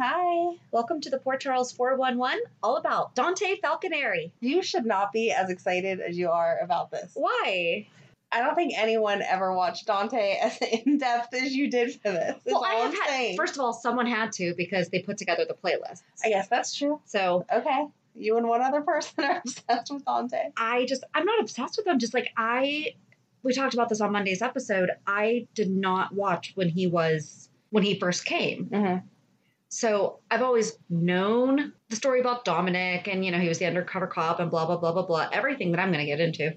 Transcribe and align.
Hi. 0.00 0.52
Hi. 0.52 0.56
Welcome 0.70 1.00
to 1.02 1.10
the 1.10 1.18
Port 1.18 1.40
Charles 1.40 1.72
411, 1.72 2.40
all 2.62 2.76
about 2.76 3.14
Dante 3.14 3.56
Falconeri. 3.60 4.30
You 4.40 4.62
should 4.62 4.86
not 4.86 5.12
be 5.12 5.30
as 5.30 5.50
excited 5.50 6.00
as 6.00 6.16
you 6.16 6.30
are 6.30 6.58
about 6.62 6.90
this. 6.90 7.10
Why? 7.14 7.86
I 8.30 8.40
don't 8.40 8.54
think 8.54 8.72
anyone 8.76 9.22
ever 9.22 9.52
watched 9.52 9.86
Dante 9.86 10.36
as 10.42 10.58
in 10.58 10.98
depth 10.98 11.34
as 11.34 11.54
you 11.54 11.70
did 11.70 11.92
for 12.00 12.10
this. 12.10 12.36
Well, 12.46 12.64
I 12.64 12.74
have 12.74 12.94
had, 12.94 13.06
saying. 13.08 13.36
first 13.36 13.54
of 13.56 13.60
all, 13.60 13.72
someone 13.72 14.06
had 14.06 14.32
to 14.32 14.54
because 14.56 14.88
they 14.88 15.00
put 15.00 15.18
together 15.18 15.44
the 15.46 15.54
playlist. 15.54 16.02
I 16.24 16.30
guess 16.30 16.48
that's 16.48 16.74
true. 16.74 17.00
So 17.04 17.44
Okay. 17.52 17.86
You 18.14 18.36
and 18.36 18.46
one 18.46 18.60
other 18.62 18.82
person 18.82 19.24
are 19.24 19.38
obsessed 19.44 19.92
with 19.92 20.04
Dante. 20.04 20.50
I 20.56 20.84
just, 20.86 21.04
I'm 21.14 21.24
not 21.24 21.40
obsessed 21.40 21.76
with 21.76 21.86
them. 21.86 21.98
Just 21.98 22.14
like 22.14 22.30
I, 22.36 22.94
we 23.42 23.52
talked 23.54 23.74
about 23.74 23.88
this 23.88 24.00
on 24.00 24.12
Monday's 24.12 24.42
episode. 24.42 24.90
I 25.06 25.46
did 25.54 25.70
not 25.70 26.14
watch 26.14 26.52
when 26.54 26.68
he 26.68 26.86
was, 26.86 27.48
when 27.70 27.82
he 27.82 27.98
first 27.98 28.24
came. 28.24 28.66
Mm-hmm. 28.66 29.06
So 29.72 30.18
I've 30.30 30.42
always 30.42 30.74
known 30.90 31.72
the 31.88 31.96
story 31.96 32.20
about 32.20 32.44
Dominic 32.44 33.08
and, 33.08 33.24
you 33.24 33.30
know, 33.30 33.38
he 33.38 33.48
was 33.48 33.58
the 33.58 33.64
undercover 33.64 34.06
cop 34.06 34.38
and 34.38 34.50
blah, 34.50 34.66
blah, 34.66 34.76
blah, 34.76 34.92
blah, 34.92 35.06
blah, 35.06 35.30
everything 35.32 35.70
that 35.70 35.80
I'm 35.80 35.90
going 35.90 36.04
to 36.04 36.06
get 36.06 36.20
into. 36.20 36.52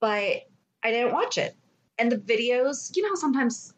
But 0.00 0.48
I 0.82 0.90
didn't 0.90 1.12
watch 1.12 1.38
it. 1.38 1.54
And 2.00 2.10
the 2.10 2.16
videos, 2.16 2.96
you 2.96 3.08
know, 3.08 3.14
sometimes 3.14 3.72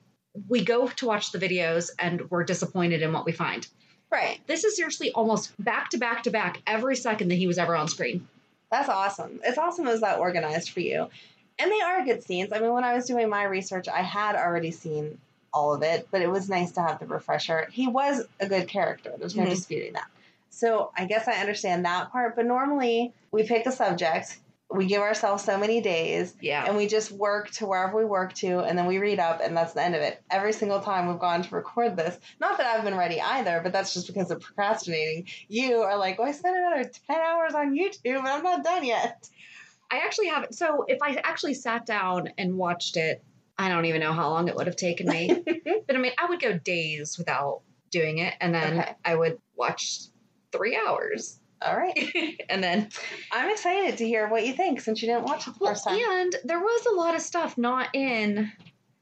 we 0.49 0.65
go 0.65 0.89
to 0.89 1.07
watch 1.07 1.31
the 1.31 1.39
videos 1.39 1.91
and 1.99 2.31
we're 2.31 2.43
disappointed 2.43 3.03
in 3.03 3.13
what 3.13 3.27
we 3.27 3.33
find. 3.33 3.69
Right. 4.11 4.41
This 4.47 4.65
is 4.65 4.77
seriously 4.77 5.13
almost 5.13 5.53
back 5.63 5.91
to 5.91 5.99
back 5.99 6.23
to 6.23 6.31
back 6.31 6.63
every 6.67 6.97
second 6.97 7.29
that 7.29 7.35
he 7.35 7.47
was 7.47 7.59
ever 7.59 7.77
on 7.77 7.87
screen. 7.87 8.27
That's 8.71 8.89
awesome. 8.89 9.41
It's 9.45 9.59
awesome 9.59 9.87
it 9.87 9.91
was 9.91 10.01
that 10.01 10.21
organized 10.21 10.71
for 10.71 10.81
you. 10.81 11.11
And 11.59 11.71
they 11.71 11.83
are 11.83 12.03
good 12.03 12.25
scenes. 12.25 12.51
I 12.51 12.61
mean, 12.61 12.73
when 12.73 12.83
I 12.85 12.95
was 12.95 13.05
doing 13.05 13.29
my 13.29 13.45
research, 13.45 13.89
I 13.89 14.01
had 14.01 14.37
already 14.37 14.71
seen 14.71 15.19
all 15.55 15.73
of 15.73 15.83
it, 15.83 16.09
but 16.11 16.21
it 16.21 16.31
was 16.31 16.51
nice 16.51 16.73
to 16.73 16.83
have 16.83 16.99
the 16.99 17.07
refresher. 17.07 17.69
He 17.71 17.87
was 17.87 18.25
a 18.41 18.47
good 18.49 18.69
character. 18.69 19.15
There's 19.17 19.37
no 19.37 19.45
Mhm. 19.45 19.51
disputing 19.51 19.93
that. 19.95 20.09
So 20.51 20.91
I 20.97 21.05
guess 21.07 21.27
I 21.29 21.35
understand 21.35 21.85
that 21.87 22.11
part. 22.11 22.37
But 22.37 22.47
normally 22.47 23.15
we 23.31 23.45
pick 23.45 23.65
a 23.67 23.73
subject, 23.73 24.39
we 24.71 24.87
give 24.87 25.01
ourselves 25.03 25.45
so 25.45 25.57
many 25.57 25.81
days, 25.81 26.35
Yeah. 26.41 26.65
and 26.67 26.77
we 26.77 26.89
just 26.89 27.13
work 27.13 27.51
to 27.53 27.67
wherever 27.67 27.97
we 27.97 28.05
work 28.05 28.33
to, 28.35 28.61
and 28.61 28.77
then 28.77 28.87
we 28.87 28.99
read 28.99 29.21
up, 29.21 29.41
and 29.41 29.57
that's 29.57 29.73
the 29.75 29.83
end 29.83 29.95
of 29.95 30.03
it. 30.03 30.21
Every 30.31 30.53
single 30.53 30.81
time 30.81 31.07
we've 31.07 31.19
gone 31.21 31.43
to 31.43 31.55
record 31.55 31.97
this, 31.97 32.19
not 32.41 32.59
that 32.59 32.67
I've 32.67 32.85
been 32.85 32.97
ready 32.97 33.21
either, 33.21 33.61
but 33.63 33.73
that's 33.73 33.95
just 33.95 34.09
because 34.09 34.33
of 34.33 34.41
procrastinating. 34.41 35.29
You 35.49 35.83
are 35.83 35.97
like, 35.97 36.19
well, 36.19 36.29
I 36.29 36.33
spent 36.33 36.57
another 36.57 36.91
10 37.07 37.21
hours 37.21 37.55
on 37.55 37.75
YouTube, 37.75 38.19
and 38.19 38.27
I'm 38.27 38.43
not 38.43 38.65
done 38.65 38.85
yet. 38.85 39.29
I 39.93 39.99
actually 39.99 40.27
haven't. 40.29 40.57
So 40.57 40.85
if 40.89 40.99
I 41.03 41.21
actually 41.23 41.55
sat 41.55 41.87
down 41.87 42.31
and 42.39 42.57
watched 42.57 42.97
it, 42.97 43.23
I 43.59 43.69
don't 43.69 43.85
even 43.85 44.01
know 44.01 44.13
how 44.13 44.31
long 44.31 44.49
it 44.49 44.57
would 44.57 44.67
have 44.67 44.77
taken 44.77 45.07
me. 45.09 45.43
but 45.87 45.95
I 45.95 45.99
mean, 45.99 46.13
I 46.19 46.27
would 46.27 46.41
go 46.41 46.57
days 46.59 47.17
without 47.19 47.61
doing 47.91 48.19
it, 48.19 48.35
and 48.41 48.55
then 48.55 48.81
Okay. 48.81 48.95
I 49.05 49.15
would 49.15 49.39
watch 49.57 50.01
three 50.53 50.77
hours, 50.77 51.39
All 51.63 51.77
right. 51.77 52.39
and 52.49 52.63
then 52.63 52.89
I'm 53.33 53.51
excited 53.51 53.99
to 53.99 54.07
hear 54.07 54.29
what 54.29 54.47
you 54.47 54.53
think 54.55 54.81
since 54.81 55.01
you 55.03 55.09
didn't 55.09 55.25
watch 55.25 55.47
it 55.47 55.55
the 55.55 55.59
well, 55.61 55.71
first 55.73 55.85
time. 55.85 55.99
and 55.99 56.35
there 56.45 56.59
was 56.61 56.87
a 56.87 56.95
lot 56.95 57.15
of 57.15 57.21
stuff 57.23 57.57
not 57.57 57.89
in. 57.95 58.51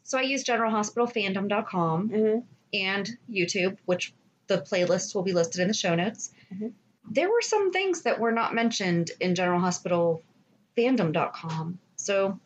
So 0.05 0.19
I 0.19 0.23
use 0.23 0.45
generalhospitalfandom.com 0.45 2.09
hmm 2.09 2.39
and 2.75 3.11
YouTube, 3.31 3.77
which 3.84 4.15
the 4.47 4.59
playlists 4.59 5.15
will 5.15 5.23
be 5.23 5.34
listed 5.34 5.61
in 5.61 5.69
the 5.69 5.75
show 5.75 5.95
notes. 5.95 6.31
Mhm. 6.55 6.73
There 7.11 7.29
were 7.31 7.43
some 7.43 7.71
things 7.71 8.01
that 8.03 8.19
were 8.19 8.33
not 8.33 8.55
mentioned 8.55 9.11
in 9.21 9.34
generalhospitalfandom.com. 9.34 11.79
So 11.97 12.39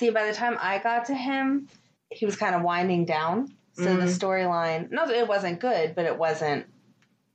See, 0.00 0.08
by 0.08 0.26
the 0.26 0.32
time 0.32 0.56
I 0.58 0.78
got 0.78 1.04
to 1.06 1.14
him, 1.14 1.68
he 2.08 2.24
was 2.24 2.34
kind 2.34 2.54
of 2.54 2.62
winding 2.62 3.04
down. 3.04 3.54
So 3.74 3.96
the 3.96 4.04
Mm. 4.04 4.18
storyline, 4.18 4.90
no, 4.90 5.06
it 5.06 5.28
wasn't 5.28 5.60
good, 5.60 5.94
but 5.94 6.06
it 6.06 6.16
wasn't. 6.16 6.64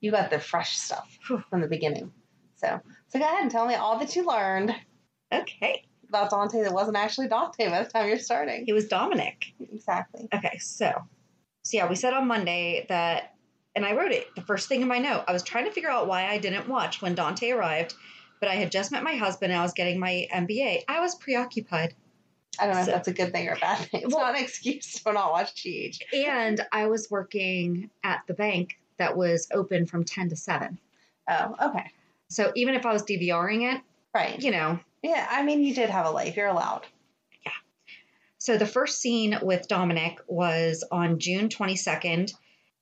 You 0.01 0.09
got 0.09 0.31
the 0.31 0.39
fresh 0.39 0.75
stuff 0.75 1.15
from 1.21 1.61
the 1.61 1.67
beginning. 1.67 2.11
So, 2.55 2.81
so 3.09 3.19
go 3.19 3.25
ahead 3.25 3.43
and 3.43 3.51
tell 3.51 3.67
me 3.67 3.75
all 3.75 3.99
that 3.99 4.15
you 4.15 4.25
learned 4.25 4.75
okay, 5.31 5.85
about 6.09 6.31
Dante 6.31 6.63
that 6.63 6.73
wasn't 6.73 6.97
actually 6.97 7.27
Dante 7.27 7.69
by 7.69 7.83
the 7.83 7.89
time 7.89 8.07
you're 8.07 8.17
starting. 8.17 8.65
he 8.65 8.73
was 8.73 8.87
Dominic. 8.87 9.45
Exactly. 9.59 10.27
Okay, 10.33 10.57
so 10.57 10.91
so 11.61 11.77
yeah, 11.77 11.87
we 11.87 11.95
said 11.95 12.13
on 12.13 12.27
Monday 12.27 12.87
that, 12.89 13.35
and 13.75 13.85
I 13.85 13.93
wrote 13.93 14.11
it 14.11 14.33
the 14.33 14.41
first 14.41 14.67
thing 14.67 14.81
in 14.81 14.87
my 14.87 14.97
note. 14.97 15.23
I 15.27 15.33
was 15.33 15.43
trying 15.43 15.65
to 15.65 15.71
figure 15.71 15.91
out 15.91 16.07
why 16.07 16.25
I 16.25 16.39
didn't 16.39 16.67
watch 16.67 16.99
when 17.03 17.13
Dante 17.13 17.51
arrived, 17.51 17.93
but 18.39 18.49
I 18.49 18.55
had 18.55 18.71
just 18.71 18.91
met 18.91 19.03
my 19.03 19.15
husband 19.15 19.51
and 19.51 19.59
I 19.59 19.63
was 19.63 19.73
getting 19.73 19.99
my 19.99 20.27
MBA. 20.33 20.81
I 20.87 20.99
was 20.99 21.13
preoccupied, 21.13 21.93
I 22.59 22.65
don't 22.67 22.75
know 22.75 22.83
So- 22.83 22.89
if 22.91 22.95
that's 22.95 23.07
a 23.07 23.13
good 23.13 23.31
thing 23.31 23.47
or 23.47 23.53
a 23.53 23.59
bad 23.59 23.77
thing. 23.89 24.01
It's 24.03 24.13
Well- 24.13 24.25
not 24.25 24.37
an 24.37 24.43
excuse 24.43 24.93
to 25.03 25.13
not 25.13 25.31
watch 25.31 25.53
GH. 25.63 25.99
and 26.13 26.65
I 26.71 26.87
was 26.87 27.09
working 27.11 27.89
at 28.03 28.21
the 28.27 28.33
bank 28.33 28.77
that 28.97 29.15
was 29.17 29.47
open 29.51 29.85
from 29.85 30.03
ten 30.03 30.29
to 30.29 30.35
seven. 30.35 30.77
Oh, 31.29 31.55
okay. 31.69 31.91
So 32.29 32.51
even 32.55 32.75
if 32.75 32.85
I 32.85 32.93
was 32.93 33.03
DVRing 33.03 33.73
it, 33.75 33.81
Right. 34.13 34.41
you 34.41 34.51
know. 34.51 34.79
Yeah, 35.03 35.27
I 35.29 35.43
mean, 35.43 35.63
you 35.63 35.73
did 35.75 35.89
have 35.89 36.05
a 36.05 36.09
life. 36.11 36.35
You're 36.37 36.47
allowed. 36.47 36.85
Yeah. 37.45 37.51
So 38.37 38.57
the 38.57 38.65
first 38.65 38.99
scene 39.01 39.37
with 39.41 39.67
Dominic 39.67 40.19
was 40.27 40.83
on 40.91 41.19
June 41.19 41.49
22nd. 41.49 42.33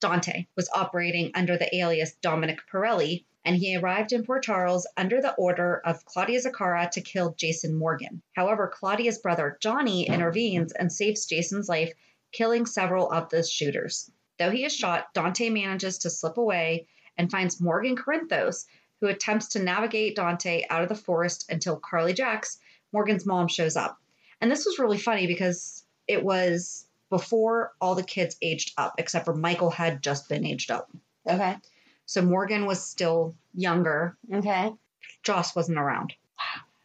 Dante 0.04 0.48
was 0.58 0.70
operating 0.76 1.32
under 1.34 1.58
the 1.58 1.74
alias 1.74 2.12
Dominic 2.16 2.60
Pirelli, 2.70 3.24
and 3.46 3.56
he 3.56 3.78
arrived 3.78 4.12
in 4.12 4.26
Port 4.26 4.44
Charles 4.44 4.86
under 4.98 5.22
the 5.22 5.34
order 5.36 5.82
of 5.86 6.04
Claudia 6.04 6.42
Zacchara 6.42 6.92
to 6.92 7.00
kill 7.00 7.36
Jason 7.36 7.74
Morgan. 7.74 8.22
However, 8.34 8.68
Claudia's 8.68 9.20
brother 9.20 9.58
Johnny 9.62 10.06
intervenes 10.06 10.74
and 10.74 10.92
saves 10.92 11.26
Jason's 11.26 11.70
life, 11.70 11.94
killing 12.34 12.66
several 12.66 13.10
of 13.14 13.30
the 13.30 13.44
shooters. 13.44 14.12
Though 14.38 14.52
he 14.52 14.66
is 14.66 14.76
shot, 14.76 15.14
Dante 15.14 15.50
manages 15.50 16.00
to 16.00 16.10
slip 16.10 16.36
away 16.36 16.86
and 17.18 17.32
finds 17.32 17.62
Morgan 17.62 17.96
Corinthos, 17.96 18.66
who 19.00 19.08
attempts 19.08 19.48
to 19.50 19.64
navigate 19.64 20.18
Dante 20.18 20.66
out 20.70 20.84
of 20.84 20.90
the 20.90 20.96
forest 20.96 21.46
until 21.50 21.80
Carly 21.80 22.12
Jacks, 22.12 22.60
Morgan's 22.92 23.26
mom, 23.26 23.48
shows 23.48 23.78
up. 23.78 23.98
And 24.42 24.52
this 24.52 24.66
was 24.66 24.80
really 24.80 24.98
funny 24.98 25.28
because 25.28 25.86
it 26.10 26.22
was 26.22 26.90
before 27.14 27.74
all 27.80 27.94
the 27.94 28.02
kids 28.02 28.36
aged 28.42 28.74
up, 28.76 28.96
except 28.98 29.24
for 29.24 29.36
Michael 29.36 29.70
had 29.70 30.02
just 30.02 30.28
been 30.28 30.44
aged 30.44 30.72
up. 30.72 30.90
Okay. 31.30 31.56
So 32.08 32.24
Morgan 32.24 32.66
was 32.66 32.84
still 32.84 33.36
younger. 33.54 34.18
Okay. 34.34 34.74
Joss 35.22 35.56
wasn't 35.56 35.78
around. 35.78 36.16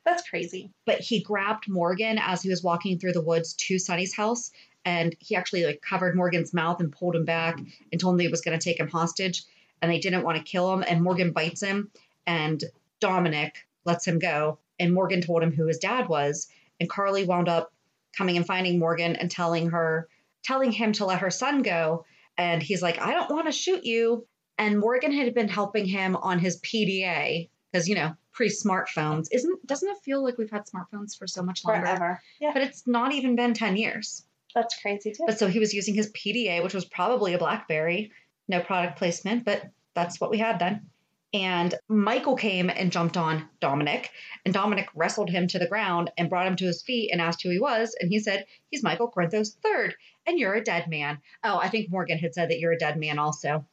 That's 0.04 0.28
crazy. 0.28 0.70
But 0.84 1.00
he 1.00 1.22
grabbed 1.22 1.66
Morgan 1.66 2.18
as 2.18 2.42
he 2.42 2.50
was 2.50 2.62
walking 2.62 2.98
through 2.98 3.14
the 3.14 3.22
woods 3.22 3.54
to 3.54 3.78
Sonny's 3.78 4.14
house. 4.14 4.50
And 4.84 5.16
he 5.18 5.34
actually 5.34 5.64
like 5.64 5.80
covered 5.80 6.14
Morgan's 6.14 6.52
mouth 6.52 6.78
and 6.80 6.92
pulled 6.92 7.16
him 7.16 7.24
back 7.24 7.58
and 7.90 7.98
told 7.98 8.14
him 8.14 8.20
he 8.20 8.28
was 8.28 8.42
going 8.42 8.58
to 8.58 8.62
take 8.62 8.78
him 8.78 8.88
hostage. 8.88 9.44
And 9.80 9.90
they 9.90 9.98
didn't 9.98 10.24
want 10.24 10.36
to 10.36 10.44
kill 10.44 10.70
him. 10.74 10.84
And 10.86 11.02
Morgan 11.02 11.32
bites 11.32 11.62
him. 11.62 11.90
And 12.26 12.62
Dominic 13.00 13.66
lets 13.86 14.06
him 14.06 14.18
go. 14.18 14.58
And 14.78 14.92
Morgan 14.92 15.22
told 15.22 15.42
him 15.42 15.52
who 15.52 15.68
his 15.68 15.78
dad 15.78 16.06
was. 16.06 16.48
And 16.80 16.90
Carly 16.90 17.24
wound 17.24 17.48
up 17.48 17.72
coming 18.14 18.36
and 18.36 18.46
finding 18.46 18.78
Morgan 18.78 19.16
and 19.16 19.30
telling 19.30 19.70
her, 19.70 20.06
telling 20.44 20.72
him 20.72 20.92
to 20.92 21.06
let 21.06 21.20
her 21.20 21.30
son 21.30 21.62
go. 21.62 22.04
And 22.36 22.62
he's 22.62 22.82
like, 22.82 23.00
I 23.00 23.12
don't 23.12 23.30
want 23.30 23.46
to 23.46 23.52
shoot 23.52 23.84
you. 23.84 24.26
And 24.58 24.78
Morgan 24.78 25.12
had 25.12 25.34
been 25.34 25.48
helping 25.48 25.86
him 25.86 26.16
on 26.16 26.38
his 26.38 26.60
PDA 26.60 27.48
because, 27.72 27.88
you 27.88 27.94
know, 27.94 28.14
pre 28.32 28.48
smartphones. 28.48 29.28
Isn't 29.32 29.66
doesn't 29.66 29.88
it 29.88 29.98
feel 30.04 30.22
like 30.22 30.38
we've 30.38 30.50
had 30.50 30.64
smartphones 30.66 31.16
for 31.16 31.26
so 31.26 31.42
much 31.42 31.64
longer? 31.64 31.86
Forever. 31.86 32.22
Yeah. 32.40 32.52
But 32.52 32.62
it's 32.62 32.86
not 32.86 33.12
even 33.12 33.36
been 33.36 33.54
10 33.54 33.76
years. 33.76 34.24
That's 34.54 34.80
crazy 34.80 35.12
too. 35.12 35.24
But 35.26 35.38
so 35.38 35.48
he 35.48 35.58
was 35.58 35.74
using 35.74 35.94
his 35.94 36.10
PDA, 36.12 36.62
which 36.62 36.74
was 36.74 36.84
probably 36.84 37.34
a 37.34 37.38
Blackberry. 37.38 38.12
No 38.48 38.60
product 38.60 38.98
placement, 38.98 39.44
but 39.44 39.62
that's 39.94 40.20
what 40.20 40.30
we 40.30 40.38
had 40.38 40.58
then. 40.58 40.88
And 41.34 41.74
Michael 41.88 42.36
came 42.36 42.70
and 42.70 42.90
jumped 42.90 43.18
on 43.18 43.48
Dominic, 43.60 44.10
and 44.46 44.54
Dominic 44.54 44.88
wrestled 44.94 45.28
him 45.28 45.46
to 45.48 45.58
the 45.58 45.66
ground 45.66 46.10
and 46.16 46.30
brought 46.30 46.46
him 46.46 46.56
to 46.56 46.64
his 46.64 46.82
feet 46.82 47.10
and 47.12 47.20
asked 47.20 47.42
who 47.42 47.50
he 47.50 47.58
was. 47.58 47.94
And 48.00 48.10
he 48.10 48.18
said, 48.18 48.46
He's 48.70 48.82
Michael 48.82 49.10
Corinthos 49.10 49.54
third, 49.62 49.94
and 50.26 50.38
you're 50.38 50.54
a 50.54 50.64
dead 50.64 50.88
man. 50.88 51.18
Oh, 51.44 51.58
I 51.58 51.68
think 51.68 51.90
Morgan 51.90 52.18
had 52.18 52.34
said 52.34 52.48
that 52.48 52.60
you're 52.60 52.72
a 52.72 52.78
dead 52.78 52.98
man 52.98 53.18
also. 53.18 53.66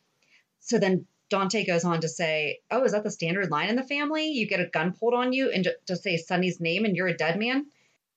So 0.60 0.80
then 0.80 1.08
Dante 1.30 1.66
goes 1.66 1.86
on 1.86 2.02
to 2.02 2.10
say, 2.10 2.60
Oh, 2.72 2.84
is 2.84 2.92
that 2.92 3.04
the 3.04 3.12
standard 3.12 3.50
line 3.50 3.70
in 3.70 3.78
the 3.78 3.84
family? 3.84 4.28
You 4.28 4.48
get 4.48 4.60
a 4.60 4.66
gun 4.66 4.92
pulled 4.92 5.14
on 5.14 5.32
you 5.32 5.50
and 5.50 5.68
just 5.88 6.04
say 6.04 6.18
Sonny's 6.18 6.60
name 6.60 6.84
and 6.84 6.96
you're 6.96 7.08
a 7.08 7.16
dead 7.16 7.40
man? 7.40 7.68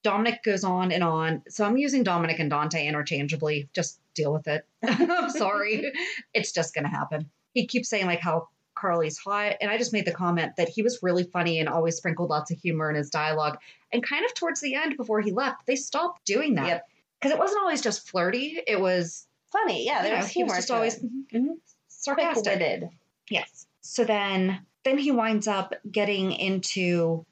Dominic 0.03 0.43
goes 0.43 0.63
on 0.63 0.91
and 0.91 1.03
on. 1.03 1.43
So 1.49 1.65
I'm 1.65 1.77
using 1.77 2.03
Dominic 2.03 2.39
and 2.39 2.49
Dante 2.49 2.85
interchangeably. 2.85 3.69
Just 3.73 3.99
deal 4.13 4.33
with 4.33 4.47
it. 4.47 4.65
I'm 4.83 5.29
sorry. 5.29 5.91
It's 6.33 6.51
just 6.51 6.73
going 6.73 6.85
to 6.85 6.89
happen. 6.89 7.29
He 7.53 7.67
keeps 7.67 7.89
saying, 7.89 8.05
like, 8.05 8.21
how 8.21 8.47
Carly's 8.79 9.17
hot. 9.17 9.55
And 9.61 9.69
I 9.69 9.77
just 9.77 9.93
made 9.93 10.05
the 10.05 10.11
comment 10.11 10.55
that 10.57 10.69
he 10.69 10.81
was 10.81 10.99
really 11.01 11.23
funny 11.23 11.59
and 11.59 11.67
always 11.67 11.97
sprinkled 11.97 12.29
lots 12.29 12.51
of 12.51 12.57
humor 12.59 12.89
in 12.89 12.95
his 12.95 13.09
dialogue. 13.09 13.57
And 13.91 14.01
kind 14.01 14.25
of 14.25 14.33
towards 14.33 14.61
the 14.61 14.75
end, 14.75 14.95
before 14.97 15.21
he 15.21 15.31
left, 15.31 15.65
they 15.65 15.75
stopped 15.75 16.25
doing 16.25 16.55
that. 16.55 16.67
Yep. 16.67 16.87
Because 17.19 17.31
it 17.33 17.39
wasn't 17.39 17.61
always 17.61 17.81
just 17.81 18.07
flirty, 18.09 18.61
it 18.65 18.79
was, 18.79 19.25
Funny. 19.51 19.85
Yeah. 19.85 20.03
There 20.03 20.11
know, 20.13 20.17
was 20.19 20.27
he 20.29 20.43
was 20.43 20.51
humor. 20.51 20.55
just 20.59 20.71
always 20.71 20.95
it. 20.97 21.33
mhm, 21.33 21.57
sarcastic. 21.87 22.43
quick-witted. 22.43 22.89
Yes. 23.29 23.65
So 23.81 24.03
then 24.03 24.59
then 24.85 24.97
he 24.97 25.11
winds 25.11 25.47
up 25.47 25.73
getting 25.91 26.31
into 26.31 27.25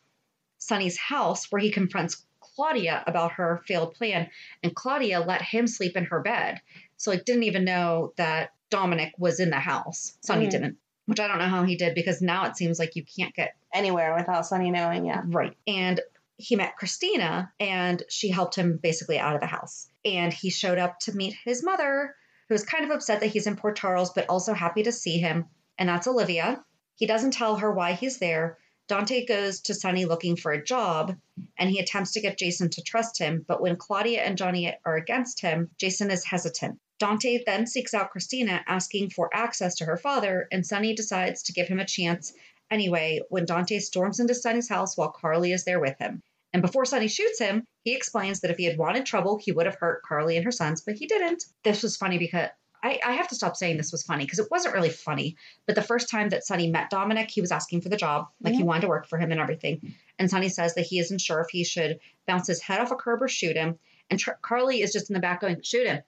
Sonny's 0.58 0.98
house 0.98 1.52
where 1.52 1.62
he 1.62 1.70
confronts 1.72 2.26
Claudia 2.42 3.04
about 3.08 3.34
her 3.34 3.62
failed 3.68 3.94
plan 3.94 4.30
and 4.64 4.76
Claudia 4.76 5.20
let 5.22 5.42
him 5.44 5.68
sleep 5.68 5.96
in 5.96 6.06
her 6.06 6.20
bed. 6.22 6.60
So 6.98 7.12
like 7.12 7.24
didn't 7.24 7.44
even 7.44 7.64
know 7.64 8.14
that 8.18 8.50
Dominic 8.72 9.14
was 9.18 9.40
in 9.40 9.52
the 9.52 9.60
house. 9.60 10.18
Sonny 10.22 10.48
Mhm. 10.48 10.52
didn't. 10.52 10.78
Which 11.08 11.20
I 11.20 11.28
don't 11.28 11.40
know 11.40 11.46
how 11.46 11.64
he 11.64 11.76
did 11.76 11.96
because 11.96 12.22
now 12.22 12.46
it 12.46 12.58
seems 12.58 12.80
like 12.80 12.96
you 12.96 13.04
can't 13.04 13.34
get 13.34 13.56
Anywhere 13.74 14.16
without 14.16 14.46
Sonny 14.46 14.72
knowing. 14.72 15.06
Yeah. 15.06 15.24
right. 15.26 15.56
And 15.68 16.00
he 16.38 16.56
met 16.56 16.78
Christina 16.78 17.52
and 17.60 18.02
she 18.10 18.30
helped 18.30 18.56
him 18.56 18.80
basically 18.82 19.20
out 19.20 19.36
of 19.36 19.42
the 19.42 19.48
house. 19.48 19.90
And 20.06 20.32
he 20.32 20.50
showed 20.50 20.78
up 20.78 21.00
to 21.02 21.16
meet 21.16 21.36
his 21.44 21.64
mother, 21.64 22.16
who 22.48 22.54
was 22.54 22.64
kind 22.64 22.86
of 22.86 22.92
upset 22.92 23.20
that 23.20 23.28
he's 23.28 23.48
in 23.48 23.56
Port 23.56 23.76
Charles, 23.76 24.12
but 24.14 24.30
also 24.30 24.54
happy 24.54 24.84
to 24.84 24.92
see 24.92 25.18
him. 25.18 25.46
And 25.78 25.90
that's 25.90 26.08
Olivia. 26.08 26.64
He 26.96 27.08
doesn't 27.08 27.32
tell 27.32 27.58
her 27.58 27.72
why 27.72 27.94
he's 27.94 28.20
there. 28.20 28.58
Dante 28.88 29.26
goes 29.26 29.60
to 29.62 29.74
Sonny 29.74 30.06
looking 30.06 30.38
for 30.38 30.52
a 30.52 30.64
job 30.64 31.18
and 31.58 31.70
he 31.70 31.80
attempts 31.80 32.14
to 32.14 32.22
get 32.22 32.40
Jason 32.40 32.70
to 32.70 32.82
trust 32.82 33.20
him. 33.20 33.44
But 33.48 33.62
when 33.62 33.76
Claudia 33.76 34.24
and 34.24 34.38
Johnny 34.38 34.74
are 34.86 34.96
against 34.96 35.42
him, 35.42 35.70
Jason 35.78 36.10
is 36.10 36.24
hesitant. 36.24 36.80
Dante 37.00 37.44
then 37.46 37.68
seeks 37.68 37.94
out 37.94 38.10
Christina, 38.10 38.64
asking 38.68 39.12
for 39.12 39.30
access 39.34 39.76
to 39.76 39.86
her 39.86 39.98
father, 39.98 40.48
and 40.52 40.66
Sonny 40.66 40.96
decides 40.96 41.44
to 41.44 41.54
give 41.54 41.68
him 41.68 41.80
a 41.80 41.86
chance 41.86 42.34
anyway 42.72 43.22
when 43.30 43.46
Dante 43.46 43.80
storms 43.80 44.20
into 44.20 44.34
Sonny's 44.34 44.70
house 44.70 44.98
while 44.98 45.12
Carly 45.12 45.54
is 45.54 45.64
there 45.64 45.80
with 45.80 45.98
him. 46.00 46.24
And 46.54 46.62
before 46.62 46.86
Sonny 46.86 47.08
shoots 47.08 47.40
him, 47.40 47.66
he 47.84 47.96
explains 47.96 48.40
that 48.40 48.52
if 48.52 48.58
he 48.58 48.66
had 48.66 48.78
wanted 48.78 49.06
trouble, 49.06 49.38
he 49.38 49.52
would 49.52 49.66
have 49.66 49.76
hurt 49.76 50.02
Carly 50.04 50.38
and 50.38 50.46
her 50.46 50.52
sons, 50.52 50.82
but 50.82 50.96
he 50.96 51.06
didn't. 51.06 51.44
This 51.64 51.84
was 51.84 51.98
funny 51.98 52.18
because 52.18 52.50
I, 52.84 53.00
I 53.06 53.14
have 53.14 53.28
to 53.30 53.36
stop 53.36 53.56
saying 53.56 53.78
this 53.78 53.92
was 53.92 54.04
funny 54.04 54.24
because 54.24 54.40
it 54.40 54.50
wasn't 54.52 54.74
really 54.74 54.90
funny. 54.90 55.36
But 55.66 55.76
the 55.76 55.82
first 55.82 56.10
time 56.10 56.30
that 56.30 56.46
Sonny 56.46 56.70
met 56.70 56.90
Dominic, 56.90 57.30
he 57.30 57.42
was 57.42 57.52
asking 57.52 57.82
for 57.82 57.90
the 57.90 57.98
job, 57.98 58.28
like 58.42 58.54
he 58.54 58.60
mm-hmm. 58.60 58.68
wanted 58.68 58.82
to 58.82 58.88
work 58.88 59.08
for 59.08 59.18
him 59.18 59.32
and 59.32 59.40
everything. 59.40 59.96
And 60.18 60.30
Sonny 60.30 60.50
says 60.50 60.76
that 60.76 60.86
he 60.86 61.00
isn't 61.00 61.22
sure 61.22 61.42
if 61.42 61.50
he 61.50 61.64
should 61.64 62.00
bounce 62.26 62.48
his 62.48 62.62
head 62.62 62.80
off 62.80 62.92
a 62.92 62.96
curb 62.96 63.22
or 63.22 63.28
shoot 63.28 63.56
him. 63.56 63.78
And 64.10 64.20
Tr- 64.20 64.32
Carly 64.42 64.82
is 64.82 64.94
just 64.94 65.10
in 65.10 65.16
the 65.16 65.20
back 65.20 65.42
going, 65.42 65.62
"Shoot 65.62 65.88
him, 65.88 66.02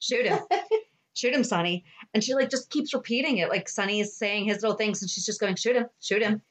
shoot 0.00 0.26
him, 0.26 0.38
shoot 1.14 1.32
him, 1.32 1.44
Sonny." 1.44 1.84
And 2.12 2.24
she 2.24 2.34
like 2.34 2.50
just 2.50 2.70
keeps 2.70 2.92
repeating 2.92 3.38
it, 3.38 3.48
like 3.48 3.68
Sonny 3.68 4.00
is 4.00 4.16
saying 4.16 4.46
his 4.46 4.62
little 4.62 4.76
things, 4.76 5.02
and 5.02 5.10
she's 5.10 5.24
just 5.26 5.40
going, 5.40 5.54
"Shoot 5.54 5.76
him, 5.76 5.86
shoot 6.00 6.22
him." 6.22 6.42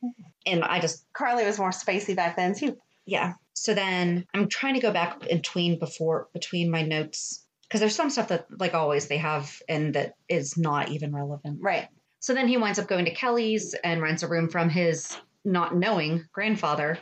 And 0.45 0.63
I 0.63 0.79
just 0.79 1.05
Carly 1.13 1.45
was 1.45 1.59
more 1.59 1.71
spicy 1.71 2.13
back 2.13 2.35
then 2.37 2.55
too. 2.55 2.77
yeah. 3.05 3.33
So 3.53 3.73
then 3.73 4.25
I'm 4.33 4.47
trying 4.47 4.75
to 4.75 4.79
go 4.79 4.91
back 4.91 5.19
between 5.19 5.79
before 5.79 6.29
between 6.33 6.71
my 6.71 6.81
notes 6.83 7.45
because 7.67 7.81
there's 7.81 7.95
some 7.95 8.09
stuff 8.09 8.29
that 8.29 8.47
like 8.57 8.73
always 8.73 9.07
they 9.07 9.17
have 9.17 9.61
and 9.67 9.93
that 9.95 10.15
is 10.29 10.57
not 10.57 10.89
even 10.89 11.13
relevant. 11.13 11.59
Right. 11.61 11.87
So 12.19 12.33
then 12.33 12.47
he 12.47 12.57
winds 12.57 12.79
up 12.79 12.87
going 12.87 13.05
to 13.05 13.13
Kelly's 13.13 13.73
and 13.83 14.01
rents 14.01 14.23
a 14.23 14.27
room 14.27 14.49
from 14.49 14.69
his 14.69 15.15
not 15.45 15.75
knowing 15.75 16.25
grandfather. 16.31 16.97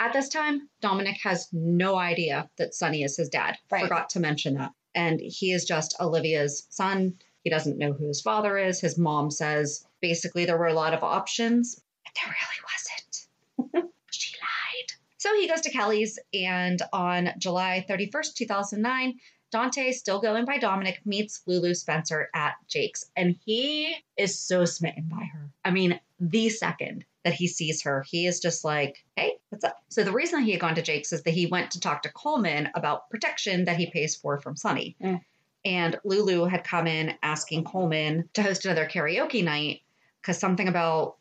At 0.00 0.12
this 0.12 0.28
time, 0.28 0.68
Dominic 0.80 1.16
has 1.22 1.48
no 1.52 1.96
idea 1.96 2.48
that 2.58 2.74
Sonny 2.74 3.02
is 3.02 3.16
his 3.16 3.28
dad. 3.28 3.56
Right. 3.70 3.82
Forgot 3.82 4.10
to 4.10 4.20
mention 4.20 4.54
that. 4.54 4.72
And 4.98 5.20
he 5.20 5.52
is 5.52 5.64
just 5.64 5.94
Olivia's 6.00 6.66
son. 6.70 7.14
He 7.44 7.50
doesn't 7.50 7.78
know 7.78 7.92
who 7.92 8.08
his 8.08 8.20
father 8.20 8.58
is. 8.58 8.80
His 8.80 8.98
mom 8.98 9.30
says 9.30 9.86
basically 10.00 10.44
there 10.44 10.58
were 10.58 10.66
a 10.66 10.74
lot 10.74 10.92
of 10.92 11.04
options, 11.04 11.80
but 12.04 12.12
there 12.16 12.34
really 12.34 13.72
wasn't. 13.72 13.92
she 14.10 14.34
lied. 14.40 14.92
So 15.18 15.32
he 15.36 15.46
goes 15.46 15.60
to 15.60 15.70
Kelly's, 15.70 16.18
and 16.34 16.82
on 16.92 17.30
July 17.38 17.86
31st, 17.88 18.34
2009, 18.34 19.20
Dante, 19.52 19.92
still 19.92 20.20
going 20.20 20.44
by 20.44 20.58
Dominic, 20.58 21.00
meets 21.04 21.42
Lulu 21.46 21.74
Spencer 21.74 22.28
at 22.34 22.54
Jake's, 22.66 23.08
and 23.16 23.36
he 23.44 23.94
is 24.16 24.36
so 24.36 24.64
smitten 24.64 25.04
by 25.08 25.24
her. 25.32 25.48
I 25.64 25.70
mean, 25.70 26.00
the 26.18 26.48
second 26.48 27.04
that 27.28 27.34
he 27.34 27.46
sees 27.46 27.82
her, 27.82 28.02
he 28.08 28.26
is 28.26 28.40
just 28.40 28.64
like, 28.64 29.04
hey, 29.14 29.34
what's 29.50 29.62
up? 29.62 29.76
So 29.90 30.02
the 30.02 30.12
reason 30.12 30.40
he 30.40 30.52
had 30.52 30.60
gone 30.60 30.74
to 30.76 30.82
Jake's 30.82 31.12
is 31.12 31.22
that 31.24 31.34
he 31.34 31.44
went 31.44 31.72
to 31.72 31.80
talk 31.80 32.00
to 32.02 32.12
Coleman 32.12 32.70
about 32.74 33.10
protection 33.10 33.66
that 33.66 33.76
he 33.76 33.90
pays 33.90 34.16
for 34.16 34.40
from 34.40 34.56
Sonny. 34.56 34.96
Mm. 35.02 35.20
And 35.62 36.00
Lulu 36.04 36.44
had 36.44 36.64
come 36.64 36.86
in 36.86 37.12
asking 37.22 37.64
Coleman 37.64 38.30
to 38.32 38.42
host 38.42 38.64
another 38.64 38.86
karaoke 38.86 39.44
night 39.44 39.82
because 40.22 40.38
something 40.38 40.68
about 40.68 41.16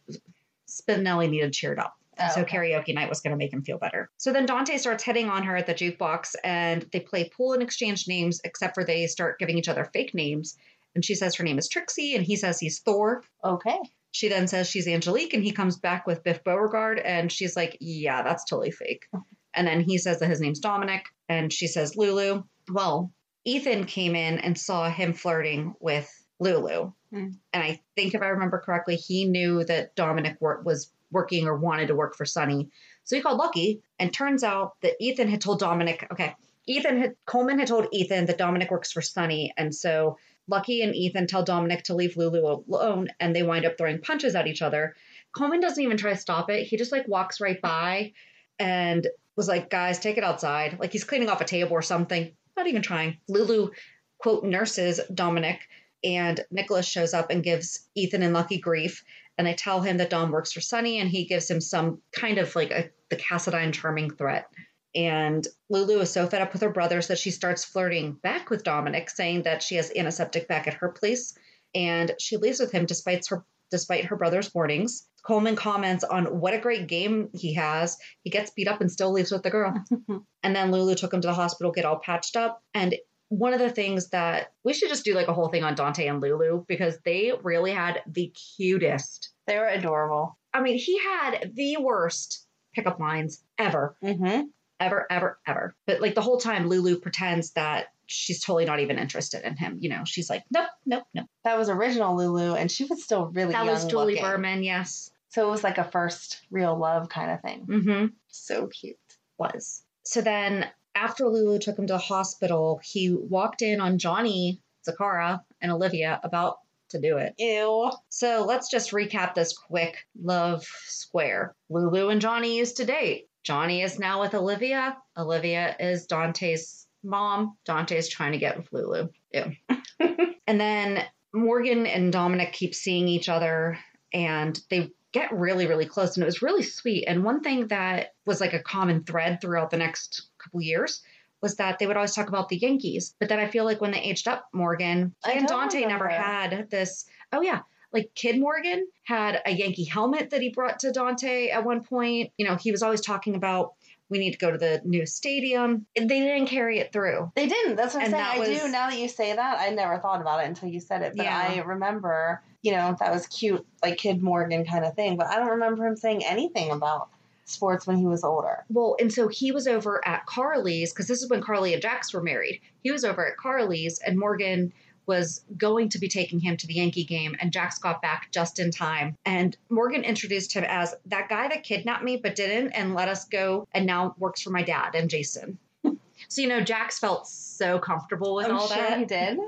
Spinelli 0.69 1.29
needed 1.29 1.51
cheered 1.51 1.77
up. 1.77 1.97
Oh, 2.17 2.29
so 2.33 2.41
okay. 2.41 2.57
karaoke 2.57 2.95
night 2.95 3.09
was 3.09 3.19
going 3.19 3.31
to 3.31 3.37
make 3.37 3.51
him 3.51 3.63
feel 3.63 3.77
better. 3.77 4.09
So 4.17 4.31
then 4.31 4.45
Dante 4.45 4.77
starts 4.77 5.03
hitting 5.03 5.27
on 5.27 5.43
her 5.43 5.57
at 5.57 5.67
the 5.67 5.73
jukebox 5.73 6.35
and 6.45 6.85
they 6.93 7.01
play 7.01 7.29
pool 7.35 7.51
and 7.51 7.61
exchange 7.61 8.07
names, 8.07 8.39
except 8.45 8.75
for 8.75 8.85
they 8.85 9.07
start 9.07 9.39
giving 9.39 9.57
each 9.57 9.67
other 9.67 9.89
fake 9.91 10.13
names. 10.13 10.57
And 10.95 11.03
she 11.03 11.15
says 11.15 11.35
her 11.35 11.43
name 11.43 11.57
is 11.57 11.67
Trixie 11.67 12.15
and 12.15 12.25
he 12.25 12.37
says 12.37 12.61
he's 12.61 12.79
Thor. 12.79 13.23
Okay. 13.43 13.77
She 14.17 14.29
then 14.29 14.47
says 14.47 14.67
she's 14.67 14.87
Angelique 14.87 15.35
and 15.35 15.43
he 15.43 15.51
comes 15.51 15.77
back 15.77 16.07
with 16.07 16.23
Biff 16.23 16.43
Beauregard 16.43 16.97
and 16.97 17.31
she's 17.31 17.55
like, 17.55 17.77
yeah, 17.79 18.23
that's 18.23 18.45
totally 18.45 18.71
fake. 18.71 19.05
And 19.53 19.67
then 19.67 19.81
he 19.81 19.99
says 19.99 20.21
that 20.21 20.29
his 20.29 20.41
name's 20.41 20.59
Dominic 20.59 21.05
and 21.29 21.53
she 21.53 21.67
says 21.67 21.95
Lulu. 21.95 22.41
Well, 22.67 23.11
Ethan 23.45 23.85
came 23.85 24.15
in 24.15 24.39
and 24.39 24.57
saw 24.57 24.89
him 24.89 25.13
flirting 25.13 25.75
with 25.79 26.11
Lulu. 26.39 26.93
Hmm. 27.11 27.27
And 27.53 27.63
I 27.63 27.79
think 27.95 28.15
if 28.15 28.23
I 28.23 28.29
remember 28.29 28.57
correctly, 28.57 28.95
he 28.95 29.25
knew 29.25 29.63
that 29.65 29.95
Dominic 29.95 30.37
wor- 30.39 30.63
was 30.65 30.91
working 31.11 31.45
or 31.45 31.55
wanted 31.55 31.89
to 31.89 31.95
work 31.95 32.15
for 32.15 32.25
Sonny. 32.25 32.71
So 33.03 33.15
he 33.15 33.21
called 33.21 33.37
Lucky 33.37 33.83
and 33.99 34.11
turns 34.11 34.43
out 34.43 34.81
that 34.81 34.95
Ethan 34.99 35.29
had 35.29 35.41
told 35.41 35.59
Dominic, 35.59 36.07
okay, 36.11 36.33
Ethan 36.65 36.99
had 36.99 37.15
Coleman 37.27 37.59
had 37.59 37.67
told 37.67 37.85
Ethan 37.91 38.25
that 38.25 38.39
Dominic 38.39 38.71
works 38.71 38.91
for 38.91 39.03
Sonny. 39.03 39.53
And 39.55 39.75
so 39.75 40.17
Lucky 40.47 40.81
and 40.81 40.95
Ethan 40.95 41.27
tell 41.27 41.43
Dominic 41.43 41.83
to 41.83 41.95
leave 41.95 42.17
Lulu 42.17 42.63
alone 42.69 43.09
and 43.19 43.35
they 43.35 43.43
wind 43.43 43.65
up 43.65 43.77
throwing 43.77 44.01
punches 44.01 44.35
at 44.35 44.47
each 44.47 44.61
other. 44.61 44.95
Coleman 45.33 45.59
doesn't 45.59 45.83
even 45.83 45.97
try 45.97 46.13
to 46.13 46.19
stop 46.19 46.49
it. 46.49 46.65
He 46.65 46.77
just 46.77 46.91
like 46.91 47.07
walks 47.07 47.41
right 47.41 47.61
by 47.61 48.13
and 48.59 49.05
was 49.35 49.47
like, 49.47 49.69
guys, 49.69 49.99
take 49.99 50.17
it 50.17 50.23
outside. 50.23 50.79
Like 50.79 50.91
he's 50.91 51.03
cleaning 51.03 51.29
off 51.29 51.41
a 51.41 51.45
table 51.45 51.73
or 51.73 51.81
something. 51.81 52.31
Not 52.55 52.67
even 52.67 52.81
trying. 52.81 53.17
Lulu, 53.27 53.69
quote, 54.17 54.43
nurses 54.43 54.99
Dominic 55.13 55.59
And 56.03 56.39
Nicholas 56.49 56.87
shows 56.87 57.13
up 57.13 57.29
and 57.29 57.43
gives 57.43 57.87
Ethan 57.95 58.23
and 58.23 58.33
Lucky 58.33 58.59
grief. 58.59 59.03
And 59.37 59.45
they 59.45 59.53
tell 59.53 59.81
him 59.81 59.97
that 59.97 60.09
Dom 60.09 60.31
works 60.31 60.51
for 60.51 60.61
Sonny 60.61 60.99
and 60.99 61.09
he 61.09 61.25
gives 61.25 61.49
him 61.49 61.61
some 61.61 62.01
kind 62.11 62.39
of 62.39 62.55
like 62.55 62.71
a, 62.71 62.89
the 63.09 63.15
Cassadine 63.15 63.73
charming 63.73 64.09
threat. 64.09 64.47
And 64.95 65.45
Lulu 65.69 65.99
is 65.99 66.11
so 66.11 66.27
fed 66.27 66.41
up 66.41 66.53
with 66.53 66.61
her 66.61 66.71
brothers 66.71 67.07
that 67.07 67.19
she 67.19 67.31
starts 67.31 67.65
flirting 67.65 68.13
back 68.13 68.49
with 68.49 68.63
Dominic, 68.63 69.09
saying 69.09 69.43
that 69.43 69.61
she 69.61 69.75
has 69.75 69.91
antiseptic 69.95 70.47
back 70.47 70.67
at 70.67 70.75
her 70.75 70.89
place. 70.89 71.37
And 71.75 72.11
she 72.19 72.37
leaves 72.37 72.59
with 72.59 72.71
him 72.71 72.85
despite 72.85 73.27
her 73.27 73.45
despite 73.69 74.05
her 74.05 74.15
brother's 74.15 74.53
warnings. 74.53 75.07
Coleman 75.23 75.57
comments 75.57 76.05
on 76.05 76.39
what 76.39 76.53
a 76.53 76.59
great 76.59 76.87
game 76.87 77.29
he 77.33 77.53
has. 77.55 77.97
He 78.23 78.29
gets 78.29 78.51
beat 78.51 78.67
up 78.67 78.79
and 78.79 78.89
still 78.89 79.11
leaves 79.11 79.31
with 79.31 79.43
the 79.43 79.49
girl. 79.49 79.73
and 80.43 80.55
then 80.55 80.71
Lulu 80.71 80.95
took 80.95 81.13
him 81.13 81.21
to 81.21 81.27
the 81.27 81.33
hospital, 81.33 81.71
get 81.71 81.83
all 81.83 81.99
patched 81.99 82.37
up. 82.37 82.63
And 82.73 82.95
one 83.29 83.53
of 83.53 83.59
the 83.59 83.69
things 83.69 84.09
that 84.09 84.53
we 84.63 84.73
should 84.73 84.89
just 84.89 85.03
do 85.03 85.13
like 85.13 85.27
a 85.27 85.33
whole 85.33 85.49
thing 85.49 85.63
on 85.63 85.75
Dante 85.75 86.07
and 86.07 86.21
Lulu 86.21 86.63
because 86.67 86.97
they 87.03 87.33
really 87.43 87.71
had 87.71 88.01
the 88.07 88.33
cutest. 88.55 89.31
They 89.47 89.57
were 89.57 89.67
adorable. 89.67 90.37
I 90.53 90.61
mean, 90.61 90.77
he 90.77 90.97
had 90.99 91.51
the 91.53 91.77
worst 91.77 92.45
pickup 92.73 92.99
lines 92.99 93.43
ever. 93.57 93.97
Mm-hmm. 94.03 94.47
Ever, 94.79 95.07
ever, 95.09 95.39
ever. 95.47 95.75
But 95.85 96.01
like 96.01 96.15
the 96.15 96.21
whole 96.21 96.39
time, 96.39 96.67
Lulu 96.67 96.99
pretends 96.99 97.51
that 97.51 97.87
she's 98.05 98.43
totally 98.43 98.65
not 98.65 98.79
even 98.79 98.99
interested 98.99 99.45
in 99.45 99.57
him. 99.57 99.77
You 99.81 99.89
know, 99.89 100.03
she's 100.05 100.29
like, 100.29 100.43
nope, 100.51 100.69
nope, 100.85 101.03
nope. 101.13 101.27
That 101.43 101.57
was 101.57 101.69
original 101.69 102.15
Lulu, 102.15 102.53
and 102.53 102.71
she 102.71 102.85
was 102.85 103.03
still 103.03 103.27
really 103.27 103.53
That 103.53 103.65
was 103.65 103.85
Julie 103.85 104.13
looking. 104.13 104.23
Berman, 104.23 104.63
yes. 104.63 105.11
So 105.29 105.47
it 105.47 105.51
was 105.51 105.63
like 105.63 105.77
a 105.77 105.83
first 105.83 106.41
real 106.51 106.77
love 106.77 107.09
kind 107.09 107.31
of 107.31 107.41
thing. 107.41 107.65
Mm-hmm. 107.65 108.05
So 108.27 108.67
cute. 108.67 108.97
was. 109.37 109.83
So 110.03 110.21
then 110.21 110.65
after 110.95 111.27
Lulu 111.27 111.59
took 111.59 111.77
him 111.77 111.87
to 111.87 111.93
the 111.93 111.99
hospital, 111.99 112.79
he 112.83 113.13
walked 113.13 113.61
in 113.61 113.79
on 113.79 113.97
Johnny, 113.97 114.59
Zacchara, 114.87 115.41
and 115.61 115.71
Olivia 115.71 116.19
about 116.23 116.59
to 116.89 117.01
do 117.01 117.17
it. 117.17 117.35
Ew. 117.37 117.91
So 118.09 118.45
let's 118.47 118.71
just 118.71 118.91
recap 118.91 119.35
this 119.35 119.57
quick 119.57 120.07
love 120.21 120.65
square. 120.85 121.53
Lulu 121.69 122.09
and 122.09 122.21
Johnny 122.21 122.57
used 122.57 122.77
to 122.77 122.85
date. 122.85 123.26
Johnny 123.47 123.81
is 123.81 123.97
now 123.97 124.19
with 124.19 124.35
Olivia. 124.35 124.97
Olivia 125.17 125.73
is 125.79 126.05
Dante's 126.05 126.85
mom. 127.01 127.55
Dante 127.63 127.95
is 127.95 128.09
trying 128.09 128.33
to 128.33 128.37
get 128.37 128.57
with 128.57 128.73
Lulu. 128.73 129.07
Ew. 129.31 129.53
and 130.45 130.59
then 130.59 131.01
Morgan 131.33 131.85
and 131.85 132.11
Dominic 132.11 132.51
keep 132.51 132.75
seeing 132.75 133.07
each 133.07 133.29
other 133.29 133.79
and 134.11 134.59
they 134.69 134.91
get 135.13 135.31
really, 135.31 135.65
really 135.65 135.85
close. 135.85 136.17
And 136.17 136.23
it 136.23 136.25
was 136.25 136.41
really 136.41 136.61
sweet. 136.61 137.05
And 137.05 137.23
one 137.23 137.39
thing 137.39 137.67
that 137.67 138.15
was 138.25 138.41
like 138.41 138.51
a 138.51 138.59
common 138.59 139.05
thread 139.05 139.39
throughout 139.39 139.69
the 139.69 139.77
next 139.77 140.27
couple 140.39 140.61
years 140.61 141.01
was 141.41 141.55
that 141.55 141.79
they 141.79 141.87
would 141.87 141.95
always 141.95 142.15
talk 142.15 142.27
about 142.27 142.49
the 142.49 142.57
Yankees. 142.57 143.15
But 143.17 143.29
then 143.29 143.39
I 143.39 143.47
feel 143.47 143.63
like 143.63 143.79
when 143.79 143.91
they 143.91 144.01
aged 144.01 144.27
up, 144.27 144.49
Morgan 144.51 145.15
and 145.25 145.47
Dante 145.47 145.85
never 145.85 146.09
had 146.09 146.69
this. 146.69 147.05
Oh, 147.31 147.41
yeah. 147.41 147.61
Like 147.97 148.13
Kid 148.13 148.39
Morgan 148.39 148.87
had 149.05 149.41
a 149.43 149.51
Yankee 149.51 149.83
helmet 149.85 150.29
that 150.29 150.39
he 150.39 150.49
brought 150.49 150.77
to 150.81 150.91
Dante 150.91 151.47
at 151.47 151.63
one 151.65 151.83
point. 151.83 152.31
You 152.37 152.45
know, 152.45 152.55
he 152.55 152.71
was 152.71 152.83
always 152.83 153.01
talking 153.01 153.33
about 153.33 153.73
we 154.09 154.19
need 154.19 154.33
to 154.33 154.37
go 154.37 154.51
to 154.51 154.57
the 154.59 154.81
new 154.85 155.07
stadium. 155.07 155.87
And 155.95 156.07
they 156.07 156.19
didn't 156.19 156.45
carry 156.45 156.77
it 156.77 156.93
through. 156.93 157.31
They 157.35 157.47
didn't. 157.47 157.75
That's 157.75 157.95
what 157.95 158.01
I'm 158.05 158.13
And 158.13 158.23
saying. 158.23 158.25
I 158.25 158.49
was- 158.51 158.61
do. 158.61 158.67
Now 158.69 158.87
that 158.91 158.99
you 158.99 159.07
say 159.07 159.35
that, 159.35 159.57
I 159.59 159.69
never 159.71 159.97
thought 159.97 160.21
about 160.21 160.43
it 160.43 160.47
until 160.47 160.69
you 160.69 160.79
said 160.79 161.01
it. 161.01 161.13
But 161.17 161.25
Yeah. 161.25 161.47
I 161.49 161.59
remember, 161.61 162.43
you 162.61 162.71
know, 162.71 162.95
that 162.99 163.11
was 163.11 163.25
cute, 163.27 163.65
like 163.81 163.97
Kid 163.97 164.21
Morgan 164.21 164.63
kind 164.63 164.85
of 164.85 164.93
thing. 164.93 165.17
But 165.17 165.25
I 165.27 165.37
don't 165.39 165.49
remember 165.49 165.87
him 165.87 165.95
saying 165.97 166.23
anything 166.23 166.69
about 166.69 167.09
sports 167.45 167.87
when 167.87 167.97
he 167.97 168.05
was 168.05 168.23
older. 168.23 168.63
Well, 168.69 168.95
and 168.99 169.11
so 169.11 169.27
he 169.27 169.51
was 169.51 169.67
over 169.67 170.05
at 170.07 170.27
Carly's 170.27 170.93
because 170.93 171.07
this 171.07 171.23
is 171.23 171.29
when 171.31 171.41
Carly 171.41 171.73
and 171.73 171.81
Jax 171.81 172.13
were 172.13 172.21
married. 172.21 172.61
He 172.83 172.91
was 172.91 173.03
over 173.03 173.25
at 173.27 173.37
Carly's, 173.37 173.97
and 173.99 174.19
Morgan 174.19 174.71
was 175.07 175.43
going 175.57 175.89
to 175.89 175.99
be 175.99 176.07
taking 176.07 176.39
him 176.39 176.57
to 176.57 176.67
the 176.67 176.75
Yankee 176.75 177.05
game, 177.05 177.35
and 177.39 177.51
Jax 177.51 177.79
got 177.79 178.01
back 178.01 178.29
just 178.31 178.59
in 178.59 178.71
time. 178.71 179.15
And 179.25 179.57
Morgan 179.69 180.03
introduced 180.03 180.53
him 180.53 180.65
as 180.67 180.93
that 181.05 181.29
guy 181.29 181.47
that 181.47 181.63
kidnapped 181.63 182.03
me 182.03 182.17
but 182.17 182.35
didn't 182.35 182.71
and 182.71 182.93
let 182.93 183.07
us 183.07 183.25
go, 183.25 183.67
and 183.71 183.85
now 183.85 184.15
works 184.19 184.41
for 184.41 184.49
my 184.49 184.63
dad 184.63 184.95
and 184.95 185.09
Jason. 185.09 185.57
so 186.27 186.41
you 186.41 186.47
know, 186.47 186.61
Jax 186.61 186.99
felt 186.99 187.27
so 187.27 187.79
comfortable 187.79 188.35
with 188.35 188.47
I'm 188.47 188.57
all 188.57 188.67
sure 188.67 188.77
that. 188.77 188.99
he 188.99 189.05
did. 189.05 189.39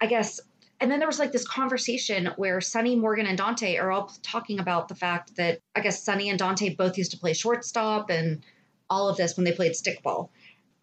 I 0.00 0.06
guess. 0.06 0.40
And 0.80 0.90
then 0.90 1.00
there 1.00 1.08
was 1.08 1.18
like 1.18 1.32
this 1.32 1.46
conversation 1.46 2.30
where 2.36 2.60
Sonny, 2.60 2.94
Morgan, 2.94 3.26
and 3.26 3.36
Dante 3.36 3.76
are 3.76 3.90
all 3.90 4.12
talking 4.22 4.60
about 4.60 4.86
the 4.86 4.94
fact 4.94 5.34
that 5.36 5.58
I 5.74 5.80
guess 5.80 6.04
Sonny 6.04 6.28
and 6.28 6.38
Dante 6.38 6.74
both 6.74 6.96
used 6.96 7.10
to 7.12 7.18
play 7.18 7.32
shortstop 7.32 8.10
and 8.10 8.44
all 8.88 9.08
of 9.08 9.16
this 9.16 9.36
when 9.36 9.44
they 9.44 9.52
played 9.52 9.72
stickball. 9.72 10.28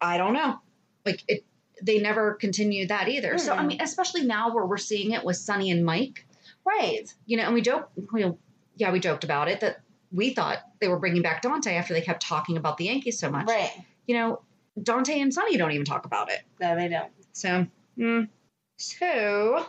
I 0.00 0.18
don't 0.18 0.34
know. 0.34 0.58
Like 1.06 1.22
it, 1.28 1.44
they 1.82 1.98
never 1.98 2.34
continued 2.34 2.88
that 2.88 3.08
either. 3.08 3.38
So 3.38 3.52
I 3.52 3.60
Hmm. 3.62 3.66
mean, 3.68 3.80
especially 3.80 4.22
now 4.22 4.54
where 4.54 4.64
we're 4.66 4.76
seeing 4.78 5.12
it 5.12 5.24
with 5.24 5.36
Sonny 5.36 5.70
and 5.70 5.84
Mike, 5.84 6.26
Right. 6.64 7.12
you 7.26 7.36
know, 7.36 7.44
and 7.44 7.54
we 7.54 7.60
joke, 7.62 7.90
well, 8.12 8.38
yeah, 8.76 8.90
we 8.92 9.00
joked 9.00 9.24
about 9.24 9.48
it 9.48 9.60
that 9.60 9.80
we 10.12 10.32
thought 10.34 10.58
they 10.80 10.88
were 10.88 10.98
bringing 10.98 11.22
back 11.22 11.42
Dante 11.42 11.74
after 11.74 11.94
they 11.94 12.00
kept 12.00 12.22
talking 12.22 12.56
about 12.56 12.76
the 12.76 12.84
Yankees 12.86 13.18
so 13.18 13.30
much. 13.30 13.46
Right. 13.48 13.70
You 14.06 14.14
know, 14.16 14.42
Dante 14.82 15.20
and 15.20 15.32
Sonny 15.32 15.56
don't 15.56 15.72
even 15.72 15.84
talk 15.84 16.06
about 16.06 16.30
it. 16.30 16.40
No, 16.60 16.74
they 16.76 16.88
don't. 16.88 17.10
So, 17.32 17.66
mm. 17.98 18.28
so 18.78 19.66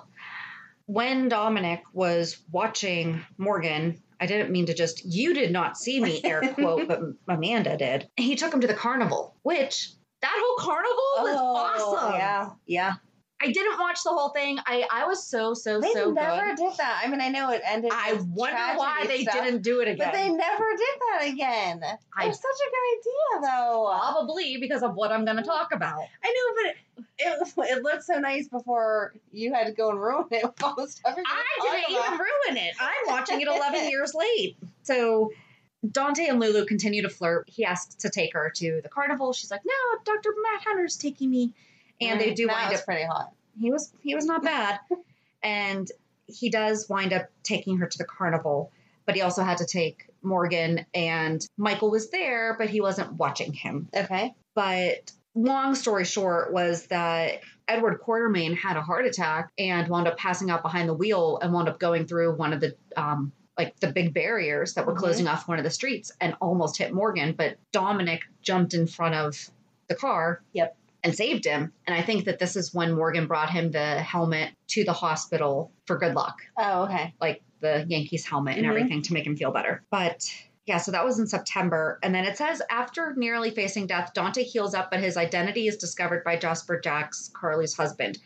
when 0.86 1.28
Dominic 1.30 1.84
was 1.94 2.38
watching 2.52 3.22
Morgan, 3.38 4.02
I 4.20 4.26
didn't 4.26 4.52
mean 4.52 4.66
to 4.68 4.74
just, 4.74 5.06
you 5.06 5.34
did 5.34 5.52
not 5.52 5.78
see 5.78 6.00
me, 6.00 6.22
air 6.24 6.42
quote, 6.54 6.88
but 6.88 7.02
Amanda 7.28 7.78
did. 7.78 8.10
He 8.16 8.36
took 8.36 8.54
him 8.54 8.62
to 8.62 8.68
the 8.68 8.74
carnival, 8.74 9.36
which 9.44 9.92
that 10.22 10.34
whole 10.36 10.58
carnival 10.58 11.04
was 11.18 11.38
oh, 11.40 11.56
awesome. 11.56 12.14
Oh, 12.14 12.18
Yeah. 12.18 12.50
Yeah. 12.66 12.94
I 13.40 13.52
didn't 13.52 13.78
watch 13.80 14.00
the 14.04 14.10
whole 14.10 14.30
thing. 14.30 14.58
I, 14.66 14.88
I 14.92 15.06
was 15.06 15.24
so, 15.24 15.54
so, 15.54 15.80
They 15.80 15.94
so 15.94 16.06
They 16.12 16.22
never 16.22 16.56
good. 16.56 16.58
did 16.58 16.78
that. 16.80 17.02
I 17.04 17.08
mean, 17.08 17.22
I 17.22 17.30
know 17.30 17.52
it 17.52 17.62
ended. 17.64 17.92
I 17.94 18.14
wonder 18.34 18.58
why 18.78 19.06
they 19.08 19.22
stuff, 19.22 19.36
didn't 19.36 19.62
do 19.62 19.80
it 19.82 19.88
again. 19.88 20.08
But 20.12 20.14
they 20.14 20.28
never 20.30 20.64
did 20.76 21.00
that 21.12 21.28
again. 21.32 21.84
I- 22.18 22.26
It 22.26 22.30
was 22.30 22.38
such 22.38 22.60
a 22.66 22.70
good 22.72 23.44
idea, 23.44 23.52
though. 23.52 23.96
Probably 23.96 24.58
because 24.58 24.82
of 24.82 24.96
what 24.96 25.12
I'm 25.12 25.24
going 25.24 25.38
to 25.38 25.44
talk 25.44 25.70
about. 25.72 26.00
I 26.24 26.34
know, 26.34 26.64
but 26.64 26.76
it, 26.98 27.08
it, 27.20 27.78
it 27.78 27.84
looked 27.84 28.06
so 28.06 28.18
nice 28.18 28.48
before 28.48 29.14
you 29.32 29.54
had 29.54 29.68
to 29.68 29.72
go 29.72 29.92
and 29.92 30.02
ruin 30.02 30.26
it 30.32 30.44
with 30.44 30.54
all 30.64 30.74
the 30.76 30.88
stuff 30.88 31.16
I 31.16 31.44
didn't 31.62 31.92
even 31.92 32.12
ruin 32.20 32.58
it. 32.66 32.74
I'm 32.80 32.96
watching 33.06 33.40
it 33.40 33.48
11 33.48 33.88
years 33.92 34.16
late. 34.16 34.58
So 34.82 35.32
Dante 35.90 36.26
and 36.26 36.40
Lulu 36.40 36.66
continue 36.66 37.02
to 37.04 37.10
flirt. 37.10 37.50
He 37.50 37.66
asks 37.66 37.96
to 37.96 38.10
take 38.10 38.34
her 38.34 38.52
to 38.56 38.82
the 38.82 38.90
carnival. 38.90 39.34
She's 39.34 39.52
like, 39.52 39.62
"No, 39.66 40.00
Dr. 40.04 40.34
Matt 40.42 40.64
Hunter's 40.64 40.98
taking 40.98 41.30
me." 41.30 41.54
And 42.02 42.20
they 42.20 42.34
do 42.34 42.48
that 42.48 42.56
wind 42.56 42.72
was 42.72 42.80
up. 42.80 42.86
pretty 42.86 43.06
hot. 43.06 43.32
He 43.60 43.72
was 43.72 43.92
he 44.02 44.16
was 44.16 44.26
not 44.26 44.44
bad, 44.44 44.80
and 45.44 45.90
he 46.28 46.50
does 46.50 46.90
wind 46.90 47.14
up 47.14 47.28
taking 47.44 47.78
her 47.78 47.88
to 47.88 47.98
the 47.98 48.06
carnival. 48.06 48.72
But 49.06 49.16
he 49.16 49.22
also 49.22 49.44
had 49.44 49.60
to 49.60 49.66
take 49.66 50.10
Morgan, 50.22 50.86
and 50.94 51.46
Michael 51.58 51.90
was 51.90 52.10
there, 52.10 52.56
but 52.58 52.70
he 52.70 52.82
wasn't 52.82 53.14
watching 53.14 53.54
him. 53.54 53.88
Okay. 53.96 54.34
But 54.54 55.12
long 55.34 55.76
story 55.76 56.04
short 56.04 56.52
was 56.52 56.88
that 56.88 57.42
Edward 57.68 58.00
Quartermaine 58.00 58.56
had 58.56 58.76
a 58.76 58.82
heart 58.82 59.06
attack 59.06 59.52
and 59.58 59.88
wound 59.88 60.08
up 60.08 60.18
passing 60.18 60.50
out 60.50 60.62
behind 60.62 60.90
the 60.90 60.94
wheel 60.94 61.40
and 61.42 61.54
wound 61.54 61.70
up 61.70 61.80
going 61.80 62.08
through 62.08 62.36
one 62.36 62.54
of 62.54 62.60
the 62.60 62.76
um 62.96 63.32
like 63.58 63.80
the 63.80 63.92
big 63.92 64.14
barriers 64.14 64.74
that 64.76 64.86
were 64.86 64.94
Mhm. 64.94 64.98
closing 65.00 65.28
off 65.28 65.48
one 65.48 65.58
of 65.58 65.64
the 65.64 65.70
streets 65.72 66.12
and 66.22 66.36
almost 66.42 66.78
hit 66.78 66.94
Morgan, 66.94 67.34
but 67.34 67.58
Dominic 67.72 68.22
jumped 68.42 68.74
in 68.74 68.86
front 68.88 69.16
of 69.16 69.50
the 69.88 69.96
car. 69.96 70.42
Yep. 70.54 70.76
And 71.04 71.16
saved 71.16 71.46
him. 71.46 71.72
And 71.86 71.96
I 71.96 72.02
think 72.02 72.26
that 72.26 72.40
this 72.40 72.56
is 72.56 72.74
when 72.74 72.94
Morgan 72.94 73.28
brought 73.28 73.50
him 73.50 73.72
the 73.72 74.00
helmet 74.02 74.52
to 74.70 74.84
the 74.84 74.94
hospital 74.94 75.72
for 75.86 75.98
good 75.98 76.14
luck 76.16 76.42
Oh, 76.58 76.84
okay. 76.84 77.14
like 77.22 77.42
the 77.62 77.86
Yankees 77.88 78.26
helmet 78.26 78.58
and 78.58 78.66
Mhm. 78.66 78.70
everything 78.70 79.02
to 79.04 79.14
make 79.14 79.26
him 79.26 79.36
feel 79.38 79.52
better. 79.52 79.84
But 79.90 80.30
yeah, 80.66 80.80
so 80.80 80.92
that 80.92 81.06
was 81.06 81.18
in 81.18 81.28
September. 81.28 81.98
And 82.04 82.14
then 82.14 82.26
it 82.26 82.36
says 82.38 82.62
after 82.70 83.14
nearly 83.16 83.52
facing 83.52 83.88
death, 83.88 84.12
Dante 84.14 84.44
heals 84.44 84.74
up, 84.76 84.92
but 84.92 85.00
his 85.00 85.16
identity 85.18 85.68
is 85.68 85.78
discovered 85.78 86.24
by 86.26 86.36
Jasper 86.36 86.80
Jacks, 86.80 87.30
Carly's 87.34 87.76
husband. 87.78 88.18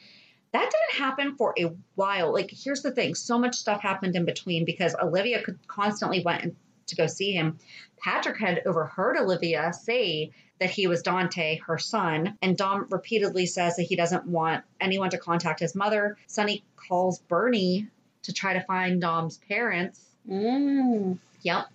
That 0.53 0.69
didn't 0.69 1.01
happen 1.01 1.35
for 1.37 1.53
a 1.57 1.71
while. 1.95 2.33
Like, 2.33 2.51
here's 2.51 2.81
the 2.81 2.91
thing 2.91 3.15
so 3.15 3.39
much 3.39 3.55
stuff 3.55 3.81
happened 3.81 4.15
in 4.15 4.25
between 4.25 4.65
because 4.65 4.95
Olivia 5.01 5.41
could 5.43 5.59
constantly 5.67 6.21
went 6.23 6.55
to 6.87 6.95
go 6.95 7.07
see 7.07 7.31
him. 7.31 7.57
Patrick 7.97 8.37
had 8.37 8.61
overheard 8.65 9.17
Olivia 9.17 9.71
say 9.73 10.31
that 10.59 10.69
he 10.69 10.87
was 10.87 11.01
Dante, 11.01 11.57
her 11.65 11.77
son, 11.77 12.37
and 12.41 12.57
Dom 12.57 12.87
repeatedly 12.89 13.45
says 13.45 13.77
that 13.77 13.83
he 13.83 13.95
doesn't 13.95 14.27
want 14.27 14.63
anyone 14.79 15.09
to 15.09 15.17
contact 15.17 15.59
his 15.59 15.73
mother. 15.73 16.17
Sonny 16.27 16.63
calls 16.75 17.19
Bernie 17.19 17.87
to 18.23 18.33
try 18.33 18.53
to 18.53 18.61
find 18.61 19.01
Dom's 19.01 19.37
parents. 19.37 20.01
Mm. 20.29 21.17
Yep. 21.41 21.67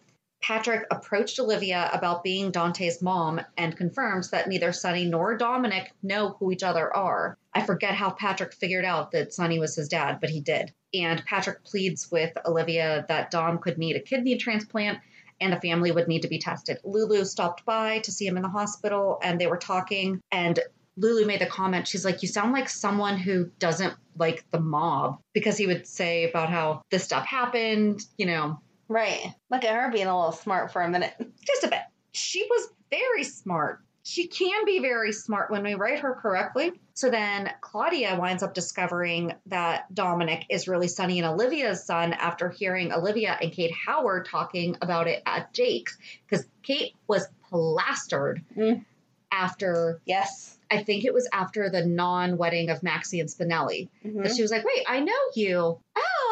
Patrick 0.47 0.87
approached 0.93 1.41
Olivia 1.41 1.91
about 1.93 2.23
being 2.23 2.53
Dante's 2.53 3.03
mom 3.03 3.41
and 3.57 3.76
confirms 3.76 4.31
that 4.31 4.47
neither 4.47 4.73
Sonny 4.73 5.05
nor 5.05 5.37
Dominic 5.37 5.91
know 6.05 6.37
who 6.38 6.53
each 6.53 6.62
other 6.62 6.97
are. 6.97 7.37
I 7.53 7.67
forget 7.67 7.97
how 7.97 8.11
Patrick 8.11 8.55
figured 8.55 8.85
out 8.85 9.11
that 9.11 9.35
Sonny 9.35 9.59
was 9.59 9.75
his 9.75 9.88
dad, 9.88 10.19
but 10.21 10.31
he 10.31 10.41
did. 10.41 10.73
And 10.95 11.25
Patrick 11.25 11.65
pleads 11.65 12.12
with 12.12 12.31
Olivia 12.47 13.05
that 13.09 13.33
Dom 13.33 13.59
could 13.59 13.76
need 13.76 13.97
a 13.97 14.00
kidney 14.00 14.37
transplant 14.37 15.00
and 15.41 15.53
the 15.53 15.61
family 15.61 15.91
would 15.91 16.07
need 16.07 16.23
to 16.23 16.29
be 16.29 16.38
tested. 16.38 16.79
Lulu 16.85 17.25
stopped 17.25 17.65
by 17.65 17.99
to 17.99 18.12
see 18.12 18.29
him 18.29 18.37
in 18.37 18.45
the 18.45 18.49
hospital 18.49 19.19
and 19.25 19.41
they 19.41 19.49
were 19.49 19.57
talking 19.57 20.21
and 20.31 20.61
Lulu 20.97 21.26
made 21.26 21.41
the 21.41 21.47
comment, 21.47 21.88
she's 21.88 22.05
like, 22.05 22.23
You 22.23 22.29
sound 22.29 22.53
like 22.53 22.69
someone 22.69 23.19
who 23.19 23.50
doesn't 23.59 23.95
like 24.17 24.49
the 24.50 24.61
mob 24.61 25.19
because 25.35 25.59
he 25.59 25.67
would 25.67 25.87
say 25.87 26.31
about 26.31 26.50
how 26.50 26.83
this 26.91 27.05
stuff 27.05 27.26
happened, 27.26 28.00
you 28.17 28.26
know, 28.26 28.61
Right. 28.88 29.35
Look 29.50 29.64
at 29.64 29.75
her 29.75 29.90
being 29.90 30.07
a 30.07 30.16
little 30.16 30.33
smart 30.33 30.73
for 30.73 30.83
a 30.83 30.88
minute. 30.90 31.14
just 31.47 31.64
a 31.64 31.69
bit. 31.69 31.81
She 32.12 32.45
was 32.49 32.69
very 32.90 33.25
smart. 33.25 33.81
She 34.05 34.28
can 34.28 34.64
be 34.64 34.78
very 34.78 35.11
smart 35.12 35.50
when 35.50 35.64
we 35.64 35.75
write 35.75 35.99
her 35.99 36.14
correctly. 36.14 36.71
So 36.95 37.11
then 37.11 37.50
Claudia 37.61 38.16
winds 38.21 38.45
up 38.45 38.55
discovering 38.55 39.35
that 39.47 39.93
Dominic 39.93 40.45
is 40.49 40.69
really 40.69 40.87
Sonny 40.87 41.19
and 41.19 41.26
Olivia's 41.26 41.83
son 41.85 42.12
after 42.12 42.49
hearing 42.49 42.93
Olivia 42.93 43.37
and 43.43 43.50
Kate 43.50 43.75
Howard 43.75 44.26
talking 44.31 44.76
about 44.81 45.09
it 45.09 45.23
at 45.26 45.52
Jake's 45.52 45.99
because 46.25 46.47
Kate 46.62 46.95
was 47.09 47.26
plastered 47.50 48.45
Mm. 48.57 48.85
after 49.33 50.00
Yes. 50.07 50.57
I 50.71 50.83
think 50.83 51.05
it 51.05 51.14
was 51.14 51.28
after 51.33 51.69
the 51.71 51.85
non-wedding 51.85 52.71
of 52.71 52.83
Maxie 52.83 53.21
and 53.21 53.28
Spinelli. 53.28 53.88
Mhm. 54.05 54.23
That 54.25 54.35
she 54.35 54.43
was 54.43 54.50
like, 54.50 54.64
wait, 54.64 54.85
I 54.88 55.00
know 55.00 55.12
you. 55.35 55.78
Oh, 55.97 56.25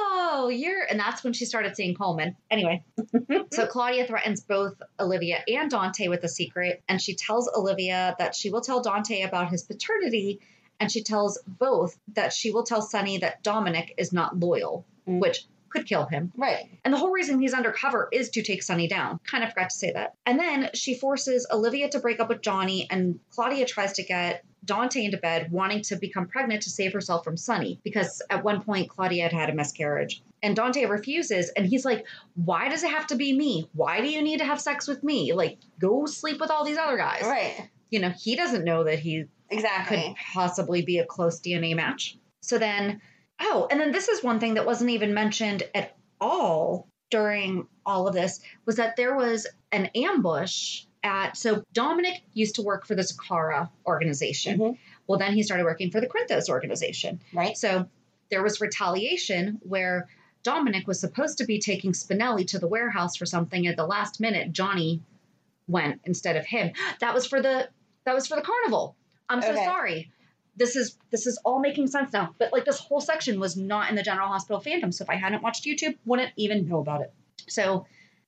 you're 0.48 0.82
and 0.82 0.98
that's 0.98 1.22
when 1.24 1.32
she 1.32 1.44
started 1.44 1.76
seeing 1.76 1.94
Coleman. 1.94 2.36
Anyway. 2.50 2.84
so 3.52 3.66
Claudia 3.74 4.06
threatens 4.06 4.40
both 4.42 4.74
Olivia 5.00 5.42
and 5.48 5.70
Dante 5.70 6.08
with 6.08 6.22
a 6.24 6.28
secret, 6.28 6.82
and 6.88 7.00
she 7.00 7.14
tells 7.14 7.50
Olivia 7.56 8.14
that 8.18 8.34
she 8.34 8.50
will 8.50 8.60
tell 8.60 8.80
Dante 8.82 9.22
about 9.22 9.50
his 9.50 9.62
paternity, 9.62 10.40
and 10.80 10.90
she 10.90 11.02
tells 11.02 11.38
both 11.46 11.96
that 12.14 12.32
she 12.32 12.50
will 12.50 12.64
tell 12.64 12.82
Sonny 12.82 13.18
that 13.18 13.42
Dominic 13.42 13.94
is 13.96 14.12
not 14.12 14.38
loyal, 14.38 14.84
Mm. 15.06 15.20
which 15.20 15.44
could 15.74 15.86
kill 15.86 16.06
him. 16.06 16.32
Right. 16.36 16.70
And 16.84 16.94
the 16.94 16.98
whole 16.98 17.10
reason 17.10 17.40
he's 17.40 17.52
undercover 17.52 18.08
is 18.12 18.30
to 18.30 18.42
take 18.42 18.62
Sonny 18.62 18.86
down. 18.86 19.18
Kind 19.24 19.42
of 19.42 19.50
forgot 19.50 19.70
to 19.70 19.76
say 19.76 19.92
that. 19.92 20.14
And 20.24 20.38
then 20.38 20.70
she 20.72 20.94
forces 20.94 21.46
Olivia 21.50 21.88
to 21.90 21.98
break 21.98 22.20
up 22.20 22.28
with 22.28 22.40
Johnny, 22.40 22.86
and 22.90 23.18
Claudia 23.30 23.66
tries 23.66 23.94
to 23.94 24.04
get 24.04 24.44
Dante 24.64 25.04
into 25.04 25.18
bed, 25.18 25.50
wanting 25.50 25.82
to 25.82 25.96
become 25.96 26.26
pregnant 26.26 26.62
to 26.62 26.70
save 26.70 26.92
herself 26.92 27.24
from 27.24 27.36
Sonny, 27.36 27.80
because 27.82 28.22
at 28.30 28.44
one 28.44 28.62
point 28.62 28.88
Claudia 28.88 29.24
had 29.24 29.32
had 29.32 29.50
a 29.50 29.54
miscarriage. 29.54 30.22
And 30.42 30.54
Dante 30.54 30.84
refuses, 30.84 31.50
and 31.50 31.66
he's 31.66 31.84
like, 31.84 32.06
Why 32.34 32.68
does 32.68 32.84
it 32.84 32.90
have 32.90 33.06
to 33.08 33.16
be 33.16 33.36
me? 33.36 33.68
Why 33.72 34.00
do 34.00 34.08
you 34.08 34.22
need 34.22 34.38
to 34.38 34.44
have 34.44 34.60
sex 34.60 34.86
with 34.86 35.02
me? 35.02 35.32
Like, 35.32 35.58
go 35.80 36.06
sleep 36.06 36.40
with 36.40 36.50
all 36.50 36.64
these 36.64 36.78
other 36.78 36.96
guys. 36.96 37.22
Right. 37.22 37.68
You 37.90 38.00
know, 38.00 38.10
he 38.10 38.36
doesn't 38.36 38.64
know 38.64 38.84
that 38.84 38.98
he 39.00 39.24
exactly 39.50 39.96
could 39.96 40.16
possibly 40.32 40.82
be 40.82 40.98
a 40.98 41.04
close 41.04 41.40
DNA 41.40 41.74
match. 41.74 42.16
So 42.40 42.58
then, 42.58 43.00
oh, 43.44 43.68
and 43.70 43.78
then 43.80 43.92
this 43.92 44.08
is 44.08 44.22
one 44.22 44.40
thing 44.40 44.54
that 44.54 44.66
wasn't 44.66 44.90
even 44.90 45.14
mentioned 45.14 45.62
at 45.74 45.96
all 46.20 46.88
during 47.10 47.66
all 47.86 48.08
of 48.08 48.14
this 48.14 48.40
was 48.66 48.76
that 48.76 48.96
there 48.96 49.14
was 49.16 49.46
an 49.72 49.86
ambush 49.94 50.84
at 51.02 51.36
so 51.36 51.62
Dominic 51.72 52.22
used 52.32 52.54
to 52.56 52.62
work 52.62 52.86
for 52.86 52.94
the 52.94 53.02
Zacchara 53.02 53.68
organization. 53.86 54.58
Mhm. 54.58 54.78
Well, 55.06 55.18
then 55.18 55.34
he 55.34 55.42
started 55.42 55.64
working 55.64 55.90
for 55.90 56.00
the 56.00 56.06
Corinthos 56.08 56.48
organization. 56.48 57.20
Right. 57.32 57.56
So 57.58 57.86
there 58.30 58.42
was 58.42 58.60
retaliation 58.60 59.58
where 59.62 60.08
Dominic 60.42 60.86
was 60.86 60.98
supposed 61.00 61.38
to 61.38 61.44
be 61.44 61.58
taking 61.58 61.92
Spinelli 61.92 62.46
to 62.48 62.58
the 62.58 62.66
warehouse 62.66 63.16
for 63.16 63.26
something. 63.26 63.66
At 63.66 63.76
the 63.76 63.86
last 63.86 64.18
minute, 64.20 64.52
Johnny 64.52 65.02
went 65.68 66.00
instead 66.04 66.36
of 66.36 66.46
him. 66.46 66.72
That 67.00 67.12
was 67.14 67.26
for 67.26 67.40
the 67.42 67.68
that 68.06 68.14
was 68.14 68.26
for 68.26 68.36
the 68.36 68.42
carnival. 68.42 68.96
I'm 69.28 69.40
so 69.42 69.50
Okay. 69.52 69.64
sorry. 69.64 70.10
This 70.56 70.76
is 70.76 70.96
this 71.10 71.26
is 71.26 71.38
all 71.44 71.60
making 71.60 71.86
sense 71.88 72.12
now. 72.12 72.34
But 72.38 72.52
like 72.52 72.64
this 72.64 72.78
whole 72.78 73.00
section 73.00 73.40
was 73.40 73.56
not 73.56 73.90
in 73.90 73.96
the 73.96 74.02
General 74.02 74.28
Hospital 74.28 74.60
fandom, 74.60 74.92
so 74.94 75.02
if 75.04 75.10
I 75.10 75.16
hadn't 75.16 75.42
watched 75.42 75.64
YouTube, 75.64 75.96
wouldn't 76.04 76.32
even 76.36 76.68
know 76.68 76.78
about 76.78 77.00
it. 77.00 77.12
So, 77.48 77.86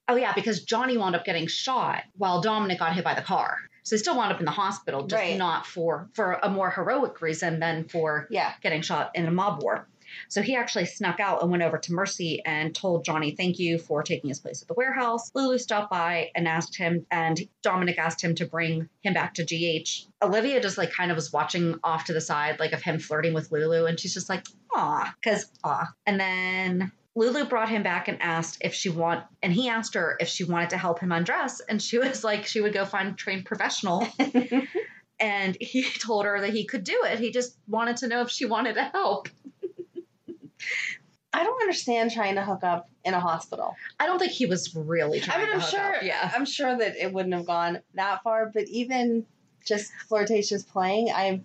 oh 0.09 0.17
yeah, 0.17 0.33
because 0.35 0.63
Johnny 0.65 0.97
wound 0.99 1.15
up 1.15 1.25
getting 1.25 1.47
shot 1.47 2.03
while 2.17 2.41
Dominic 2.41 2.79
got 2.79 2.95
hit 2.95 3.05
by 3.05 3.15
the 3.15 3.23
car. 3.23 3.59
So 3.85 3.95
he 3.95 4.01
still 4.01 4.17
wound 4.17 4.33
up 4.33 4.41
in 4.41 4.45
the 4.45 4.51
hospital, 4.51 5.07
just 5.07 5.21
Right. 5.23 5.37
not 5.39 5.65
for 5.67 6.09
for 6.15 6.33
a 6.43 6.51
more 6.51 6.71
heroic 6.71 7.21
reason 7.23 7.61
than 7.61 7.85
for 7.89 8.27
Yeah. 8.31 8.53
getting 8.61 8.83
shot 8.83 9.13
in 9.15 9.27
a 9.27 9.31
mob 9.31 9.63
war. 9.63 9.87
So 10.29 10.43
he 10.43 10.57
actually 10.57 10.87
snuck 10.87 11.21
out 11.21 11.43
and 11.43 11.51
went 11.51 11.63
over 11.63 11.79
to 11.79 11.93
Mercy 11.93 12.43
and 12.45 12.75
told 12.75 13.05
Johnny, 13.05 13.33
thank 13.33 13.59
you 13.59 13.79
for 13.79 14.03
taking 14.03 14.29
his 14.29 14.41
place 14.41 14.63
at 14.63 14.69
the 14.69 14.75
warehouse. 14.75 15.31
Lulu 15.35 15.59
stopped 15.59 15.91
by 15.91 16.31
and 16.35 16.49
asked 16.49 16.77
him, 16.77 17.07
and 17.11 17.41
Dominic 17.63 17.99
asked 17.99 18.23
him 18.23 18.35
to 18.37 18.47
bring 18.47 18.89
him 19.03 19.15
back 19.15 19.35
to 19.35 19.45
GH. 19.45 20.07
Olivia 20.23 20.61
just 20.61 20.79
like 20.79 20.93
kind 20.93 21.11
of 21.11 21.17
was 21.17 21.33
watching 21.33 21.79
off 21.85 22.05
to 22.05 22.13
the 22.13 22.21
side, 22.21 22.59
like 22.61 22.73
of 22.73 22.83
him 22.83 22.99
flirting 22.99 23.35
with 23.35 23.53
Lulu, 23.53 23.87
and 23.87 23.99
she's 23.99 24.15
just 24.15 24.29
like, 24.29 24.47
aw, 24.75 25.13
because 25.21 25.51
aw. 25.65 25.87
And 26.07 26.21
then 26.21 26.93
Lulu 27.15 27.47
brought 27.47 27.71
him 27.71 27.83
back 27.83 28.09
and 28.09 28.21
asked 28.21 28.59
if 28.61 28.75
she 28.75 28.91
want, 28.91 29.25
and 29.43 29.53
he 29.53 29.69
asked 29.69 29.95
her 29.95 30.17
if 30.21 30.29
she 30.29 30.45
wanted 30.45 30.71
to 30.71 30.77
help 30.77 31.01
him 31.01 31.13
undress, 31.13 31.61
and 31.61 31.81
she 31.81 31.99
was 32.01 32.23
like, 32.23 32.47
she 32.47 32.61
would 32.61 32.75
go 32.75 32.85
find 32.85 33.09
a 33.09 33.13
trained 33.13 33.47
professional. 33.47 34.07
and 35.21 35.57
he 35.61 35.83
told 35.99 36.25
her 36.27 36.41
that 36.41 36.51
he 36.51 36.65
could 36.65 36.85
do 36.85 37.05
it. 37.05 37.19
He 37.19 37.31
just 37.31 37.57
wanted 37.69 37.97
to 37.99 38.09
know 38.09 38.23
if 38.23 38.31
she 38.31 38.45
wanted 38.45 38.75
to 38.75 38.85
help. 38.85 39.29
I 41.37 41.45
don't 41.45 41.61
understand 41.61 42.11
trying 42.13 42.37
to 42.37 42.43
hook 42.43 42.65
up 42.65 42.89
in 43.05 43.13
a 43.13 43.21
hospital. 43.21 43.77
I 44.01 44.07
don't 44.07 44.19
think 44.19 44.33
he 44.33 44.47
was 44.47 44.75
really 44.75 45.19
I 45.21 45.25
trying 45.25 45.39
mean, 45.41 45.49
to 45.49 45.55
I'm 45.55 45.61
hook 45.61 45.71
sure. 45.71 45.97
up. 45.97 46.03
Yeah. 46.03 46.33
I'm 46.35 46.47
sure 46.47 46.79
that 46.79 46.97
it 46.97 47.13
wouldn't 47.13 47.35
have 47.35 47.45
gone 47.47 47.81
that 47.95 48.23
far. 48.23 48.47
But 48.47 48.65
even 48.69 49.27
just 49.65 49.93
flirtatious 50.09 50.63
playing, 50.63 51.11
I've 51.13 51.41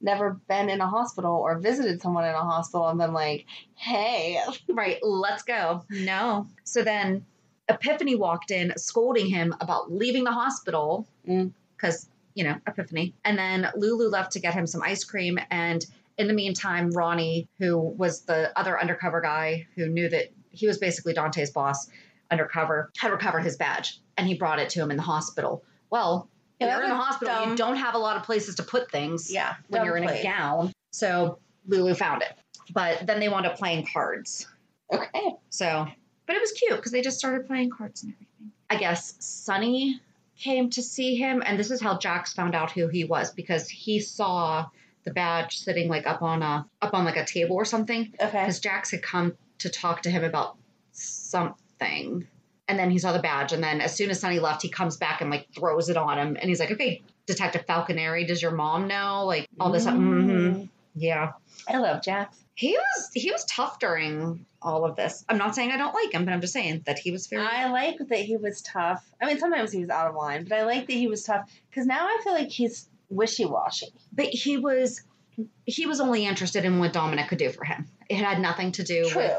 never 0.00 0.40
been 0.48 0.70
in 0.70 0.80
a 0.80 0.86
hospital 0.86 1.32
or 1.36 1.58
visited 1.58 2.00
someone 2.00 2.24
in 2.24 2.34
a 2.34 2.38
hospital 2.38 2.88
and 2.88 2.98
been 2.98 3.12
like, 3.12 3.44
"Hey, 3.74 4.38
Right. 4.68 4.98
Let's 5.02 5.42
go. 5.42 5.84
No. 5.90 6.46
So 6.64 6.82
then 6.82 7.26
Epiphany 7.68 8.14
walked 8.14 8.50
in 8.50 8.72
scolding 8.78 9.26
him 9.26 9.54
about 9.60 9.92
leaving 9.92 10.24
the 10.24 10.32
hospital 10.32 11.06
Mm. 11.28 11.52
because, 11.76 12.08
you 12.34 12.44
know, 12.44 12.56
Epiphany. 12.66 13.14
And 13.24 13.38
then 13.38 13.68
Lulu 13.76 14.08
left 14.08 14.32
to 14.32 14.40
get 14.40 14.54
him 14.54 14.66
some 14.66 14.82
ice 14.82 15.04
cream. 15.04 15.38
And 15.50 15.84
in 16.18 16.28
the 16.28 16.34
meantime, 16.34 16.90
Ronnie, 16.90 17.48
who 17.58 17.78
was 17.78 18.22
the 18.22 18.56
other 18.58 18.80
undercover 18.80 19.20
guy 19.20 19.66
who 19.74 19.88
knew 19.88 20.08
that 20.08 20.32
he 20.50 20.66
was 20.66 20.78
basically 20.78 21.12
Dante's 21.12 21.50
boss 21.50 21.88
undercover, 22.30 22.90
had 22.96 23.10
recovered 23.10 23.40
his 23.40 23.56
badge 23.56 24.00
and 24.16 24.26
he 24.26 24.34
brought 24.34 24.58
it 24.58 24.70
to 24.70 24.80
him 24.80 24.90
in 24.90 24.96
the 24.96 25.02
hospital. 25.02 25.64
Well, 25.90 26.28
yeah, 26.60 26.76
you're 26.76 26.84
in 26.84 26.90
the 26.90 26.96
hospital, 26.96 27.48
you 27.48 27.56
don't 27.56 27.76
have 27.76 27.94
a 27.94 27.98
lot 27.98 28.16
of 28.16 28.22
places 28.22 28.56
to 28.56 28.62
put 28.62 28.90
things. 28.90 29.32
yeah." 29.32 29.54
when 29.68 29.84
you're 29.84 29.96
in 29.96 30.08
a 30.08 30.22
gown. 30.22 30.72
So 30.92 31.38
Lulu 31.66 31.94
found 31.94 32.22
it. 32.22 32.32
But 32.72 33.06
then 33.06 33.20
they 33.20 33.28
wound 33.28 33.46
up 33.46 33.58
playing 33.58 33.86
cards. 33.92 34.46
Okay. 34.92 35.34
So, 35.50 35.86
but 36.26 36.36
it 36.36 36.40
was 36.40 36.52
cute 36.52 36.76
because 36.76 36.92
they 36.92 37.02
just 37.02 37.18
started 37.18 37.46
playing 37.46 37.70
cards 37.70 38.02
and 38.04 38.12
everything. 38.12 38.52
I 38.70 38.76
guess 38.76 39.14
Sonny 39.18 40.00
came 40.38 40.70
to 40.70 40.82
see 40.82 41.16
him, 41.16 41.42
and 41.44 41.58
this 41.58 41.70
is 41.70 41.80
how 41.80 41.98
Jax 41.98 42.32
found 42.32 42.54
out 42.54 42.70
who 42.70 42.88
he 42.88 43.04
was 43.04 43.32
because 43.32 43.68
he 43.68 44.00
saw 44.00 44.66
the 45.04 45.12
badge 45.12 45.58
sitting 45.58 45.88
like 45.88 46.06
up 46.06 46.22
on 46.22 46.42
a 46.42 46.66
up 46.82 46.94
on 46.94 47.04
like 47.04 47.16
a 47.16 47.24
table 47.24 47.56
or 47.56 47.64
something. 47.64 48.12
Okay. 48.20 48.40
Because 48.40 48.60
Jax 48.60 48.90
had 48.90 49.02
come 49.02 49.34
to 49.58 49.68
talk 49.68 50.02
to 50.02 50.10
him 50.10 50.24
about 50.24 50.56
something, 50.92 52.26
and 52.68 52.78
then 52.78 52.90
he 52.90 52.98
saw 52.98 53.12
the 53.12 53.18
badge, 53.18 53.52
and 53.52 53.62
then 53.62 53.80
as 53.80 53.94
soon 53.94 54.10
as 54.10 54.20
Sonny 54.20 54.38
left, 54.40 54.62
he 54.62 54.68
comes 54.68 54.96
back 54.96 55.20
and 55.20 55.30
like 55.30 55.48
throws 55.54 55.88
it 55.88 55.96
on 55.96 56.18
him, 56.18 56.36
and 56.40 56.48
he's 56.48 56.60
like, 56.60 56.70
"Okay, 56.70 57.02
Detective 57.26 57.66
Falconeri, 57.66 58.26
does 58.26 58.40
your 58.42 58.52
mom 58.52 58.88
know 58.88 59.24
like 59.26 59.48
all 59.60 59.70
this?" 59.70 59.86
Mm. 59.86 59.98
Mhm. 60.26 60.68
Yeah, 60.96 61.32
I 61.68 61.78
love 61.78 62.02
Jax. 62.02 62.36
he 62.54 62.72
was 62.76 63.10
he 63.14 63.32
was 63.32 63.44
tough 63.46 63.78
during 63.80 64.46
all 64.62 64.84
of 64.84 64.94
this. 64.96 65.24
I'm 65.28 65.38
not 65.38 65.54
saying 65.54 65.72
I 65.72 65.76
don't 65.76 65.92
like 65.92 66.12
him, 66.14 66.24
but 66.24 66.32
I'm 66.32 66.40
just 66.40 66.52
saying 66.52 66.82
that 66.86 66.98
he 66.98 67.10
was 67.10 67.26
very. 67.26 67.44
I 67.44 67.68
like 67.70 67.98
that 67.98 68.18
he 68.20 68.36
was 68.36 68.62
tough. 68.62 69.04
I 69.20 69.26
mean, 69.26 69.38
sometimes 69.38 69.72
he 69.72 69.80
was 69.80 69.90
out 69.90 70.08
of 70.08 70.14
line, 70.14 70.44
but 70.48 70.58
I 70.58 70.64
like 70.64 70.86
that 70.86 70.92
he 70.92 71.08
was 71.08 71.24
tough 71.24 71.50
because 71.68 71.84
now 71.86 72.06
I 72.06 72.20
feel 72.22 72.32
like 72.32 72.48
he's 72.48 72.88
wishy 73.14 73.44
washy. 73.44 73.86
but 74.12 74.26
he 74.26 74.58
was 74.58 75.02
he 75.64 75.86
was 75.86 76.00
only 76.00 76.26
interested 76.26 76.64
in 76.64 76.78
what 76.78 76.92
Dominic 76.92 77.28
could 77.28 77.38
do 77.38 77.50
for 77.50 77.64
him. 77.64 77.88
It 78.08 78.18
had 78.18 78.40
nothing 78.40 78.72
to 78.72 78.84
do 78.84 79.10
with 79.16 79.36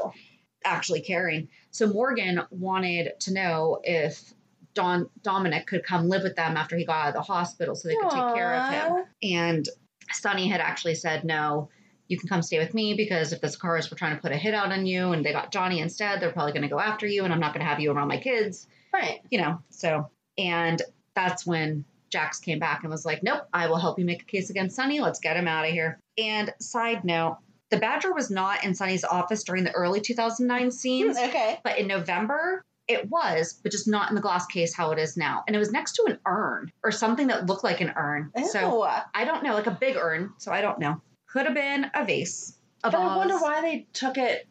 actually 0.65 1.01
caring. 1.01 1.47
So 1.71 1.88
Morgan 1.88 2.41
wanted 2.49 3.19
to 3.21 3.33
know 3.33 3.79
if 3.83 4.33
Don 4.73 5.09
Dominic 5.23 5.67
could 5.67 5.83
come 5.83 6.09
live 6.09 6.23
with 6.23 6.35
them 6.35 6.57
after 6.57 6.75
he 6.75 6.85
got 6.85 7.03
out 7.03 7.07
of 7.09 7.13
the 7.13 7.21
hospital 7.21 7.75
so 7.75 7.88
they 7.88 7.95
could 7.95 8.09
take 8.09 8.35
care 8.35 8.53
of 8.53 8.73
him. 8.73 9.05
And 9.23 9.69
Sonny 10.11 10.47
had 10.47 10.59
actually 10.59 10.95
said, 10.95 11.23
No, 11.23 11.69
you 12.07 12.19
can 12.19 12.27
come 12.27 12.41
stay 12.41 12.59
with 12.59 12.73
me 12.73 12.93
because 12.93 13.31
if 13.31 13.41
the 13.41 13.47
Zaccharas 13.47 13.89
were 13.89 13.97
trying 13.97 14.15
to 14.15 14.21
put 14.21 14.31
a 14.31 14.38
hit 14.38 14.53
out 14.53 14.71
on 14.71 14.85
you 14.85 15.11
and 15.11 15.25
they 15.25 15.31
got 15.31 15.51
Johnny 15.51 15.79
instead, 15.79 16.19
they're 16.19 16.31
probably 16.31 16.51
going 16.51 16.63
to 16.63 16.67
go 16.67 16.79
after 16.79 17.07
you 17.07 17.23
and 17.23 17.33
I'm 17.33 17.39
not 17.39 17.53
going 17.53 17.65
to 17.65 17.69
have 17.69 17.79
you 17.79 17.91
around 17.91 18.09
my 18.09 18.17
kids. 18.17 18.67
Right. 18.93 19.21
You 19.29 19.41
know, 19.41 19.59
so, 19.69 20.09
and 20.38 20.81
that's 21.15 21.45
when 21.45 21.85
Jax 22.15 22.39
came 22.39 22.60
back 22.60 22.84
and 22.84 22.89
was 22.89 23.04
like, 23.06 23.23
Nope, 23.23 23.41
I 23.51 23.67
will 23.67 23.75
help 23.78 23.99
you 23.99 24.06
make 24.06 24.21
a 24.21 24.25
case 24.25 24.49
against 24.49 24.78
Sonny. 24.78 25.01
Let's 25.01 25.19
get 25.19 25.36
him 25.36 25.49
out 25.49 25.65
of 25.65 25.71
here. 25.71 25.99
And 26.17 26.54
side 26.62 27.04
note, 27.04 27.39
the 27.71 27.78
Badger 27.78 28.13
was 28.13 28.32
not 28.32 28.63
in 28.63 28.73
Sonny's 28.73 29.04
office 29.04 29.43
during 29.43 29.65
the 29.65 29.71
early 29.71 29.99
2009 29.99 30.71
scenes, 30.71 31.17
Okay. 31.19 31.60
but 31.62 31.78
in 31.78 31.88
November, 31.88 32.63
it 32.88 33.10
was, 33.10 33.60
but 33.62 33.73
just 33.73 33.86
not 33.86 34.08
in 34.10 34.15
the 34.15 34.21
glass 34.21 34.45
case 34.45 34.73
how 34.73 34.91
it 34.91 34.99
is 34.99 35.17
now. 35.17 35.43
And 35.45 35.58
it 35.58 35.60
was 35.60 35.73
next 35.73 35.93
to 35.97 36.06
an 36.08 36.19
urn 36.25 36.71
or 36.86 36.91
something 36.91 37.28
that 37.28 37.47
looked 37.47 37.65
like 37.65 37.82
an 37.82 37.91
urn. 37.97 38.32
So 38.49 38.84
I 38.84 39.25
don't 39.25 39.43
know, 39.43 39.54
like 39.56 39.67
a 39.67 39.71
big 39.78 39.97
urn. 39.97 40.32
So 40.38 40.54
I 40.54 40.62
don't 40.62 40.80
know. 40.80 41.01
Could 41.28 41.47
have 41.47 41.56
been 41.56 41.91
a 41.93 42.06
vase. 42.06 42.58
A 42.86 42.91
But 42.91 43.01
I 43.01 43.17
wonder 43.17 43.38
why 43.39 43.60
they 43.60 43.88
took 43.91 44.17
it 44.17 44.47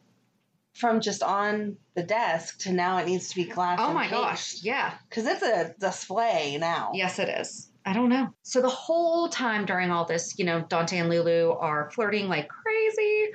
from 0.75 1.01
just 1.01 1.23
on 1.23 1.77
the 1.95 2.03
desk 2.03 2.59
to 2.61 2.73
now 2.73 2.99
it 2.99 3.07
needs 3.07 3.29
to 3.31 3.37
be 3.37 3.45
glass. 3.45 3.79
Oh 3.81 3.93
my 3.93 4.09
gosh. 4.11 4.63
Yeah. 4.63 4.93
Because 5.09 5.27
it's 5.27 5.43
a 5.43 5.75
display 5.79 6.59
now. 6.59 6.91
Yes, 6.95 7.19
it 7.19 7.29
is. 7.29 7.71
I 7.87 7.93
don't 7.93 8.09
know. 8.09 8.31
So 8.43 8.61
the 8.61 8.69
whole 8.69 9.29
time 9.29 9.67
during 9.67 9.91
all 9.91 10.05
this, 10.05 10.39
you 10.39 10.45
know, 10.45 10.63
Dante 10.63 10.99
and 10.99 11.09
Lulu 11.09 11.53
are 11.53 11.91
flirting 11.91 12.29
like 12.29 12.49
crazy. 12.49 13.33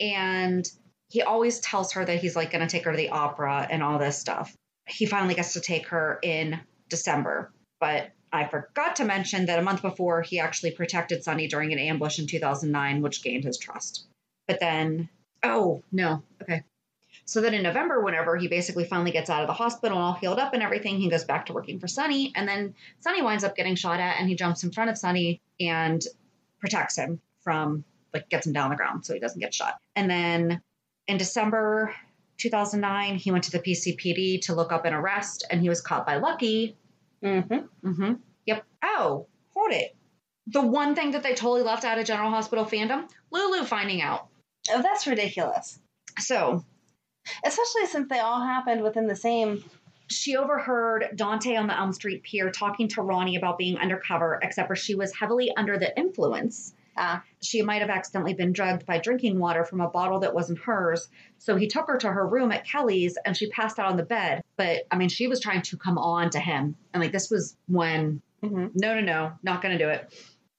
And 0.00 0.66
he 1.10 1.22
always 1.22 1.60
tells 1.60 1.92
her 1.92 2.04
that 2.04 2.20
he's 2.20 2.34
like 2.34 2.50
going 2.50 2.66
to 2.66 2.70
take 2.70 2.84
her 2.84 2.92
to 2.92 2.96
the 2.96 3.10
opera 3.10 3.66
and 3.70 3.82
all 3.82 3.98
this 3.98 4.18
stuff. 4.18 4.54
He 4.86 5.06
finally 5.06 5.34
gets 5.34 5.52
to 5.52 5.60
take 5.60 5.88
her 5.88 6.18
in 6.22 6.58
December. 6.88 7.52
But 7.78 8.10
I 8.32 8.46
forgot 8.46 8.96
to 8.96 9.04
mention 9.04 9.46
that 9.46 9.58
a 9.58 9.62
month 9.62 9.82
before, 9.82 10.22
he 10.22 10.40
actually 10.40 10.70
protected 10.72 11.22
Sonny 11.22 11.48
during 11.48 11.72
an 11.72 11.78
ambush 11.78 12.18
in 12.18 12.26
2009, 12.26 13.02
which 13.02 13.22
gained 13.22 13.44
his 13.44 13.58
trust. 13.58 14.06
But 14.46 14.60
then, 14.60 15.08
oh, 15.44 15.82
no. 15.92 16.22
Okay. 16.42 16.62
So 17.30 17.40
then 17.40 17.54
in 17.54 17.62
November, 17.62 18.00
whenever 18.00 18.36
he 18.36 18.48
basically 18.48 18.82
finally 18.82 19.12
gets 19.12 19.30
out 19.30 19.40
of 19.40 19.46
the 19.46 19.52
hospital 19.52 19.96
and 19.96 20.04
all 20.04 20.14
healed 20.14 20.40
up 20.40 20.52
and 20.52 20.64
everything, 20.64 20.98
he 20.98 21.08
goes 21.08 21.22
back 21.22 21.46
to 21.46 21.52
working 21.52 21.78
for 21.78 21.86
Sonny. 21.86 22.32
And 22.34 22.48
then 22.48 22.74
Sonny 22.98 23.22
winds 23.22 23.44
up 23.44 23.54
getting 23.54 23.76
shot 23.76 24.00
at 24.00 24.18
and 24.18 24.28
he 24.28 24.34
jumps 24.34 24.64
in 24.64 24.72
front 24.72 24.90
of 24.90 24.98
Sonny 24.98 25.40
and 25.60 26.04
protects 26.58 26.96
him 26.96 27.20
from, 27.44 27.84
like, 28.12 28.28
gets 28.30 28.48
him 28.48 28.52
down 28.52 28.64
on 28.64 28.70
the 28.70 28.76
ground 28.76 29.06
so 29.06 29.14
he 29.14 29.20
doesn't 29.20 29.38
get 29.38 29.54
shot. 29.54 29.76
And 29.94 30.10
then 30.10 30.60
in 31.06 31.18
December 31.18 31.94
2009, 32.38 33.14
he 33.14 33.30
went 33.30 33.44
to 33.44 33.52
the 33.52 33.60
PCPD 33.60 34.40
to 34.46 34.54
look 34.56 34.72
up 34.72 34.84
an 34.84 34.92
arrest 34.92 35.46
and 35.52 35.60
he 35.60 35.68
was 35.68 35.80
caught 35.80 36.04
by 36.04 36.16
Lucky. 36.16 36.76
Mm-hmm. 37.22 37.88
Mm-hmm. 37.88 38.14
Yep. 38.46 38.64
Oh, 38.82 39.28
hold 39.54 39.70
it. 39.70 39.94
The 40.48 40.62
one 40.62 40.96
thing 40.96 41.12
that 41.12 41.22
they 41.22 41.36
totally 41.36 41.62
left 41.62 41.84
out 41.84 41.96
of 41.96 42.06
General 42.06 42.30
Hospital 42.30 42.64
fandom 42.64 43.08
Lulu 43.30 43.64
finding 43.64 44.02
out. 44.02 44.26
Oh, 44.68 44.82
that's 44.82 45.06
ridiculous. 45.06 45.78
So 46.18 46.64
Especially 47.44 47.86
since 47.86 48.08
they 48.08 48.18
all 48.20 48.40
happened 48.42 48.82
within 48.82 49.06
the 49.06 49.16
same. 49.16 49.64
she 50.08 50.36
overheard 50.36 51.06
Dante 51.14 51.54
on 51.56 51.68
the 51.68 51.78
Elm 51.78 51.92
Street 51.92 52.22
Pier 52.24 52.50
talking 52.50 52.88
to 52.88 53.02
Ronnie 53.02 53.36
about 53.36 53.58
being 53.58 53.78
undercover, 53.78 54.40
except 54.42 54.66
for 54.68 54.74
she 54.74 54.94
was 54.96 55.14
heavily 55.14 55.52
under 55.56 55.78
the 55.78 55.96
influence. 55.96 56.74
Ah, 56.96 57.22
She 57.40 57.62
might 57.62 57.80
have 57.80 57.90
accidentally 57.90 58.34
been 58.34 58.52
drugged 58.52 58.84
by 58.84 58.98
drinking 58.98 59.38
water 59.38 59.64
from 59.64 59.80
a 59.80 59.88
bottle 59.88 60.18
that 60.20 60.34
wasn't 60.34 60.58
hers. 60.58 61.08
So 61.38 61.54
he 61.54 61.68
took 61.68 61.86
her 61.86 61.96
to 61.98 62.10
her 62.10 62.26
room 62.26 62.50
at 62.50 62.66
Kelly's 62.66 63.16
and 63.24 63.36
she 63.36 63.48
passed 63.50 63.78
out 63.78 63.86
on 63.88 63.96
the 63.96 64.02
bed. 64.02 64.42
But 64.56 64.82
I 64.90 64.96
mean, 64.96 65.08
she 65.08 65.28
was 65.28 65.38
trying 65.40 65.62
to 65.62 65.76
come 65.76 65.96
on 65.96 66.30
to 66.30 66.40
him. 66.40 66.74
And 66.92 67.00
like, 67.00 67.12
this 67.12 67.30
was 67.30 67.56
when, 67.68 68.20
Mhm. 68.42 68.72
no, 68.74 68.94
no, 68.96 69.00
no, 69.00 69.32
not 69.44 69.62
going 69.62 69.78
to 69.78 69.82
do 69.84 69.88
it. 69.90 70.12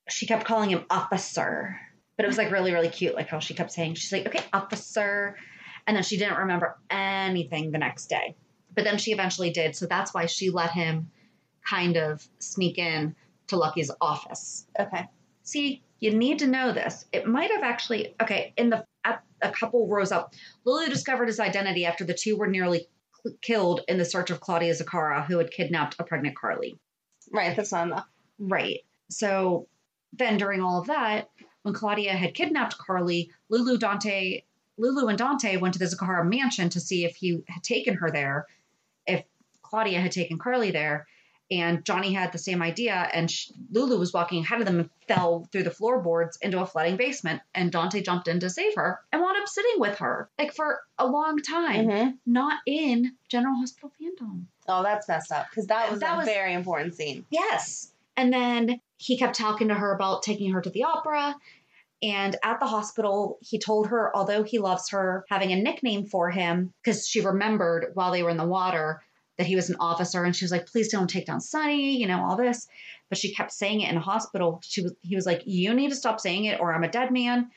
She 0.08 0.24
kept 0.26 0.46
calling 0.46 0.70
him 0.70 0.86
officer. 0.88 1.78
But 2.16 2.24
it 2.24 2.28
was 2.28 2.38
like 2.38 2.50
really, 2.50 2.72
really 2.72 2.88
cute, 2.88 3.14
like 3.14 3.28
how 3.28 3.38
she 3.38 3.52
kept 3.54 3.70
saying, 3.72 3.94
she's 3.94 4.12
like, 4.12 4.26
okay, 4.26 4.44
officer. 4.52 5.36
And 5.86 5.96
then 5.96 6.04
she 6.04 6.16
didn't 6.16 6.38
remember 6.38 6.78
anything 6.90 7.70
the 7.70 7.78
next 7.78 8.06
day. 8.06 8.36
But 8.74 8.84
then 8.84 8.98
she 8.98 9.12
eventually 9.12 9.50
did. 9.50 9.76
So 9.76 9.86
that's 9.86 10.14
why 10.14 10.26
she 10.26 10.50
let 10.50 10.70
him 10.70 11.10
kind 11.68 11.96
of 11.96 12.26
sneak 12.38 12.78
in 12.78 13.14
to 13.48 13.56
Lucky's 13.56 13.90
office. 14.00 14.66
okay. 14.78 15.08
See, 15.42 15.82
you 15.98 16.12
need 16.12 16.38
to 16.40 16.46
know 16.46 16.72
this. 16.72 17.04
It 17.12 17.26
might 17.26 17.50
have 17.50 17.62
actually, 17.62 18.14
okay, 18.20 18.54
in 18.56 18.70
the 18.70 18.84
a 19.42 19.50
couple 19.50 19.88
rows 19.88 20.12
up, 20.12 20.34
Lulu 20.64 20.88
discovered 20.88 21.26
his 21.26 21.40
identity 21.40 21.84
after 21.84 22.04
the 22.04 22.14
two 22.14 22.36
were 22.36 22.46
nearly 22.46 22.86
killed 23.40 23.82
in 23.88 23.98
the 23.98 24.04
search 24.04 24.30
of 24.30 24.40
Claudia 24.40 24.72
Zacchara, 24.74 25.26
who 25.26 25.38
had 25.38 25.50
kidnapped 25.50 25.96
a 25.98 26.04
pregnant 26.04 26.36
Carly. 26.36 26.78
Right, 27.32 27.56
that's 27.56 27.72
not 27.72 27.86
enough. 27.86 28.06
Right. 28.38 28.80
So 29.10 29.68
then 30.12 30.38
during 30.38 30.60
all 30.60 30.80
of 30.80 30.86
that, 30.86 31.30
when 31.62 31.74
Claudia 31.74 32.12
had 32.12 32.34
kidnapped 32.34 32.78
Carly, 32.78 33.30
Lulu 33.48 33.78
Dante 33.78 34.42
Lulu 34.78 35.06
and 35.08 35.18
Dante 35.18 35.56
went 35.58 35.74
to 35.74 35.78
the 35.78 35.86
Zacchara 35.86 36.28
mansion 36.28 36.68
to 36.70 36.80
see 36.80 37.04
if 37.04 37.16
he 37.16 37.42
had 37.48 37.62
taken 37.62 37.94
her 37.94 38.10
there, 38.10 38.46
if 39.06 39.24
Claudia 39.62 40.00
had 40.00 40.12
taken 40.12 40.38
Carly 40.38 40.70
there. 40.70 41.06
And 41.50 41.84
Johnny 41.84 42.14
had 42.14 42.32
the 42.32 42.38
same 42.38 42.62
idea, 42.62 42.94
and 43.12 43.30
sh- 43.30 43.50
Lulu 43.70 43.98
was 43.98 44.14
walking 44.14 44.42
ahead 44.42 44.60
of 44.60 44.66
them 44.66 44.78
and 44.80 44.90
fell 45.06 45.46
through 45.52 45.64
the 45.64 45.70
floorboards 45.70 46.38
into 46.40 46.58
a 46.62 46.66
flooding 46.66 46.96
basement. 46.96 47.42
And 47.54 47.70
Dante 47.70 48.00
jumped 48.00 48.26
in 48.26 48.40
to 48.40 48.48
save 48.48 48.74
her 48.76 49.00
and 49.12 49.20
wound 49.20 49.36
up 49.36 49.46
sitting 49.46 49.78
with 49.78 49.98
her, 49.98 50.30
like 50.38 50.54
for 50.54 50.80
a 50.98 51.06
long 51.06 51.38
time, 51.42 51.86
Mhm. 51.88 52.18
not 52.24 52.60
in 52.64 53.16
General 53.28 53.56
Hospital 53.56 53.92
Fandom. 54.00 54.44
Oh, 54.66 54.82
that's 54.82 55.06
messed 55.08 55.30
up 55.30 55.50
because 55.50 55.66
that 55.66 55.90
was 55.90 56.00
That 56.00 56.14
a 56.14 56.16
was- 56.18 56.26
very 56.26 56.54
important 56.54 56.94
scene. 56.94 57.26
Yes. 57.28 57.92
And 58.16 58.32
then 58.32 58.80
he 58.96 59.18
kept 59.18 59.36
talking 59.36 59.68
to 59.68 59.74
her 59.74 59.94
about 59.94 60.22
taking 60.22 60.52
her 60.52 60.62
to 60.62 60.70
the 60.70 60.84
opera. 60.84 61.36
And 62.02 62.36
at 62.42 62.58
the 62.58 62.66
hospital, 62.66 63.38
he 63.40 63.58
told 63.58 63.88
her, 63.88 64.14
although 64.14 64.42
he 64.42 64.58
loves 64.58 64.90
her, 64.90 65.24
having 65.30 65.52
a 65.52 65.56
nickname 65.56 66.06
for 66.06 66.30
him, 66.30 66.72
because 66.82 67.06
she 67.06 67.20
remembered 67.20 67.92
while 67.94 68.10
they 68.10 68.22
were 68.22 68.30
in 68.30 68.36
the 68.36 68.44
water 68.44 69.02
that 69.38 69.46
he 69.46 69.56
was 69.56 69.70
an 69.70 69.76
officer. 69.78 70.24
And 70.24 70.34
she 70.34 70.44
was 70.44 70.50
like, 70.50 70.66
please 70.66 70.90
don't 70.90 71.08
take 71.08 71.26
down 71.26 71.40
Sonny, 71.40 71.96
you 71.96 72.06
know, 72.06 72.24
all 72.24 72.36
this. 72.36 72.66
But 73.08 73.18
she 73.18 73.34
kept 73.34 73.52
saying 73.52 73.80
it 73.80 73.88
in 73.88 73.94
the 73.94 74.00
hospital. 74.00 74.60
She 74.64 74.82
was, 74.82 74.94
he 75.02 75.14
was 75.14 75.26
like, 75.26 75.42
you 75.46 75.74
need 75.74 75.90
to 75.90 75.96
stop 75.96 76.20
saying 76.20 76.46
it 76.46 76.60
or 76.60 76.74
I'm 76.74 76.84
a 76.84 76.90
dead 76.90 77.12
man. 77.12 77.50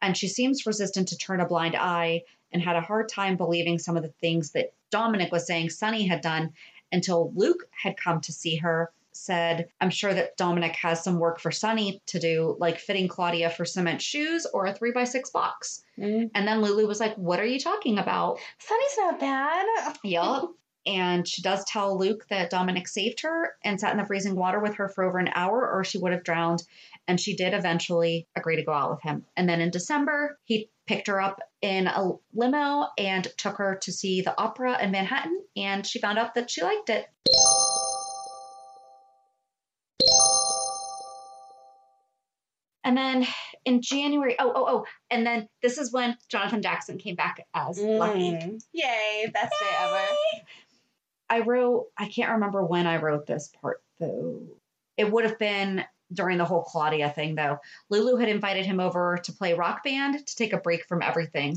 And 0.00 0.16
she 0.16 0.28
seems 0.28 0.66
resistant 0.66 1.08
to 1.08 1.18
turn 1.18 1.40
a 1.40 1.46
blind 1.46 1.76
eye 1.76 2.22
and 2.52 2.62
had 2.62 2.76
a 2.76 2.80
hard 2.80 3.08
time 3.08 3.36
believing 3.36 3.78
some 3.78 3.96
of 3.96 4.02
the 4.02 4.14
things 4.20 4.52
that 4.52 4.72
Dominic 4.90 5.30
was 5.30 5.46
saying 5.46 5.70
Sonny 5.70 6.06
had 6.06 6.20
done 6.20 6.52
until 6.90 7.32
Luke 7.34 7.68
had 7.70 7.96
come 7.96 8.20
to 8.22 8.32
see 8.32 8.56
her, 8.56 8.90
said, 9.12 9.68
I'm 9.80 9.90
sure 9.90 10.12
that 10.12 10.36
Dominic 10.36 10.76
has 10.76 11.02
some 11.02 11.18
work 11.18 11.40
for 11.40 11.50
Sonny 11.50 12.00
to 12.06 12.18
do, 12.18 12.56
like 12.58 12.78
fitting 12.78 13.08
Claudia 13.08 13.50
for 13.50 13.64
cement 13.64 14.02
shoes 14.02 14.46
or 14.52 14.66
a 14.66 14.74
three 14.74 14.92
by 14.92 15.04
six 15.04 15.30
box. 15.30 15.82
Mm. 15.98 16.30
And 16.34 16.46
then 16.48 16.62
Lulu 16.62 16.86
was 16.86 17.00
like, 17.00 17.14
What 17.16 17.40
are 17.40 17.46
you 17.46 17.60
talking 17.60 17.98
about? 17.98 18.38
Sonny's 18.58 18.96
not 18.98 19.20
bad. 19.20 19.66
Yup. 20.04 20.52
And 20.86 21.28
she 21.28 21.42
does 21.42 21.62
tell 21.66 21.98
Luke 21.98 22.26
that 22.30 22.48
Dominic 22.48 22.88
saved 22.88 23.20
her 23.20 23.54
and 23.62 23.78
sat 23.78 23.92
in 23.92 23.98
the 23.98 24.06
freezing 24.06 24.34
water 24.34 24.58
with 24.58 24.76
her 24.76 24.88
for 24.88 25.04
over 25.04 25.18
an 25.18 25.28
hour, 25.34 25.70
or 25.70 25.84
she 25.84 25.98
would 25.98 26.12
have 26.12 26.24
drowned. 26.24 26.62
And 27.06 27.20
she 27.20 27.36
did 27.36 27.52
eventually 27.52 28.26
agree 28.34 28.56
to 28.56 28.64
go 28.64 28.72
out 28.72 28.90
with 28.90 29.02
him. 29.02 29.26
And 29.36 29.46
then 29.46 29.60
in 29.60 29.70
December, 29.70 30.38
he 30.44 30.70
picked 30.86 31.08
her 31.08 31.20
up 31.20 31.40
in 31.60 31.86
a 31.86 32.12
limo 32.32 32.88
and 32.96 33.28
took 33.36 33.58
her 33.58 33.78
to 33.82 33.92
see 33.92 34.22
the 34.22 34.36
opera 34.40 34.82
in 34.82 34.90
Manhattan. 34.90 35.42
And 35.54 35.86
she 35.86 35.98
found 35.98 36.18
out 36.18 36.34
that 36.34 36.50
she 36.50 36.62
liked 36.62 36.88
it. 36.88 37.06
And 42.82 42.96
then 42.96 43.26
in 43.64 43.82
January, 43.82 44.36
oh, 44.38 44.52
oh, 44.54 44.64
oh, 44.68 44.84
and 45.10 45.26
then 45.26 45.48
this 45.62 45.76
is 45.76 45.92
when 45.92 46.16
Jonathan 46.28 46.62
Jackson 46.62 46.96
came 46.98 47.14
back 47.14 47.46
as 47.54 47.78
Lucky. 47.78 48.32
Mm. 48.32 48.60
Yay, 48.72 49.30
best 49.32 49.52
day 49.60 49.76
ever. 49.80 50.00
I 51.28 51.40
wrote, 51.40 51.86
I 51.98 52.08
can't 52.08 52.32
remember 52.32 52.64
when 52.64 52.86
I 52.86 52.96
wrote 52.96 53.26
this 53.26 53.50
part 53.60 53.82
though. 53.98 54.40
It 54.96 55.10
would 55.10 55.24
have 55.24 55.38
been 55.38 55.84
during 56.12 56.38
the 56.38 56.44
whole 56.44 56.62
Claudia 56.62 57.10
thing 57.10 57.34
though. 57.34 57.58
Lulu 57.90 58.16
had 58.16 58.28
invited 58.28 58.66
him 58.66 58.80
over 58.80 59.18
to 59.24 59.32
play 59.32 59.54
rock 59.54 59.84
band 59.84 60.26
to 60.26 60.36
take 60.36 60.52
a 60.52 60.58
break 60.58 60.86
from 60.86 61.02
everything. 61.02 61.56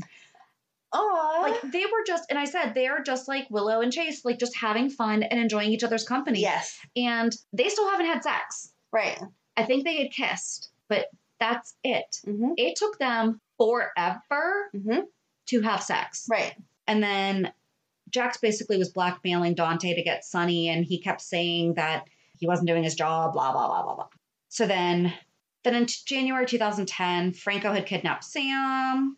Aw. 0.92 1.40
Like 1.42 1.72
they 1.72 1.84
were 1.86 2.04
just, 2.06 2.26
and 2.30 2.38
I 2.38 2.44
said, 2.44 2.72
they're 2.74 3.02
just 3.02 3.26
like 3.26 3.48
Willow 3.50 3.80
and 3.80 3.92
Chase, 3.92 4.24
like 4.24 4.38
just 4.38 4.56
having 4.56 4.90
fun 4.90 5.22
and 5.24 5.40
enjoying 5.40 5.70
each 5.72 5.82
other's 5.82 6.04
company. 6.04 6.40
yes. 6.40 6.78
And 6.94 7.34
they 7.52 7.68
still 7.68 7.90
haven't 7.90 8.06
had 8.06 8.22
sex. 8.22 8.72
Right. 8.92 9.20
I 9.56 9.64
think 9.64 9.84
they 9.84 9.96
had 9.96 10.12
kissed, 10.12 10.70
but 10.94 11.08
that's 11.40 11.74
it. 11.82 12.20
Mm-hmm. 12.26 12.52
It 12.56 12.76
took 12.76 12.98
them 12.98 13.40
forever 13.58 14.70
Mm-hmm. 14.74 15.00
to 15.46 15.60
have 15.62 15.82
sex. 15.82 16.26
Right. 16.30 16.54
And 16.86 17.02
then 17.02 17.52
Jax 18.10 18.36
basically 18.38 18.78
was 18.78 18.90
blackmailing 18.90 19.54
Dante 19.54 19.94
to 19.94 20.02
get 20.02 20.24
Sonny, 20.24 20.68
and 20.68 20.84
he 20.84 20.98
kept 20.98 21.20
saying 21.20 21.74
that 21.74 22.04
he 22.38 22.46
wasn't 22.46 22.68
doing 22.68 22.82
his 22.84 22.94
job, 22.94 23.32
blah, 23.32 23.52
blah, 23.52 23.66
blah, 23.68 23.82
blah, 23.82 23.94
blah. 23.94 24.08
So 24.48 24.66
then, 24.66 25.12
then 25.64 25.74
in 25.74 25.86
January 26.06 26.46
2010, 26.46 27.32
Franco 27.32 27.72
had 27.72 27.86
kidnapped 27.86 28.24
Sam. 28.24 29.16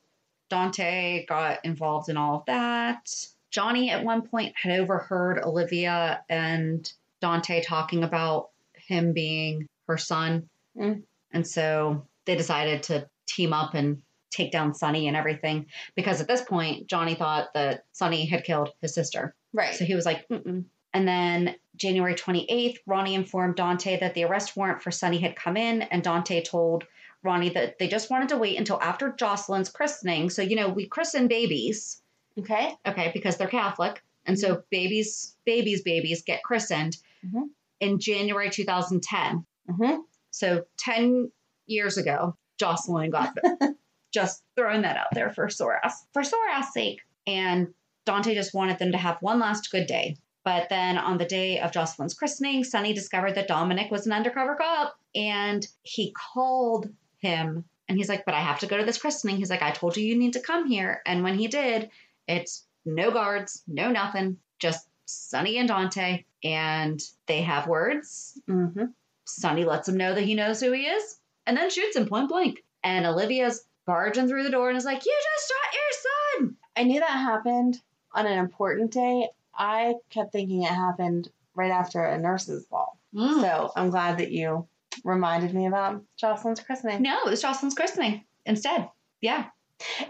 Dante 0.49 1.27
got 1.27 1.65
involved 1.65 2.09
in 2.09 2.17
all 2.17 2.37
of 2.37 2.47
that. 2.47 3.11
Johnny 3.51 3.91
at 3.91 4.05
one 4.05 4.23
point 4.23 4.55
had 4.61 4.79
overheard 4.79 5.39
Olivia 5.43 6.23
and 6.29 6.91
Dante 7.21 7.63
talking 7.63 8.05
about 8.05 8.51
him 8.75 9.13
being 9.13 9.67
her 9.89 9.97
son. 9.99 10.49
Mm. 10.77 11.03
And 11.33 11.47
so 11.47 12.07
they 12.25 12.37
decided 12.37 12.85
to 12.85 13.09
team 13.27 13.53
up 13.53 13.75
and 13.75 14.03
take 14.31 14.53
down 14.53 14.75
Sonny 14.75 15.09
and 15.09 15.17
everything 15.17 15.67
because 15.95 16.21
at 16.21 16.29
this 16.29 16.43
point, 16.43 16.89
Johnny 16.89 17.15
thought 17.15 17.55
that 17.55 17.85
Sonny 17.93 18.27
had 18.27 18.45
killed 18.45 18.71
his 18.81 18.95
sister. 18.95 19.35
Right. 19.53 19.75
So 19.75 19.85
he 19.85 19.95
was 19.95 20.05
like, 20.05 20.29
Mm-mm. 20.29 20.65
and 20.93 21.09
then 21.09 21.55
January 21.77 22.15
28th, 22.15 22.77
Ronnie 22.87 23.15
informed 23.15 23.57
Dante 23.57 23.99
that 24.01 24.15
the 24.15 24.25
arrest 24.25 24.57
warrant 24.57 24.83
for 24.83 24.91
Sonny 24.91 25.19
had 25.19 25.37
come 25.37 25.57
in, 25.57 25.83
and 25.83 26.03
Dante 26.03 26.43
told 26.43 26.85
Ronnie 27.23 27.51
that 27.51 27.79
they 27.79 27.89
just 27.89 28.11
wanted 28.11 28.29
to 28.31 28.37
wait 28.37 28.59
until 28.59 28.81
after 28.81 29.13
Jocelyn's 29.13 29.69
christening. 29.71 30.31
So, 30.31 30.43
you 30.43 30.57
know, 30.57 30.69
we 30.69 30.87
christen 30.87 31.29
babies, 31.29 32.01
okay. 32.39 32.75
okay, 32.87 33.11
because 33.15 33.37
they're 33.37 33.49
Catholic. 33.49 34.03
And 34.27 34.39
so 34.39 34.63
babies, 34.71 35.37
babies, 35.45 35.83
babies 35.83 36.23
get 36.23 36.43
christened 36.43 36.97
Mhm. 37.25 37.45
in 37.81 37.99
January 38.01 38.51
2010. 38.51 39.47
Mm-hmm. 39.71 40.01
So 40.37 40.67
10 40.77 41.33
years 41.67 41.97
ago, 41.97 42.37
Jocelyn 42.59 43.09
got 43.09 43.35
just 44.13 44.43
throwing 44.55 44.83
that 44.83 44.99
out 44.99 45.07
there 45.13 45.31
for 45.31 45.47
Soras. 45.47 45.95
For 46.13 46.21
Soras' 46.21 46.73
sake. 46.75 47.01
And 47.27 47.69
Dante 48.05 48.35
just 48.35 48.53
wanted 48.53 48.79
them 48.79 48.93
to 48.93 48.99
have 48.99 49.17
one 49.23 49.39
last 49.39 49.71
good 49.71 49.87
day. 49.87 50.19
But 50.45 50.69
then 50.69 50.99
on 50.99 51.17
the 51.17 51.25
day 51.25 51.59
of 51.59 51.73
Jocelyn's 51.73 52.13
christening, 52.13 52.65
Sonny 52.65 52.93
discovered 52.93 53.35
that 53.35 53.49
Dominic 53.49 53.91
was 53.91 54.07
an 54.07 54.13
undercover 54.13 54.57
cop 54.57 54.99
and 55.15 55.67
he 55.83 56.13
called 56.13 56.91
him 57.17 57.65
and 57.89 57.97
he's 57.97 58.11
like, 58.11 58.27
But 58.27 58.35
I 58.35 58.41
have 58.41 58.59
to 58.59 58.67
go 58.67 58.77
to 58.77 58.85
this 58.85 58.99
christening. 58.99 59.39
He's 59.39 59.51
like, 59.51 59.63
I 59.63 59.71
told 59.71 59.97
you 59.97 60.05
you 60.05 60.19
need 60.19 60.35
to 60.35 60.41
come 60.41 60.69
here. 60.69 61.01
And 61.07 61.25
when 61.25 61.39
he 61.39 61.49
did, 61.49 61.91
it's 62.29 62.67
no 62.85 63.11
guards, 63.11 63.63
no 63.67 63.91
nothing, 63.91 64.37
just 64.59 64.87
Sonny 65.07 65.57
and 65.57 65.69
Dante. 65.69 66.25
And 66.45 67.01
they 67.27 67.41
have 67.41 67.67
words. 67.67 68.39
Mm-hmm. 68.49 68.85
Sonny 69.27 69.65
lets 69.65 69.89
him 69.89 69.97
know 69.97 70.15
that 70.15 70.25
he 70.25 70.35
knows 70.35 70.61
who 70.61 70.73
he 70.73 70.83
is 70.83 71.19
and 71.47 71.57
then 71.57 71.71
shoots 71.71 71.97
him 71.97 72.07
point 72.07 72.29
blank. 72.29 72.65
And 72.83 73.07
Olivia's 73.07 73.65
barging 73.87 74.29
through 74.29 74.45
the 74.45 74.51
door 74.51 74.69
and 74.69 74.79
is 74.79 74.85
like, 74.85 75.05
You 75.05 75.15
just 75.35 75.49
shot 75.49 75.75
your 75.75 76.49
son. 76.49 76.57
I 76.77 76.85
knew 76.85 77.01
that 77.01 77.11
happened 77.11 77.81
on 78.13 78.27
an 78.27 78.39
important 78.39 78.93
day. 78.93 79.29
I 79.55 79.95
kept 80.11 80.33
thinking 80.33 80.63
it 80.63 80.71
happened 80.71 81.29
right 81.55 81.71
after 81.71 82.05
a 82.05 82.19
nurse's 82.19 82.67
ball. 82.67 82.99
Mm. 83.15 83.41
So 83.41 83.73
I'm 83.75 83.91
glad 83.91 84.19
that 84.19 84.31
you 84.31 84.67
reminded 85.05 85.55
me 85.55 85.67
about 85.67 86.03
Jocelyn's 86.17 86.61
christening. 86.61 87.03
No, 87.03 87.21
it 87.27 87.31
was 87.31 87.43
Jocelyn's 87.43 87.75
christening 87.75 88.25
instead. 88.45 88.89
Yeah. 89.21 89.47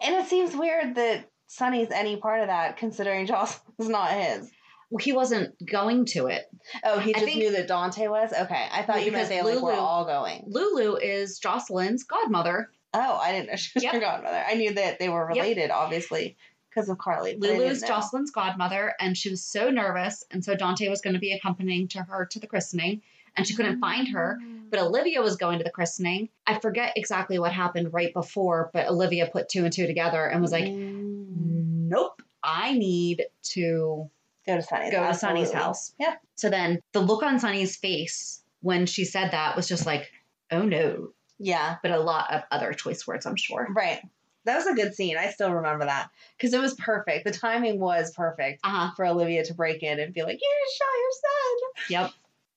And 0.02 0.14
it 0.16 0.26
seems 0.26 0.55
weird 0.55 0.96
that 0.96 1.29
Sonny's 1.46 1.90
any 1.90 2.16
part 2.16 2.40
of 2.40 2.48
that, 2.48 2.76
considering 2.76 3.26
Jocelyn's 3.26 3.88
not 3.88 4.11
his. 4.11 4.50
Well, 4.90 5.03
he 5.03 5.12
wasn't 5.12 5.55
going 5.66 6.05
to 6.07 6.29
it. 6.29 6.44
Oh, 6.85 6.99
he 7.01 7.11
I 7.14 7.18
just 7.18 7.25
think- 7.25 7.38
knew 7.38 7.53
that 7.53 7.66
Dante 7.66 8.07
was? 8.09 8.33
Okay. 8.33 8.68
I 8.70 8.83
thought 8.83 8.96
Well, 8.96 9.05
you 9.05 9.12
meant 9.12 9.29
because 9.29 9.29
they 9.29 9.42
like 9.42 9.62
were 9.62 9.70
Lulu- 9.72 9.81
all 9.83 10.05
going. 10.05 10.44
Lulu 10.46 10.96
is 10.96 11.38
Jocelyn's 11.40 12.05
godmother. 12.05 12.70
Oh, 12.94 13.16
I 13.16 13.33
didn't 13.33 13.49
know 13.51 13.57
she 13.57 13.70
was 13.75 13.83
Yep. 13.85 13.94
her 13.94 14.01
godmother. 14.01 14.44
I 14.49 14.55
knew 14.55 14.75
that 14.75 14.99
they 14.99 15.09
were 15.09 15.29
Yep. 15.31 15.42
related, 15.42 15.70
obviously, 15.70 16.37
because 16.70 16.88
of 16.88 16.99
Carly. 16.99 17.37
Lulu 17.37 17.64
is. 17.64 17.83
Jocelyn's 17.83 18.31
godmother, 18.31 18.94
and 19.01 19.16
she 19.16 19.29
was 19.29 19.44
so 19.44 19.70
nervous. 19.70 20.22
And 20.31 20.44
so 20.44 20.55
Dante 20.55 20.88
was 20.88 21.01
going 21.01 21.14
to 21.14 21.20
be 21.20 21.33
accompanying 21.33 21.88
to 21.88 22.03
her 22.03 22.25
to 22.27 22.38
the 22.38 22.46
christening, 22.46 23.03
and 23.37 23.46
she 23.46 23.55
couldn't 23.55 23.81
find 23.81 24.09
her. 24.09 24.38
But 24.70 24.81
Olivia 24.81 25.20
was 25.20 25.37
going 25.37 25.59
to 25.59 25.64
the 25.64 25.70
christening. 25.70 26.29
I 26.46 26.59
forget 26.61 26.92
exactly 26.96 27.38
what 27.38 27.53
happened 27.53 27.92
right 27.92 28.12
before, 28.14 28.70
but 28.72 28.88
Olivia 28.88 29.29
put 29.33 29.49
two 29.49 29.64
and 29.64 29.72
two 29.72 29.87
together 29.87 30.25
and 30.27 30.40
was 30.40 30.53
like, 30.53 30.64
Mm. 30.64 31.88
nope, 31.88 32.22
I 32.42 32.72
need 32.72 33.27
to 33.55 34.11
Go 34.46 34.56
to 34.56 34.62
Sonny's 34.62 34.90
go 34.92 34.98
to 35.00 35.06
house. 35.06 35.20
Sonny's 35.20 35.48
absolutely. 35.48 35.64
house. 35.66 35.92
Yeah. 35.98 36.14
So 36.37 36.48
then 36.50 36.80
the 36.92 37.00
look 37.00 37.22
on 37.22 37.38
Sonny's 37.38 37.76
face 37.76 38.42
when 38.61 38.87
she 38.87 39.04
said 39.04 39.30
that 39.32 39.56
was 39.56 39.68
just 39.68 39.87
like, 39.87 40.11
oh 40.50 40.62
no. 40.62 41.09
Yeah. 41.38 41.76
But 41.82 41.90
a 41.90 41.98
lot 42.00 42.32
of 42.32 42.42
other 42.50 42.72
choice 42.72 43.06
words, 43.06 43.26
I'm 43.26 43.37
sure. 43.37 43.68
Right. 43.74 44.00
That 44.44 44.56
was 44.56 44.66
a 44.66 44.74
good 44.74 44.94
scene. 44.94 45.16
I 45.18 45.30
still 45.30 45.52
remember 45.52 45.87
that 45.87 46.09
because 46.38 46.54
it 46.54 46.61
was 46.61 46.74
perfect. 46.74 47.24
The 47.24 47.32
timing 47.32 47.80
was 47.80 48.12
perfect 48.14 48.61
Uh 48.62 48.68
huh. 48.70 48.90
for 48.94 49.04
Olivia 49.04 49.44
to 49.44 49.54
break 49.54 49.82
in 49.82 49.98
and 49.98 50.14
be 50.14 50.22
like, 50.22 50.38
"You 50.40 50.54
just 50.66 50.78
shot 50.78 50.87
your 51.00 51.11
son." 51.11 52.02
Yep. 52.04 52.11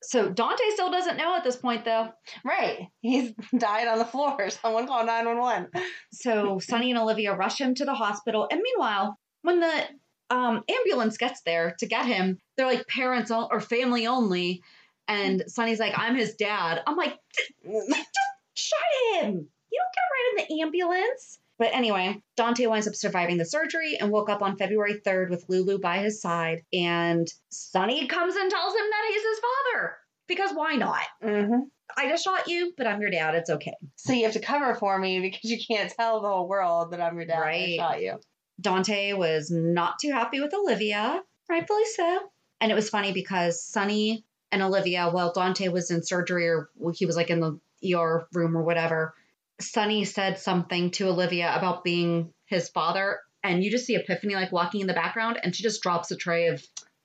So 0.04 0.30
Dante 0.30 0.64
still 0.74 0.92
doesn't 0.92 1.18
know 1.18 1.36
at 1.36 1.44
this 1.44 1.56
point, 1.58 1.84
though. 1.86 2.10
Right. 2.46 2.88
He's 3.02 3.34
died 3.58 3.88
on 3.88 3.98
the 3.98 4.06
floor. 4.06 4.50
Someone 4.62 4.86
call 4.88 5.04
nine 5.04 5.26
one 5.26 5.40
one. 5.40 5.68
So 6.14 6.60
Sonny 6.60 6.92
and 6.92 7.00
Olivia 7.00 7.36
rush 7.36 7.60
him 7.60 7.74
to 7.76 7.86
the 7.86 7.96
hospital. 7.96 8.48
And 8.52 8.62
meanwhile, 8.64 9.18
when 9.42 9.60
the 9.60 9.84
um, 10.30 10.64
ambulance 10.70 11.18
gets 11.18 11.42
there 11.42 11.76
to 11.80 11.86
get 11.88 12.06
him, 12.06 12.40
they're 12.58 12.68
like 12.68 12.88
parents 12.88 13.32
o- 13.32 13.48
or 13.52 13.60
family 13.62 14.08
only. 14.08 14.62
And 15.08 15.44
Sonny's 15.48 15.80
like, 15.80 15.98
I'm 15.98 16.16
his 16.16 16.36
dad. 16.36 16.82
I'm 16.86 16.96
like, 16.96 17.18
just 17.64 18.08
shut 18.54 19.24
him. 19.24 19.48
You 19.72 19.82
don't 19.82 19.96
get 19.96 20.04
right 20.12 20.30
in 20.32 20.46
the 20.58 20.62
ambulance. 20.64 21.40
But 21.58 21.74
anyway, 21.74 22.22
Dante 22.38 22.68
winds 22.68 22.88
up 22.88 22.96
surviving 22.96 23.38
the 23.38 23.46
surgery 23.46 23.98
and 24.00 24.12
woke 24.12 24.30
up 24.30 24.42
on 24.42 24.56
February 24.58 25.02
3rd 25.06 25.30
with 25.30 25.46
Lulu 25.50 25.78
by 25.80 25.98
his 26.00 26.22
side. 26.22 26.64
And 26.72 27.28
Sonny 27.50 28.08
comes 28.08 28.36
and 28.36 28.50
tells 28.50 28.74
him 28.74 28.86
that 28.90 29.12
he's 29.12 29.22
his 29.24 29.40
father. 29.40 29.98
Because 30.28 30.52
why 30.54 30.76
not? 30.76 31.02
hmm 31.22 31.62
I 31.98 32.08
just 32.08 32.24
shot 32.24 32.48
you, 32.48 32.72
but 32.78 32.86
I'm 32.86 33.02
your 33.02 33.10
dad. 33.10 33.34
It's 33.34 33.50
okay. 33.50 33.74
So 33.96 34.14
you 34.14 34.24
have 34.26 34.34
to 34.34 34.40
cover 34.40 34.76
for 34.76 34.98
me 35.00 35.20
because 35.22 35.50
you 35.50 35.58
can't 35.60 35.92
tell 35.92 36.22
the 36.22 36.28
whole 36.30 36.48
world 36.48 36.92
that 36.92 37.02
I'm 37.02 37.16
your 37.16 37.26
dad. 37.26 37.34
and 37.34 37.44
I 37.44 37.48
Right. 37.48 37.76
shot 37.78 38.02
you. 38.02 38.20
Dante 38.60 39.14
was 39.14 39.50
not 39.52 40.00
too 40.00 40.12
happy 40.12 40.42
with 40.42 40.54
Olivia, 40.54 41.22
rightfully 41.50 41.86
so. 41.86 42.20
And 42.62 42.72
it 42.72 42.76
was 42.76 42.90
funny 42.90 43.12
because 43.14 43.64
Sonny 43.64 44.26
and 44.52 44.62
Olivia, 44.62 45.10
while 45.10 45.32
Dante 45.32 45.70
was 45.70 45.92
in 45.92 46.04
surgery 46.04 46.48
or 46.48 46.70
he 46.94 47.06
was 47.06 47.16
like 47.16 47.30
in 47.30 47.40
the 47.40 47.60
ER 47.96 48.28
room 48.34 48.58
or 48.58 48.64
whatever, 48.64 49.14
Sonny 49.62 50.06
said 50.06 50.40
something 50.40 50.92
to 50.92 51.08
Olivia 51.08 51.56
about 51.56 51.84
being 51.84 52.34
his 52.46 52.70
father. 52.70 53.20
And 53.44 53.64
you 53.64 53.72
just 53.72 53.86
see 53.86 53.96
Epiphany 53.96 54.36
like 54.36 54.52
walking 54.52 54.82
in 54.82 54.88
the 54.88 54.94
background 54.94 55.40
and 55.42 55.56
she 55.56 55.64
just 55.64 55.82
drops 55.82 56.12
a 56.12 56.18
tray 56.18 56.48
of 56.48 56.62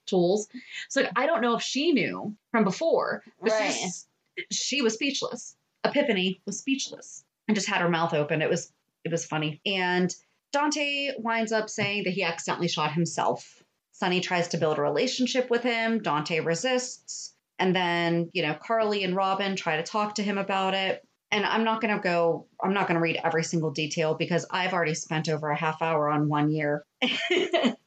tools. 0.06 0.48
So 0.88 1.02
like, 1.02 1.12
I 1.16 1.26
don't 1.26 1.40
know 1.42 1.54
if 1.56 1.62
she 1.62 1.92
knew 1.92 2.34
from 2.50 2.64
before, 2.64 3.22
but 3.40 3.50
she, 3.50 3.56
Right. 3.56 3.80
was, 3.82 4.06
she 4.50 4.82
was 4.82 4.94
speechless. 4.94 5.56
Epiphany 5.84 6.40
was 6.46 6.58
speechless 6.58 7.24
and 7.46 7.54
just 7.54 7.68
had 7.68 7.80
her 7.82 7.88
mouth 7.88 8.14
open. 8.14 8.42
It 8.42 8.50
was 8.50 8.72
it 9.04 9.12
was 9.12 9.26
funny. 9.26 9.60
And 9.66 10.14
Dante 10.54 11.10
winds 11.18 11.50
up 11.50 11.68
saying 11.68 12.04
that 12.04 12.12
he 12.12 12.22
accidentally 12.22 12.68
shot 12.68 12.92
himself. 12.92 13.60
Sonny 13.90 14.20
tries 14.20 14.48
to 14.48 14.56
build 14.56 14.78
a 14.78 14.82
relationship 14.82 15.50
with 15.50 15.64
him. 15.64 16.00
Dante 16.00 16.38
resists. 16.38 17.34
And 17.58 17.74
then, 17.74 18.30
you 18.32 18.42
know, 18.42 18.54
Carly 18.54 19.02
and 19.02 19.16
Robin 19.16 19.56
try 19.56 19.76
to 19.76 19.82
talk 19.82 20.14
to 20.14 20.22
him 20.22 20.38
about 20.38 20.74
it. 20.74 21.02
And 21.32 21.44
I'm 21.44 21.64
not 21.64 21.80
going 21.80 21.94
to 21.94 22.00
go, 22.00 22.46
I'm 22.62 22.72
not 22.72 22.86
going 22.86 22.94
to 22.94 23.02
read 23.02 23.20
every 23.22 23.42
single 23.42 23.72
detail 23.72 24.14
because 24.14 24.46
I've 24.48 24.72
already 24.72 24.94
spent 24.94 25.28
over 25.28 25.50
a 25.50 25.58
half 25.58 25.82
hour 25.82 26.08
on 26.08 26.28
one 26.28 26.52
year. 26.52 26.84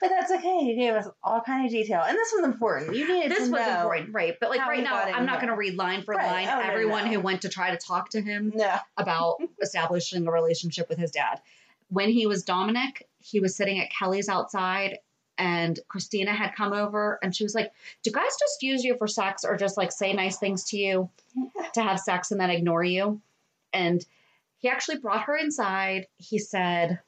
But 0.00 0.08
that's 0.10 0.30
okay. 0.32 0.60
You 0.62 0.74
gave 0.76 0.94
us 0.94 1.06
all 1.22 1.40
kind 1.42 1.66
of 1.66 1.70
detail, 1.70 2.02
and 2.06 2.16
this 2.16 2.32
was 2.34 2.44
important. 2.44 2.96
You 2.96 3.06
needed 3.06 3.30
this 3.30 3.46
to 3.46 3.52
was 3.52 3.60
know. 3.60 3.74
important, 3.80 4.14
right? 4.14 4.34
But 4.40 4.50
like 4.50 4.60
how 4.60 4.68
right 4.70 4.82
now, 4.82 4.90
got 5.00 5.08
in 5.08 5.14
I'm 5.14 5.26
not 5.26 5.40
here. 5.40 5.48
going 5.48 5.52
to 5.52 5.56
read 5.58 5.76
line 5.76 6.02
for 6.02 6.14
Right. 6.14 6.26
line 6.26 6.48
Oh, 6.48 6.62
no, 6.62 6.68
everyone 6.70 7.04
no. 7.04 7.10
who 7.12 7.20
went 7.20 7.42
to 7.42 7.48
try 7.48 7.70
to 7.70 7.76
talk 7.76 8.08
to 8.10 8.20
him. 8.20 8.52
No. 8.54 8.76
about 8.96 9.36
establishing 9.62 10.26
a 10.26 10.30
relationship 10.32 10.88
with 10.88 10.98
his 10.98 11.10
dad. 11.10 11.40
When 11.88 12.08
he 12.10 12.26
was 12.26 12.44
Dominic, 12.44 13.08
he 13.18 13.40
was 13.40 13.54
sitting 13.56 13.78
at 13.80 13.90
Kelly's 13.90 14.28
outside 14.28 14.98
and 15.36 15.78
Christina 15.88 16.32
had 16.32 16.54
come 16.54 16.72
over 16.72 17.18
and 17.22 17.34
she 17.34 17.44
was 17.44 17.54
like, 17.54 17.72
Do 18.02 18.10
guys 18.10 18.36
just 18.38 18.62
use 18.62 18.84
you 18.84 18.96
for 18.96 19.06
sex 19.08 19.44
or 19.44 19.56
just 19.56 19.76
like 19.76 19.90
say 19.92 20.12
nice 20.12 20.38
things 20.38 20.64
to 20.70 20.78
you 20.78 21.10
to 21.74 21.82
have 21.82 21.98
sex 22.00 22.30
and 22.30 22.40
then 22.40 22.50
ignore 22.50 22.84
you? 22.84 23.20
And 23.72 24.04
he 24.58 24.68
actually 24.68 24.98
brought 24.98 25.22
her 25.22 25.36
inside. 25.36 26.06
He 26.18 26.38
said, 26.38 27.00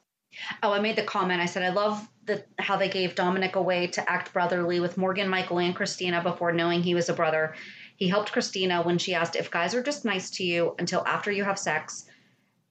Oh, 0.61 0.71
I 0.71 0.79
made 0.79 0.95
the 0.95 1.03
comment. 1.03 1.41
I 1.41 1.45
said, 1.45 1.63
I 1.63 1.69
love 1.69 2.07
the, 2.25 2.43
how 2.59 2.77
they 2.77 2.89
gave 2.89 3.15
Dominic 3.15 3.55
away 3.55 3.87
to 3.87 4.09
act 4.09 4.33
brotherly 4.33 4.79
with 4.79 4.97
Morgan, 4.97 5.27
Michael, 5.27 5.59
and 5.59 5.75
Christina 5.75 6.21
before 6.23 6.51
knowing 6.51 6.81
he 6.81 6.95
was 6.95 7.09
a 7.09 7.13
brother. 7.13 7.55
He 7.97 8.07
helped 8.07 8.31
Christina 8.31 8.81
when 8.81 8.97
she 8.97 9.13
asked 9.13 9.35
if 9.35 9.51
guys 9.51 9.75
are 9.75 9.83
just 9.83 10.05
nice 10.05 10.29
to 10.31 10.43
you 10.43 10.75
until 10.79 11.05
after 11.05 11.31
you 11.31 11.43
have 11.43 11.59
sex. 11.59 12.05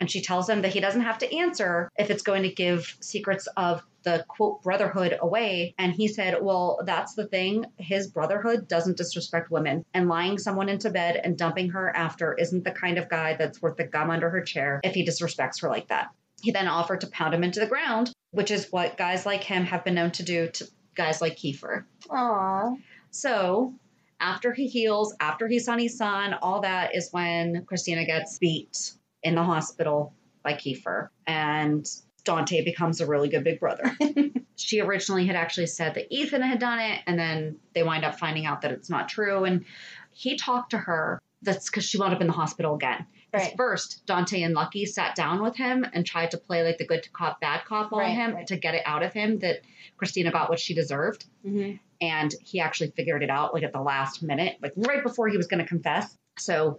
And 0.00 0.10
she 0.10 0.20
tells 0.20 0.48
him 0.48 0.62
that 0.62 0.72
he 0.72 0.80
doesn't 0.80 1.02
have 1.02 1.18
to 1.18 1.32
answer 1.32 1.88
if 1.96 2.10
it's 2.10 2.24
going 2.24 2.42
to 2.42 2.52
give 2.52 2.96
secrets 3.00 3.46
of 3.56 3.84
the 4.02 4.24
quote 4.26 4.60
brotherhood 4.62 5.16
away. 5.20 5.76
And 5.78 5.92
he 5.92 6.08
said, 6.08 6.42
Well, 6.42 6.80
that's 6.84 7.14
the 7.14 7.28
thing. 7.28 7.66
His 7.76 8.08
brotherhood 8.08 8.66
doesn't 8.66 8.96
disrespect 8.96 9.52
women. 9.52 9.84
And 9.94 10.08
lying 10.08 10.38
someone 10.38 10.68
into 10.68 10.90
bed 10.90 11.20
and 11.22 11.38
dumping 11.38 11.70
her 11.70 11.94
after 11.94 12.34
isn't 12.34 12.64
the 12.64 12.72
kind 12.72 12.98
of 12.98 13.08
guy 13.08 13.36
that's 13.36 13.62
worth 13.62 13.76
the 13.76 13.84
gum 13.84 14.10
under 14.10 14.28
her 14.28 14.40
chair 14.40 14.80
if 14.82 14.94
he 14.94 15.06
disrespects 15.06 15.62
her 15.62 15.68
like 15.68 15.86
that. 15.86 16.08
He 16.42 16.50
then 16.50 16.68
offered 16.68 17.00
to 17.02 17.06
pound 17.06 17.34
him 17.34 17.44
into 17.44 17.60
the 17.60 17.66
ground, 17.66 18.12
which 18.32 18.50
is 18.50 18.70
what 18.70 18.98
guys 18.98 19.24
like 19.24 19.44
him 19.44 19.64
have 19.64 19.84
been 19.84 19.94
known 19.94 20.10
to 20.12 20.22
do 20.22 20.48
to 20.48 20.68
guys 20.94 21.20
like 21.20 21.36
Kiefer. 21.36 21.84
Aw. 22.10 22.74
So 23.10 23.74
after 24.20 24.52
he 24.52 24.66
heals, 24.66 25.14
after 25.20 25.46
he's 25.48 25.64
Sonny's 25.64 25.96
son, 25.96 26.34
all 26.42 26.60
that 26.62 26.94
is 26.94 27.10
when 27.12 27.64
Christina 27.64 28.04
gets 28.04 28.38
beat 28.38 28.92
in 29.22 29.34
the 29.34 29.42
hospital 29.42 30.14
by 30.42 30.54
Kiefer. 30.54 31.08
And 31.26 31.88
Dante 32.24 32.64
becomes 32.64 33.00
a 33.00 33.06
really 33.06 33.28
good 33.28 33.44
big 33.44 33.60
brother. 33.60 33.96
she 34.56 34.80
originally 34.80 35.26
had 35.26 35.36
actually 35.36 35.66
said 35.66 35.94
that 35.94 36.12
Ethan 36.12 36.42
had 36.42 36.58
done 36.58 36.78
it, 36.78 37.00
and 37.06 37.18
then 37.18 37.56
they 37.74 37.82
wind 37.82 38.04
up 38.04 38.18
finding 38.18 38.46
out 38.46 38.62
that 38.62 38.72
it's 38.72 38.90
not 38.90 39.08
true. 39.08 39.44
And 39.44 39.64
he 40.12 40.36
talked 40.36 40.70
to 40.70 40.78
her. 40.78 41.20
That's 41.42 41.68
because 41.68 41.84
she 41.84 41.98
wound 41.98 42.14
up 42.14 42.20
in 42.20 42.28
the 42.28 42.32
hospital 42.32 42.74
again. 42.74 43.06
Right. 43.32 43.54
First, 43.56 44.04
Dante 44.06 44.42
and 44.42 44.54
Lucky 44.54 44.84
sat 44.84 45.14
down 45.14 45.42
with 45.42 45.56
him 45.56 45.86
and 45.94 46.04
tried 46.04 46.32
to 46.32 46.38
play 46.38 46.62
like 46.62 46.76
the 46.78 46.86
good 46.86 47.10
cop, 47.14 47.40
bad 47.40 47.64
cop 47.64 47.92
on 47.92 48.00
Right, 48.00 48.10
him 48.10 48.34
right. 48.34 48.46
to 48.48 48.56
get 48.56 48.74
it 48.74 48.82
out 48.84 49.02
of 49.02 49.12
him 49.14 49.38
that 49.38 49.60
Christina 49.96 50.30
got 50.30 50.50
what 50.50 50.60
she 50.60 50.74
deserved 50.74 51.24
Mhm. 51.46 51.78
and 52.00 52.34
he 52.42 52.60
actually 52.60 52.90
figured 52.90 53.22
it 53.22 53.30
out 53.30 53.54
like 53.54 53.62
at 53.62 53.72
the 53.72 53.80
last 53.80 54.22
minute, 54.22 54.58
like 54.60 54.74
right 54.76 55.02
before 55.02 55.28
he 55.28 55.36
was 55.38 55.46
going 55.46 55.60
to 55.62 55.66
confess. 55.68 56.14
So 56.38 56.78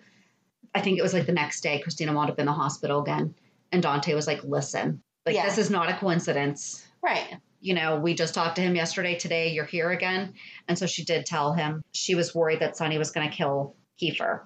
I 0.75 0.81
think 0.81 0.99
it 0.99 1.01
was 1.01 1.13
like 1.13 1.25
the 1.25 1.31
next 1.33 1.61
day, 1.61 1.79
Christina 1.79 2.13
wound 2.13 2.29
up 2.29 2.37
in 2.39 2.45
the 2.45 2.51
hospital 2.53 3.01
again, 3.01 3.33
and 3.71 3.81
Dante 3.81 4.13
was 4.13 4.27
like, 4.27 4.43
"Listen, 4.43 5.01
like 5.25 5.35
Yeah. 5.35 5.45
this 5.45 5.57
is 5.57 5.69
not 5.71 5.89
a 5.89 5.93
coincidence. 5.93 6.87
Right. 7.01 7.37
You 7.61 7.73
know, 7.73 7.99
we 7.99 8.13
just 8.13 8.33
talked 8.35 8.57
to 8.57 8.61
him 8.61 8.75
yesterday. 8.75 9.15
Today, 9.17 9.49
you're 9.53 9.65
here 9.65 9.89
again." 9.91 10.33
And 10.67 10.77
so 10.77 10.85
she 10.85 11.03
did 11.03 11.25
tell 11.25 11.53
him 11.53 11.81
she 11.93 12.13
was 12.13 12.35
worried 12.35 12.59
that 12.59 12.77
Sonny 12.77 12.97
was 12.99 13.09
going 13.11 13.27
to 13.29 13.35
kill 13.35 13.75
Kiefer. 14.01 14.41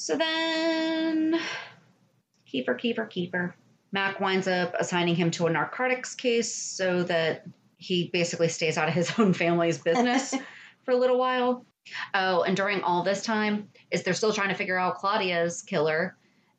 So 0.00 0.16
then, 0.16 1.40
keeper, 2.46 2.74
keeper, 2.74 3.04
keeper. 3.04 3.56
Mac 3.90 4.20
winds 4.20 4.46
up 4.46 4.76
assigning 4.78 5.16
him 5.16 5.32
to 5.32 5.48
a 5.48 5.50
narcotics 5.50 6.14
case 6.14 6.54
so 6.54 7.02
that 7.02 7.44
he 7.78 8.08
basically 8.12 8.46
stays 8.46 8.78
out 8.78 8.86
of 8.86 8.94
his 8.94 9.12
own 9.18 9.32
family's 9.32 9.78
business 9.78 10.36
for 10.84 10.92
a 10.92 10.96
little 10.96 11.18
while. 11.18 11.66
Oh, 12.14 12.42
and 12.42 12.56
during 12.56 12.82
all 12.82 13.02
this 13.02 13.24
time, 13.24 13.70
is 13.90 14.04
they're 14.04 14.14
still 14.14 14.32
trying 14.32 14.50
to 14.50 14.54
figure 14.54 14.78
out 14.78 14.98
Claudia's 14.98 15.62
killer, 15.62 16.16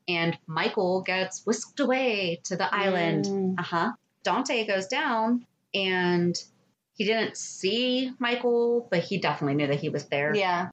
and 0.10 0.38
Michael 0.46 1.02
gets 1.02 1.46
whisked 1.46 1.80
away 1.80 2.42
to 2.44 2.58
the 2.58 2.72
island. 2.76 3.24
Mm. 3.24 3.56
Uh 3.58 3.64
huh. 3.64 3.92
Dante 4.24 4.68
goes 4.68 4.88
down, 4.88 5.46
and 5.74 6.38
he 6.92 7.06
didn't 7.06 7.38
see 7.38 8.12
Michael, 8.20 8.86
but 8.92 9.00
he 9.00 9.18
definitely 9.18 9.56
knew 9.56 9.68
that 9.68 9.80
he 9.80 9.88
was 9.88 10.08
there. 10.08 10.36
Yeah. 10.36 10.72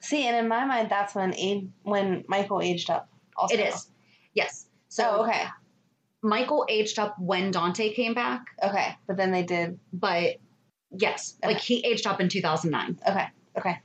See, 0.00 0.26
and 0.26 0.36
in 0.36 0.48
my 0.48 0.64
mind, 0.64 0.90
that's 0.90 1.14
when 1.14 1.34
age, 1.34 1.66
when 1.82 2.24
Michael 2.28 2.60
aged 2.60 2.90
up. 2.90 3.08
Also. 3.36 3.54
It 3.54 3.60
is. 3.60 3.88
Yes. 4.34 4.66
So 4.88 5.02
So 5.02 5.22
okay, 5.24 5.44
Michael 6.22 6.66
aged 6.68 6.98
up 6.98 7.16
when 7.18 7.50
Dante 7.50 7.92
came 7.94 8.14
back, 8.14 8.46
okay, 8.62 8.96
but 9.06 9.16
then 9.16 9.30
they 9.30 9.42
did. 9.42 9.78
but 9.92 10.36
yes, 10.90 11.36
like 11.44 11.58
he 11.58 11.84
aged 11.86 12.06
up 12.06 12.20
in 12.20 12.28
2009. 12.28 12.98
Okay, 13.08 13.26
okay. 13.56 13.78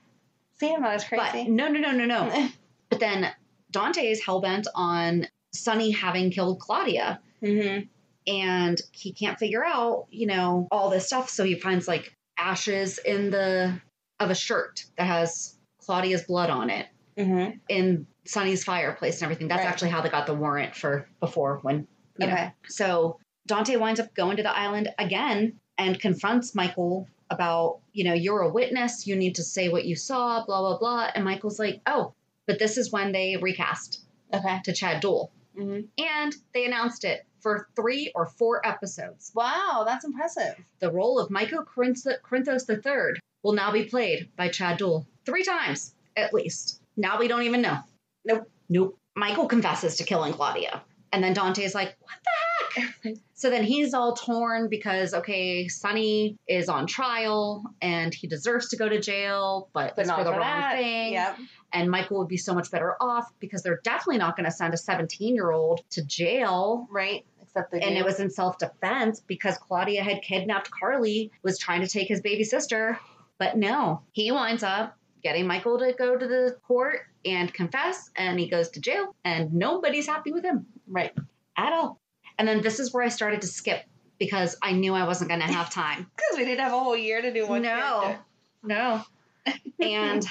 See, 0.59 0.73
I'm 0.73 0.81
not 0.81 0.93
as 0.93 1.05
But 1.09 1.31
crazy. 1.31 1.49
no, 1.49 1.67
no, 1.67 1.79
no, 1.79 1.91
no, 1.91 2.05
no. 2.05 2.49
but 2.89 2.99
then 2.99 3.31
Dante 3.71 4.09
is 4.09 4.23
hell 4.23 4.39
bent 4.41 4.67
on 4.75 5.27
Sonny 5.53 5.91
having 5.91 6.31
killed 6.31 6.59
Claudia, 6.59 7.19
mm-hmm. 7.41 7.85
and 8.27 8.81
he 8.91 9.13
can't 9.13 9.37
figure 9.37 9.63
out, 9.65 10.07
you 10.09 10.25
know, 10.27 10.67
all 10.71 10.89
this 10.89 11.07
stuff. 11.07 11.29
So 11.29 11.43
he 11.43 11.55
finds 11.55 11.87
like 11.87 12.15
ashes 12.37 12.97
in 12.97 13.29
the 13.29 13.79
of 14.19 14.31
a 14.31 14.35
shirt 14.35 14.85
that 14.97 15.05
has 15.05 15.55
Claudia's 15.85 16.23
blood 16.23 16.49
on 16.49 16.69
it 16.69 16.87
Mm-hmm. 17.17 17.57
in 17.69 18.07
Sonny's 18.25 18.63
fireplace 18.63 19.15
and 19.17 19.23
everything. 19.25 19.47
That's 19.47 19.59
Right. 19.63 19.67
actually 19.69 19.91
how 19.91 20.01
they 20.01 20.09
got 20.09 20.25
the 20.25 20.33
warrant 20.33 20.75
for 20.75 21.07
before 21.19 21.59
when 21.61 21.87
you 22.17 22.25
know. 22.27 22.51
So 22.67 23.19
Dante 23.45 23.75
winds 23.75 23.99
up 23.99 24.13
going 24.15 24.37
to 24.37 24.43
the 24.43 24.55
island 24.55 24.89
again 24.97 25.59
and 25.77 25.99
confronts 25.99 26.55
Michael 26.55 27.07
about, 27.29 27.79
you 27.91 28.03
know, 28.03 28.13
you're 28.13 28.41
a 28.41 28.49
witness, 28.49 29.05
you 29.05 29.15
need 29.15 29.35
to 29.35 29.43
say 29.43 29.69
what 29.69 29.85
you 29.85 29.95
saw, 29.95 30.43
blah 30.45 30.61
blah 30.61 30.77
blah. 30.79 31.09
And 31.13 31.23
Michael's 31.23 31.59
like, 31.59 31.81
oh, 31.85 32.13
but 32.47 32.57
this 32.57 32.77
is 32.77 32.91
when 32.91 33.11
they 33.11 33.37
recast 33.37 34.01
Okay. 34.33 34.59
to 34.63 34.73
Chad 34.73 35.01
Duell, 35.03 35.29
Mm-hmm. 35.55 35.81
and 36.03 36.35
they 36.55 36.65
announced 36.65 37.03
it 37.03 37.27
for 37.41 37.67
three 37.75 38.11
or 38.15 38.25
four 38.25 38.65
episodes. 38.65 39.31
Wow, 39.35 39.83
that's 39.85 40.03
impressive. 40.05 40.55
The 40.79 40.91
role 40.91 41.19
of 41.19 41.29
Michael 41.29 41.63
Corinthos 41.63 42.67
III 42.69 43.19
will 43.43 43.53
now 43.53 43.71
be 43.71 43.83
played 43.83 44.31
by 44.35 44.47
Chad 44.49 44.79
Duell 44.79 45.05
three 45.25 45.43
times 45.43 45.93
at 46.15 46.33
least. 46.33 46.81
Now 46.95 47.19
we 47.19 47.27
don't 47.27 47.43
even 47.43 47.61
know. 47.61 47.79
Nope. 48.25 48.49
Nope. 48.69 48.97
Michael 49.15 49.47
confesses 49.47 49.97
to 49.97 50.03
killing 50.03 50.33
Claudia. 50.33 50.81
And 51.11 51.23
then 51.23 51.33
Dante's 51.33 51.75
like, 51.75 51.95
what 51.99 52.15
the 52.23 52.81
heck? 52.81 53.15
so 53.35 53.51
then 53.51 53.63
he's 53.63 53.93
all 53.93 54.15
torn 54.15 54.67
because, 54.67 55.13
okay, 55.13 55.67
Sonny 55.67 56.37
is 56.47 56.69
on 56.69 56.87
trial 56.87 57.63
and 57.81 58.11
he 58.13 58.25
deserves 58.27 58.69
to 58.69 58.77
go 58.77 58.89
to 58.89 58.99
jail, 58.99 59.69
but, 59.73 59.95
But 59.95 60.01
it's 60.01 60.07
not 60.07 60.19
for 60.19 60.23
the 60.23 60.31
for 60.31 60.39
wrong 60.39 60.61
that. 60.61 60.75
thing. 60.77 61.13
Yep. 61.13 61.37
And 61.71 61.91
Michael 61.91 62.19
would 62.19 62.27
be 62.27 62.37
so 62.37 62.53
much 62.55 62.71
better 62.71 62.95
off 62.99 63.31
because 63.39 63.61
they're 63.61 63.79
definitely 63.83 64.17
not 64.17 64.35
going 64.35 64.45
to 64.45 64.51
send 64.51 64.73
a 64.73 64.77
17 64.77 65.35
year 65.35 65.51
old 65.51 65.81
to 65.91 66.03
jail 66.03 66.87
Right. 66.89 67.25
Except 67.41 67.71
they 67.71 67.81
and 67.81 67.95
it 67.95 68.03
was 68.03 68.19
in 68.19 68.31
self-defense 68.31 69.21
because 69.27 69.57
Claudia 69.59 70.03
had 70.03 70.23
kidnapped 70.23 70.71
Carly, 70.71 71.31
was 71.43 71.59
trying 71.59 71.81
to 71.81 71.87
take 71.87 72.07
his 72.07 72.21
baby 72.21 72.43
sister. 72.43 72.99
But 73.37 73.57
no, 73.57 74.01
he 74.13 74.31
winds 74.31 74.63
up 74.63 74.97
getting 75.23 75.47
Michael 75.47 75.79
to 75.79 75.93
go 75.93 76.17
to 76.17 76.27
the 76.27 76.57
court 76.67 77.01
and 77.25 77.53
confess, 77.53 78.09
and 78.15 78.39
he 78.39 78.47
goes 78.47 78.69
to 78.69 78.81
jail, 78.81 79.15
and 79.23 79.53
nobody's 79.53 80.07
happy 80.07 80.31
with 80.31 80.43
him 80.43 80.65
right 80.87 81.13
at 81.57 81.73
all. 81.73 81.99
And 82.37 82.47
then 82.47 82.61
this 82.61 82.79
is 82.79 82.93
where 82.93 83.03
I 83.03 83.09
started 83.09 83.41
to 83.41 83.47
skip 83.47 83.83
because 84.19 84.57
I 84.61 84.73
knew 84.73 84.93
I 84.93 85.05
wasn't 85.05 85.29
going 85.29 85.41
to 85.41 85.47
have 85.47 85.69
time. 85.69 86.09
because 86.15 86.37
we 86.37 86.45
didn't 86.45 86.59
have 86.59 86.73
a 86.73 86.79
whole 86.79 86.97
year 86.97 87.21
to 87.21 87.33
do 87.33 87.47
one. 87.47 87.61
no, 87.61 87.99
character. 88.01 88.19
no. 88.63 89.03
And 89.81 90.25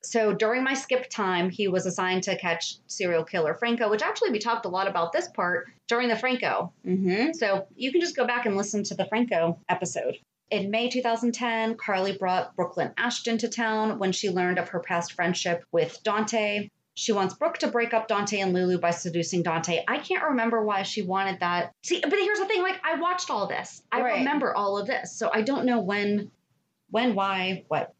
so 0.00 0.32
during 0.32 0.64
my 0.64 0.74
skip 0.74 1.08
time, 1.10 1.50
he 1.50 1.68
was 1.68 1.86
assigned 1.86 2.24
to 2.24 2.36
catch 2.36 2.76
serial 2.86 3.24
killer 3.24 3.54
Franco, 3.54 3.88
which 3.88 4.02
actually 4.02 4.30
we 4.30 4.38
talked 4.38 4.66
a 4.66 4.68
lot 4.68 4.88
about 4.88 5.12
this 5.12 5.28
part 5.28 5.68
during 5.86 6.08
the 6.08 6.16
Franco 6.16 6.72
Mm-hmm. 6.86 7.32
So 7.32 7.66
you 7.76 7.92
can 7.92 8.00
just 8.00 8.16
go 8.16 8.26
back 8.26 8.46
and 8.46 8.56
listen 8.56 8.82
to 8.84 8.94
the 8.94 9.06
Franco 9.06 9.58
episode. 9.68 10.18
In 10.50 10.70
May 10.70 10.88
2010, 10.88 11.76
Carly 11.76 12.16
brought 12.16 12.54
Brook 12.54 12.76
Lynn 12.76 12.92
Ashton 12.96 13.38
to 13.38 13.48
town 13.48 13.98
when 13.98 14.12
she 14.12 14.30
learned 14.30 14.58
of 14.58 14.68
her 14.68 14.80
past 14.80 15.12
friendship 15.14 15.64
with 15.72 16.00
Dante. 16.04 16.70
She 16.94 17.12
wants 17.12 17.34
Brooke 17.34 17.58
to 17.58 17.66
break 17.66 17.92
up 17.92 18.06
Dante 18.08 18.38
and 18.38 18.52
Lulu 18.52 18.78
by 18.78 18.90
seducing 18.92 19.42
Dante. 19.42 19.82
I 19.88 19.98
can't 19.98 20.22
remember 20.24 20.64
why 20.64 20.82
she 20.84 21.02
wanted 21.02 21.40
that. 21.40 21.72
See, 21.82 22.00
but 22.00 22.12
here's 22.12 22.38
the 22.38 22.46
thing: 22.46 22.62
like 22.62 22.80
I 22.84 22.98
watched 23.00 23.28
all 23.28 23.46
this, 23.48 23.82
I 23.90 24.00
Right. 24.00 24.18
remember 24.18 24.54
all 24.54 24.78
of 24.78 24.86
this, 24.86 25.12
so 25.12 25.30
I 25.34 25.42
don't 25.42 25.66
know 25.66 25.80
when, 25.80 26.30
when, 26.90 27.14
why, 27.14 27.64
what. 27.68 27.92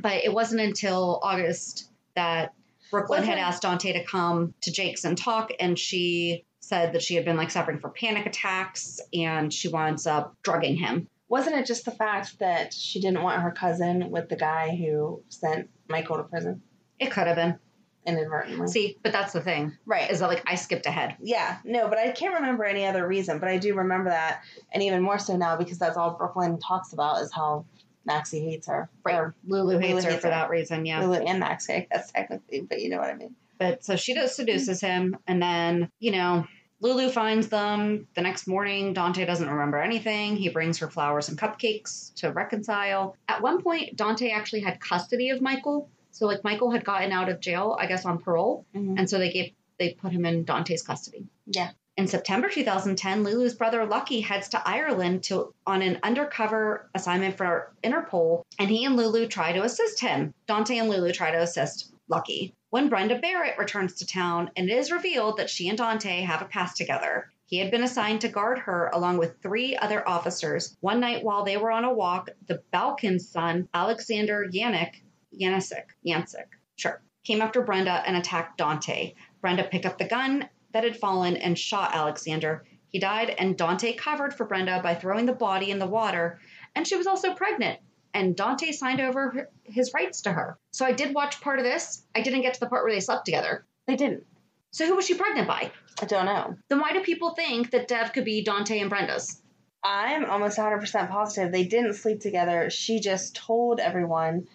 But 0.00 0.24
it 0.24 0.32
wasn't 0.32 0.62
until 0.62 1.20
August 1.22 1.90
that 2.16 2.54
Brook 2.90 3.10
Lynn 3.10 3.20
had 3.22 3.32
Wasn't- 3.36 3.46
asked 3.46 3.62
Dante 3.62 3.92
to 3.92 4.04
come 4.04 4.54
to 4.62 4.72
Jake's 4.72 5.04
and 5.04 5.16
talk, 5.16 5.50
and 5.60 5.78
she 5.78 6.44
said 6.60 6.94
that 6.94 7.02
she 7.02 7.14
had 7.16 7.24
been 7.26 7.36
like 7.36 7.50
suffering 7.50 7.80
from 7.80 7.92
panic 7.92 8.24
attacks, 8.26 8.98
and 9.12 9.52
she 9.52 9.68
winds 9.68 10.06
up 10.06 10.34
drugging 10.42 10.76
him. 10.76 11.08
Wasn't 11.32 11.56
it 11.56 11.64
just 11.64 11.86
the 11.86 11.90
fact 11.92 12.40
that 12.40 12.74
she 12.74 13.00
didn't 13.00 13.22
want 13.22 13.40
her 13.40 13.50
cousin 13.50 14.10
with 14.10 14.28
the 14.28 14.36
guy 14.36 14.76
who 14.76 15.22
sent 15.30 15.70
Michael 15.88 16.18
to 16.18 16.24
prison 16.24 16.60
It 16.98 17.10
could 17.10 17.26
have 17.26 17.36
been. 17.36 17.58
inadvertently? 18.06 18.68
See, 18.68 18.98
but 19.02 19.12
that's 19.12 19.32
the 19.32 19.40
thing 19.40 19.72
right. 19.86 20.10
is 20.10 20.18
that 20.20 20.28
like 20.28 20.42
I 20.46 20.56
skipped 20.56 20.84
ahead. 20.84 21.16
Yeah, 21.22 21.56
no, 21.64 21.88
but 21.88 21.96
I 21.96 22.10
can't 22.10 22.34
remember 22.34 22.66
any 22.66 22.84
other 22.84 23.08
reason. 23.08 23.38
But 23.38 23.48
I 23.48 23.56
do 23.56 23.74
remember 23.74 24.10
that, 24.10 24.42
and 24.72 24.82
even 24.82 25.00
more 25.00 25.18
so 25.18 25.34
now 25.38 25.56
because 25.56 25.78
that's 25.78 25.96
all 25.96 26.10
Brook 26.18 26.36
Lynn 26.36 26.58
talks 26.58 26.92
about 26.92 27.22
is 27.22 27.32
how 27.32 27.64
Maxie 28.04 28.44
hates 28.44 28.66
her. 28.66 28.90
Or 29.06 29.34
Lulu 29.46 29.78
hates 29.78 29.88
Lulu 29.88 30.02
her 30.02 30.10
hates 30.10 30.20
for 30.20 30.28
her. 30.28 30.34
that 30.34 30.50
reason, 30.50 30.84
yeah. 30.84 31.00
Lulu 31.00 31.24
and 31.24 31.40
Maxie, 31.40 31.72
I 31.72 31.86
guess 31.90 32.12
technically, 32.12 32.60
but 32.60 32.82
you 32.82 32.90
know 32.90 32.98
what 32.98 33.08
I 33.08 33.14
mean. 33.14 33.34
But 33.56 33.82
so 33.82 33.96
she 33.96 34.12
does 34.12 34.36
seduces 34.36 34.82
him, 34.82 35.16
and 35.26 35.40
then 35.40 35.90
you 35.98 36.12
know 36.12 36.46
Lulu 36.82 37.08
finds 37.10 37.48
them 37.48 38.08
the 38.14 38.20
next 38.20 38.46
morning. 38.48 38.92
Dante 38.92 39.24
doesn't 39.24 39.48
remember 39.48 39.78
anything. 39.78 40.36
He 40.36 40.48
brings 40.48 40.78
her 40.78 40.90
flowers 40.90 41.28
and 41.28 41.38
cupcakes 41.38 42.12
to 42.16 42.32
reconcile. 42.32 43.16
At 43.28 43.40
one 43.40 43.62
point, 43.62 43.96
Dante 43.96 44.30
actually 44.30 44.60
had 44.60 44.80
custody 44.80 45.30
of 45.30 45.40
Michael. 45.40 45.88
So 46.10 46.26
like 46.26 46.42
Michael 46.44 46.70
had 46.72 46.84
gotten 46.84 47.12
out 47.12 47.28
of 47.28 47.40
jail, 47.40 47.76
I 47.80 47.86
guess 47.86 48.04
on 48.04 48.18
parole, 48.18 48.66
Mhm. 48.74 48.98
and 48.98 49.08
so 49.08 49.18
they 49.18 49.30
gave 49.32 49.52
they 49.78 49.94
put 49.94 50.12
him 50.12 50.24
in 50.26 50.44
Dante's 50.44 50.82
custody. 50.82 51.26
Yeah. 51.46 51.70
In 51.96 52.06
September 52.06 52.48
2010, 52.48 53.24
Lulu's 53.24 53.54
brother 53.54 53.84
Lucky 53.84 54.20
heads 54.20 54.48
to 54.50 54.62
Ireland 54.68 55.24
to 55.24 55.52
on 55.66 55.82
an 55.82 55.98
undercover 56.02 56.88
assignment 56.94 57.36
for 57.36 57.72
Interpol, 57.82 58.42
and 58.58 58.70
he 58.70 58.84
and 58.84 58.96
Lulu 58.96 59.26
try 59.26 59.52
to 59.52 59.62
assist 59.62 60.00
him. 60.00 60.34
Dante 60.46 60.78
and 60.78 60.88
Lulu 60.88 61.12
try 61.12 61.30
to 61.32 61.40
assist 61.40 61.92
Lucky. 62.08 62.54
When 62.72 62.88
Brenda 62.88 63.18
Barrett 63.18 63.58
returns 63.58 63.96
to 63.96 64.06
town, 64.06 64.50
and 64.56 64.70
it 64.70 64.78
is 64.78 64.90
revealed 64.90 65.36
that 65.36 65.50
she 65.50 65.68
and 65.68 65.76
Dante 65.76 66.22
have 66.22 66.40
a 66.40 66.46
past 66.46 66.78
together. 66.78 67.30
He 67.44 67.58
had 67.58 67.70
been 67.70 67.82
assigned 67.82 68.22
to 68.22 68.30
guard 68.30 68.60
her 68.60 68.88
along 68.94 69.18
with 69.18 69.42
three 69.42 69.76
other 69.76 70.08
officers. 70.08 70.74
One 70.80 70.98
night 70.98 71.22
while 71.22 71.44
they 71.44 71.58
were 71.58 71.70
on 71.70 71.84
a 71.84 71.92
walk, 71.92 72.30
the 72.46 72.62
Balkan's 72.70 73.28
son, 73.28 73.68
Alexander 73.74 74.48
Yannick, 74.50 75.02
Yanisik, 75.38 75.84
Yansik, 76.02 76.46
sure, 76.76 77.02
came 77.24 77.42
after 77.42 77.60
Brenda 77.60 78.02
and 78.06 78.16
attacked 78.16 78.56
Dante. 78.56 79.16
Brenda 79.42 79.64
picked 79.64 79.84
up 79.84 79.98
the 79.98 80.08
gun 80.08 80.48
that 80.72 80.84
had 80.84 80.96
fallen 80.96 81.36
and 81.36 81.58
shot 81.58 81.94
Alexander. 81.94 82.64
He 82.88 82.98
died, 82.98 83.34
and 83.36 83.58
Dante 83.58 83.92
covered 83.92 84.32
for 84.32 84.46
Brenda 84.46 84.80
by 84.82 84.94
throwing 84.94 85.26
the 85.26 85.34
body 85.34 85.70
in 85.70 85.78
the 85.78 85.86
water, 85.86 86.40
and 86.74 86.86
she 86.86 86.96
was 86.96 87.06
also 87.06 87.34
pregnant. 87.34 87.80
And 88.14 88.36
Dante 88.36 88.72
signed 88.72 89.00
over 89.00 89.50
his 89.64 89.92
rights 89.94 90.22
to 90.22 90.32
her. 90.32 90.58
So 90.72 90.84
I 90.84 90.92
did 90.92 91.14
watch 91.14 91.40
part 91.40 91.58
of 91.58 91.64
this. 91.64 92.04
I 92.14 92.20
didn't 92.20 92.42
get 92.42 92.54
to 92.54 92.60
the 92.60 92.66
part 92.66 92.84
where 92.84 92.92
they 92.92 93.00
slept 93.00 93.24
together. 93.24 93.64
They 93.86 93.96
didn't. 93.96 94.24
So 94.70 94.86
who 94.86 94.96
was 94.96 95.06
she 95.06 95.14
pregnant 95.14 95.48
by? 95.48 95.70
I 96.00 96.06
don't 96.06 96.26
know. 96.26 96.56
Then 96.68 96.80
why 96.80 96.92
do 96.92 97.00
people 97.00 97.30
think 97.30 97.70
that 97.70 97.88
Dev 97.88 98.12
could 98.12 98.24
be 98.24 98.42
Dante 98.42 98.78
and 98.78 98.90
Brenda's? 98.90 99.42
I'm 99.84 100.24
almost 100.24 100.58
100% 100.58 101.10
positive 101.10 101.52
they 101.52 101.64
didn't 101.64 101.94
sleep 101.94 102.20
together. 102.20 102.70
She 102.70 103.00
just 103.00 103.34
told 103.34 103.80
everyone 103.80 104.46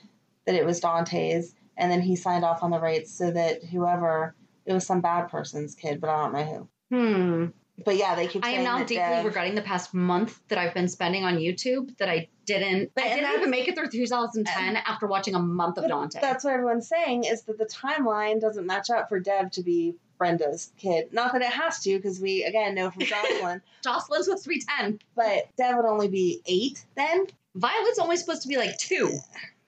that 0.46 0.56
it 0.56 0.66
was 0.66 0.80
Dante's, 0.80 1.54
and 1.76 1.92
then 1.92 2.02
he 2.02 2.16
signed 2.16 2.46
off 2.46 2.64
on 2.64 2.72
the 2.72 2.80
rights 2.80 3.14
so 3.14 3.30
that 3.32 3.64
whoever, 3.64 4.36
it 4.66 4.74
was 4.74 4.86
some 4.86 5.02
bad 5.02 5.28
person's 5.28 5.76
kid, 5.76 6.00
but 6.00 6.10
I 6.10 6.24
don't 6.24 6.34
know 6.34 6.70
who. 6.90 6.96
Hmm. 6.96 7.46
But 7.84 7.98
yeah, 7.98 8.16
they 8.16 8.28
keep 8.28 8.44
I 8.44 8.52
am 8.52 8.64
now 8.64 8.80
deeply 8.80 8.96
Dev- 8.96 9.26
regretting 9.26 9.56
the 9.56 9.62
past 9.62 9.94
month 9.94 10.40
that 10.48 10.58
I've 10.58 10.74
been 10.74 10.88
spending 10.88 11.26
on 11.26 11.36
YouTube 11.38 11.96
that 11.98 12.10
I 12.10 12.30
didn't. 12.48 12.92
But- 12.96 13.04
I 13.04 13.16
didn't 13.16 13.36
even 13.36 13.50
make 13.52 13.68
it 13.68 13.76
through 13.76 13.90
2010 13.90 14.78
after 14.78 15.06
watching 15.06 15.36
a 15.36 15.40
month 15.40 15.78
of 15.78 15.88
Dante. 15.88 16.20
That's 16.20 16.44
what 16.44 16.54
everyone's 16.54 16.88
saying 16.88 17.26
is 17.26 17.44
that 17.44 17.60
the 17.60 17.66
timeline 17.66 18.42
doesn't 18.42 18.66
match 18.66 18.90
up 18.90 19.10
for 19.10 19.20
Dev 19.20 19.52
to 19.52 19.62
be 19.62 19.96
Brenda's 20.18 20.72
kid. 20.80 21.14
Not 21.14 21.34
that 21.34 21.44
it 21.44 21.50
has 21.52 21.80
to, 21.84 21.96
because 21.96 22.20
we 22.20 22.44
again 22.44 22.74
know 22.74 22.90
from 22.90 23.02
Josslyn, 23.04 23.62
Josslyn's 23.86 24.28
with 24.28 24.44
310. 24.44 25.00
but 25.16 25.48
Dev 25.58 25.76
would 25.76 25.86
only 25.86 26.08
be 26.08 26.42
eight 26.48 26.84
then. 26.96 27.28
Violet's 27.54 28.00
only 28.00 28.18
supposed 28.18 28.42
to 28.44 28.48
be 28.48 28.58
like 28.58 28.78
two. 28.80 29.20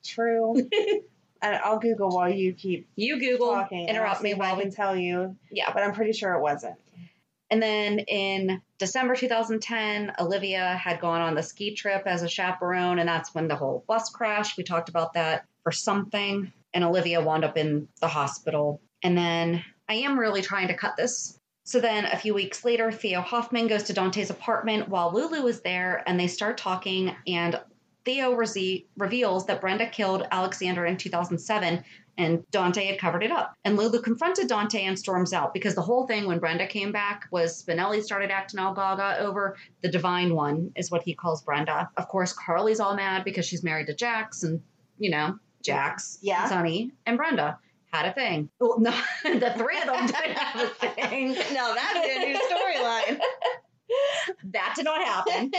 True. 0.04 0.56
and 1.42 1.56
I'll 1.64 1.80
Google 1.80 2.10
while 2.10 2.30
you 2.30 2.54
keep 2.54 2.88
You 2.96 3.20
Google, 3.20 3.54
talking. 3.54 3.88
interrupt 3.88 4.22
me 4.22 4.34
while 4.34 4.56
can 4.58 4.70
we. 4.70 4.72
tell 4.72 4.96
you, 4.96 5.36
Yeah. 5.52 5.72
but 5.74 5.84
I'm 5.84 5.94
pretty 5.94 6.14
sure 6.14 6.34
it 6.34 6.42
wasn't. 6.42 6.76
And 7.52 7.62
then 7.62 8.00
in 8.00 8.62
December 8.78 9.16
2010, 9.16 10.14
Olivia 10.20 10.76
had 10.76 11.00
gone 11.00 11.22
on 11.22 11.36
the 11.36 11.43
ski 11.43 11.74
trip 11.74 12.04
as 12.06 12.22
a 12.22 12.30
chaperone, 12.30 13.00
and 13.00 13.10
that's 13.10 13.34
when 13.34 13.47
the 13.47 13.56
whole 13.56 13.84
bus 13.88 14.10
crashed. 14.10 14.58
We 14.58 14.64
talked 14.64 14.89
about 14.89 15.14
that 15.14 15.45
for 15.64 15.72
something, 15.72 16.52
and 16.74 16.84
Olivia 16.84 17.22
wound 17.22 17.43
up 17.43 17.58
in 17.58 17.88
the 18.02 18.08
hospital. 18.08 18.82
And 19.02 19.18
then 19.18 19.64
I 19.88 19.95
am 19.95 20.20
really 20.20 20.41
trying 20.41 20.68
to 20.68 20.76
cut 20.76 20.95
this. 20.95 21.39
So 21.64 21.80
then 21.80 22.06
a 22.06 22.18
few 22.18 22.34
weeks 22.34 22.64
later, 22.64 22.91
Theo 22.91 23.22
Hoffman 23.22 23.68
goes 23.68 23.84
to 23.84 23.93
Dante's 23.93 24.30
apartment 24.30 24.89
while 24.89 25.12
Lulu 25.12 25.47
is 25.47 25.62
there, 25.62 26.04
and 26.08 26.20
they 26.20 26.28
start 26.28 26.58
talking. 26.58 27.16
And 27.28 27.60
Theo 28.06 28.34
rese- 28.34 28.86
reveals 28.97 29.47
that 29.47 29.62
Brenda 29.62 29.88
killed 29.88 30.28
Alexander 30.32 30.86
in 30.86 30.97
2007 30.97 31.84
and 32.20 32.43
Dante 32.51 32.86
had 32.86 32.99
covered 32.99 33.24
it 33.24 33.32
up. 33.32 33.53
And 33.63 33.78
Lulu 33.78 34.01
confronted 34.01 34.49
Dante 34.49 34.84
and 34.84 34.99
storms 34.99 35.32
out 35.32 35.53
because 35.53 35.74
the 35.74 35.82
whole 35.82 36.05
thing 36.05 36.28
when 36.28 36.38
Brenda 36.38 36.67
came 36.67 36.91
back 36.91 37.28
was 37.32 37.63
Spinelli 37.63 38.03
started 38.03 38.30
acting 38.30 38.59
all 38.59 38.74
gaga 38.74 39.17
over 39.20 39.55
the 39.82 39.89
divine 39.89 40.36
one, 40.36 40.72
is 40.76 40.91
what 40.91 41.01
he 41.01 41.15
calls 41.15 41.41
Brenda. 41.41 41.89
Of 41.95 42.09
course, 42.09 42.34
Carly's 42.34 42.82
all 42.82 42.93
mad 42.95 43.24
because 43.24 43.45
she's 43.45 43.63
married 43.63 43.88
to 43.88 43.95
Jax 43.95 44.43
and, 44.43 44.61
you 44.97 45.09
know, 45.09 45.39
Jax, 45.63 46.20
Yeah. 46.22 46.47
Sonny, 46.49 46.91
and 47.05 47.15
Brenda 47.17 47.57
had 47.91 48.05
a 48.05 48.13
thing. 48.13 48.49
Well, 48.59 48.80
no, 48.80 48.91
the 49.24 49.53
three 49.57 49.80
of 49.80 49.86
them 49.88 50.05
didn't 50.05 50.38
have 50.38 50.61
a 50.61 50.88
thing. 50.88 51.30
no, 51.53 51.74
that'd 51.74 52.03
a 52.03 52.26
new 52.26 52.38
storyline. 52.38 53.20
That 54.51 54.74
did 54.76 54.86
not 54.86 55.03
happen. 55.03 55.51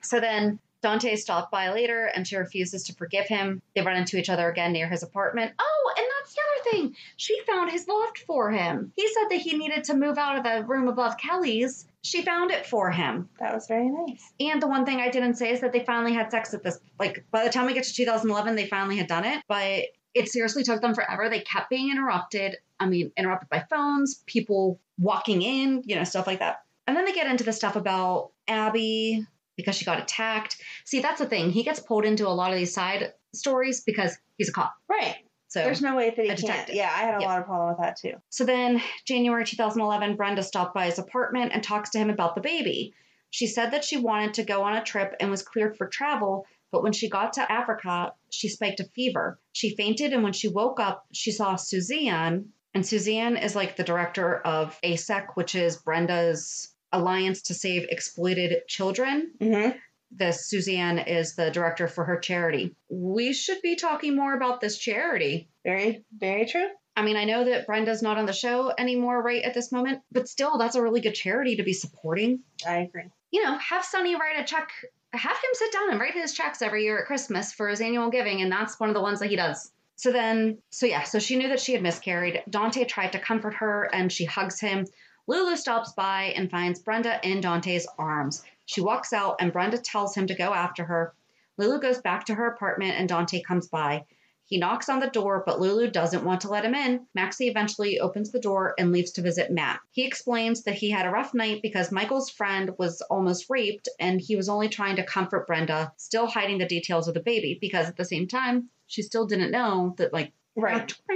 So 0.00 0.20
then 0.20 0.60
Dante 0.82 1.16
stopped 1.16 1.50
by 1.50 1.70
later 1.70 2.06
and 2.06 2.26
she 2.26 2.36
refuses 2.36 2.84
to 2.84 2.94
forgive 2.94 3.26
him. 3.26 3.60
They 3.74 3.82
run 3.82 3.96
into 3.96 4.16
each 4.16 4.28
other 4.28 4.48
again 4.48 4.72
near 4.72 4.88
his 4.88 5.02
apartment. 5.02 5.52
Oh, 5.58 5.94
and 5.96 6.06
that's 6.18 6.34
the 6.34 6.40
other 6.40 6.70
thing. 6.70 6.96
She 7.16 7.40
found 7.46 7.70
his 7.70 7.88
loft 7.88 8.18
for 8.26 8.50
him. 8.50 8.92
He 8.96 9.08
said 9.08 9.28
that 9.30 9.40
he 9.40 9.56
needed 9.56 9.84
to 9.84 9.94
move 9.94 10.18
out 10.18 10.36
of 10.36 10.44
the 10.44 10.64
room 10.66 10.88
above 10.88 11.16
Kelly's. 11.18 11.86
She 12.02 12.22
found 12.22 12.50
it 12.50 12.64
for 12.64 12.90
him. 12.90 13.28
That 13.40 13.54
was 13.54 13.66
very 13.66 13.88
nice. 13.88 14.32
And 14.38 14.62
the 14.62 14.68
one 14.68 14.86
thing 14.86 15.00
I 15.00 15.10
didn't 15.10 15.34
say 15.34 15.50
is 15.50 15.60
that 15.60 15.72
they 15.72 15.84
finally 15.84 16.14
had 16.14 16.30
sex 16.30 16.54
at 16.54 16.62
this. 16.62 16.78
Like, 16.98 17.24
by 17.30 17.44
the 17.44 17.50
time 17.50 17.66
we 17.66 17.74
get 17.74 17.84
to 17.84 17.92
2011, 17.92 18.54
they 18.54 18.66
finally 18.66 18.96
had 18.96 19.08
done 19.08 19.24
it. 19.24 19.42
But 19.48 19.86
it 20.14 20.28
seriously 20.28 20.62
took 20.62 20.80
them 20.80 20.94
forever. 20.94 21.28
They 21.28 21.40
kept 21.40 21.70
being 21.70 21.90
interrupted. 21.90 22.56
I 22.80 22.86
mean, 22.86 23.12
interrupted 23.16 23.48
by 23.48 23.64
phones, 23.68 24.22
people 24.26 24.80
walking 24.98 25.42
in, 25.42 25.82
you 25.86 25.96
know, 25.96 26.04
stuff 26.04 26.26
like 26.26 26.38
that. 26.38 26.62
And 26.86 26.96
then 26.96 27.04
they 27.04 27.12
get 27.12 27.26
into 27.26 27.44
the 27.44 27.52
stuff 27.52 27.76
about 27.76 28.30
Abby 28.46 29.26
because 29.58 29.76
she 29.76 29.84
got 29.84 30.00
attacked. 30.00 30.56
See, 30.86 31.00
that's 31.00 31.18
the 31.18 31.26
thing. 31.26 31.50
He 31.50 31.62
gets 31.64 31.80
pulled 31.80 32.06
into 32.06 32.26
a 32.26 32.30
lot 32.30 32.52
of 32.52 32.58
these 32.58 32.72
side 32.72 33.12
stories 33.34 33.82
because 33.84 34.16
he's 34.38 34.48
a 34.48 34.52
cop. 34.52 34.72
Right. 34.88 35.16
So 35.48 35.62
There's 35.62 35.82
no 35.82 35.96
way 35.96 36.10
that 36.10 36.38
he 36.38 36.46
can't. 36.46 36.68
Yeah, 36.72 36.90
I 36.94 37.00
had 37.00 37.14
a 37.16 37.20
Yep. 37.20 37.28
lot 37.28 37.38
of 37.40 37.46
problem 37.46 37.68
with 37.70 37.78
that 37.78 37.96
too. 37.96 38.14
So 38.30 38.44
then, 38.44 38.80
January 39.06 39.44
2011, 39.44 40.16
Brenda 40.16 40.42
stopped 40.42 40.74
by 40.74 40.86
his 40.86 40.98
apartment 40.98 41.52
and 41.52 41.62
talks 41.62 41.90
to 41.90 41.98
him 41.98 42.08
about 42.10 42.34
the 42.34 42.40
baby. 42.40 42.94
She 43.30 43.46
said 43.46 43.72
that 43.72 43.84
she 43.84 43.96
wanted 43.96 44.34
to 44.34 44.44
go 44.44 44.62
on 44.62 44.76
a 44.76 44.84
trip 44.84 45.14
and 45.20 45.30
was 45.30 45.42
cleared 45.42 45.76
for 45.76 45.86
travel, 45.88 46.46
but 46.70 46.82
when 46.82 46.92
she 46.92 47.08
got 47.08 47.32
to 47.34 47.50
Africa, 47.52 48.12
she 48.30 48.48
spiked 48.48 48.80
a 48.80 48.84
fever. 48.94 49.40
She 49.52 49.74
fainted, 49.74 50.12
and 50.12 50.22
when 50.22 50.34
she 50.34 50.48
woke 50.48 50.78
up, 50.80 51.06
she 51.12 51.32
saw 51.32 51.56
Suzanne. 51.56 52.50
And 52.74 52.86
Suzanne 52.86 53.36
is 53.38 53.56
like 53.56 53.74
the 53.76 53.84
director 53.84 54.36
of 54.36 54.78
ASEC, 54.84 55.28
which 55.34 55.54
is 55.54 55.78
Brenda's 55.78 56.68
Alliance 56.92 57.42
to 57.42 57.54
Save 57.54 57.86
Exploited 57.90 58.66
Children. 58.66 59.32
Mm-hmm. 59.40 59.76
This 60.10 60.46
Suzanne 60.48 60.98
is 60.98 61.34
the 61.34 61.50
director 61.50 61.86
for 61.86 62.04
her 62.04 62.18
charity. 62.18 62.74
We 62.88 63.32
should 63.34 63.60
be 63.62 63.76
talking 63.76 64.16
more 64.16 64.34
about 64.34 64.60
this 64.60 64.78
charity. 64.78 65.48
Very, 65.64 66.04
very 66.16 66.46
true. 66.46 66.68
I 66.96 67.02
mean, 67.02 67.16
I 67.16 67.24
know 67.24 67.44
that 67.44 67.66
Brenda's 67.66 68.02
not 68.02 68.18
on 68.18 68.26
the 68.26 68.32
show 68.32 68.72
anymore 68.76 69.22
right 69.22 69.42
at 69.42 69.54
this 69.54 69.70
moment, 69.70 70.00
but 70.10 70.28
still, 70.28 70.58
that's 70.58 70.74
a 70.74 70.82
really 70.82 71.00
good 71.00 71.14
charity 71.14 71.56
to 71.56 71.62
be 71.62 71.72
supporting. 71.72 72.40
I 72.66 72.78
agree. 72.78 73.04
You 73.30 73.44
know, 73.44 73.56
have 73.58 73.84
Sonny 73.84 74.16
write 74.16 74.40
a 74.40 74.44
check, 74.44 74.70
have 75.12 75.36
him 75.36 75.50
sit 75.52 75.72
down 75.72 75.90
and 75.90 76.00
write 76.00 76.14
his 76.14 76.32
checks 76.32 76.62
every 76.62 76.84
year 76.84 76.98
at 76.98 77.06
Christmas 77.06 77.52
for 77.52 77.68
his 77.68 77.80
annual 77.80 78.10
giving, 78.10 78.40
and 78.40 78.50
that's 78.50 78.80
one 78.80 78.88
of 78.88 78.94
the 78.94 79.00
ones 79.00 79.20
that 79.20 79.28
he 79.28 79.36
does. 79.36 79.70
So 79.94 80.10
then, 80.10 80.58
so 80.70 80.86
yeah, 80.86 81.02
so 81.02 81.18
she 81.18 81.36
knew 81.36 81.48
that 81.48 81.60
she 81.60 81.72
had 81.72 81.82
miscarried. 81.82 82.42
Dante 82.48 82.84
tried 82.84 83.12
to 83.12 83.18
comfort 83.18 83.54
her 83.54 83.90
and 83.92 84.10
she 84.10 84.24
hugs 84.24 84.58
him. 84.60 84.86
Lulu 85.28 85.56
stops 85.56 85.92
by 85.92 86.32
and 86.36 86.50
finds 86.50 86.80
Brenda 86.80 87.20
in 87.22 87.42
Dante's 87.42 87.86
arms. 87.98 88.42
She 88.64 88.80
walks 88.80 89.12
out 89.12 89.36
and 89.40 89.52
Brenda 89.52 89.76
tells 89.76 90.14
him 90.14 90.26
to 90.26 90.34
go 90.34 90.54
after 90.54 90.84
her. 90.84 91.12
Lulu 91.58 91.80
goes 91.80 92.00
back 92.00 92.24
to 92.24 92.34
her 92.34 92.46
apartment 92.46 92.94
and 92.98 93.06
Dante 93.06 93.42
comes 93.42 93.68
by. 93.68 94.06
He 94.46 94.56
knocks 94.56 94.88
on 94.88 95.00
the 95.00 95.10
door, 95.10 95.42
but 95.44 95.60
Lulu 95.60 95.90
doesn't 95.90 96.24
want 96.24 96.40
to 96.40 96.48
let 96.48 96.64
him 96.64 96.74
in. 96.74 97.06
Maxie 97.14 97.48
eventually 97.48 98.00
opens 98.00 98.32
the 98.32 98.40
door 98.40 98.74
and 98.78 98.90
leaves 98.90 99.10
to 99.12 99.20
visit 99.20 99.50
Matt. 99.50 99.80
He 99.90 100.06
explains 100.06 100.62
that 100.62 100.76
he 100.76 100.90
had 100.90 101.04
a 101.04 101.10
rough 101.10 101.34
night 101.34 101.60
because 101.60 101.92
Michael's 101.92 102.30
friend 102.30 102.70
was 102.78 103.02
almost 103.02 103.50
raped 103.50 103.90
and 104.00 104.22
he 104.22 104.34
was 104.34 104.48
only 104.48 104.70
trying 104.70 104.96
to 104.96 105.04
comfort 105.04 105.46
Brenda, 105.46 105.92
still 105.98 106.26
hiding 106.26 106.56
the 106.56 106.64
details 106.64 107.06
of 107.06 107.12
the 107.12 107.20
baby 107.20 107.58
because 107.60 107.86
at 107.86 107.98
the 107.98 108.04
same 108.06 108.26
time, 108.26 108.70
she 108.86 109.02
still 109.02 109.26
didn't 109.26 109.50
know 109.50 109.94
that, 109.98 110.14
like, 110.14 110.32
Right. 110.56 110.92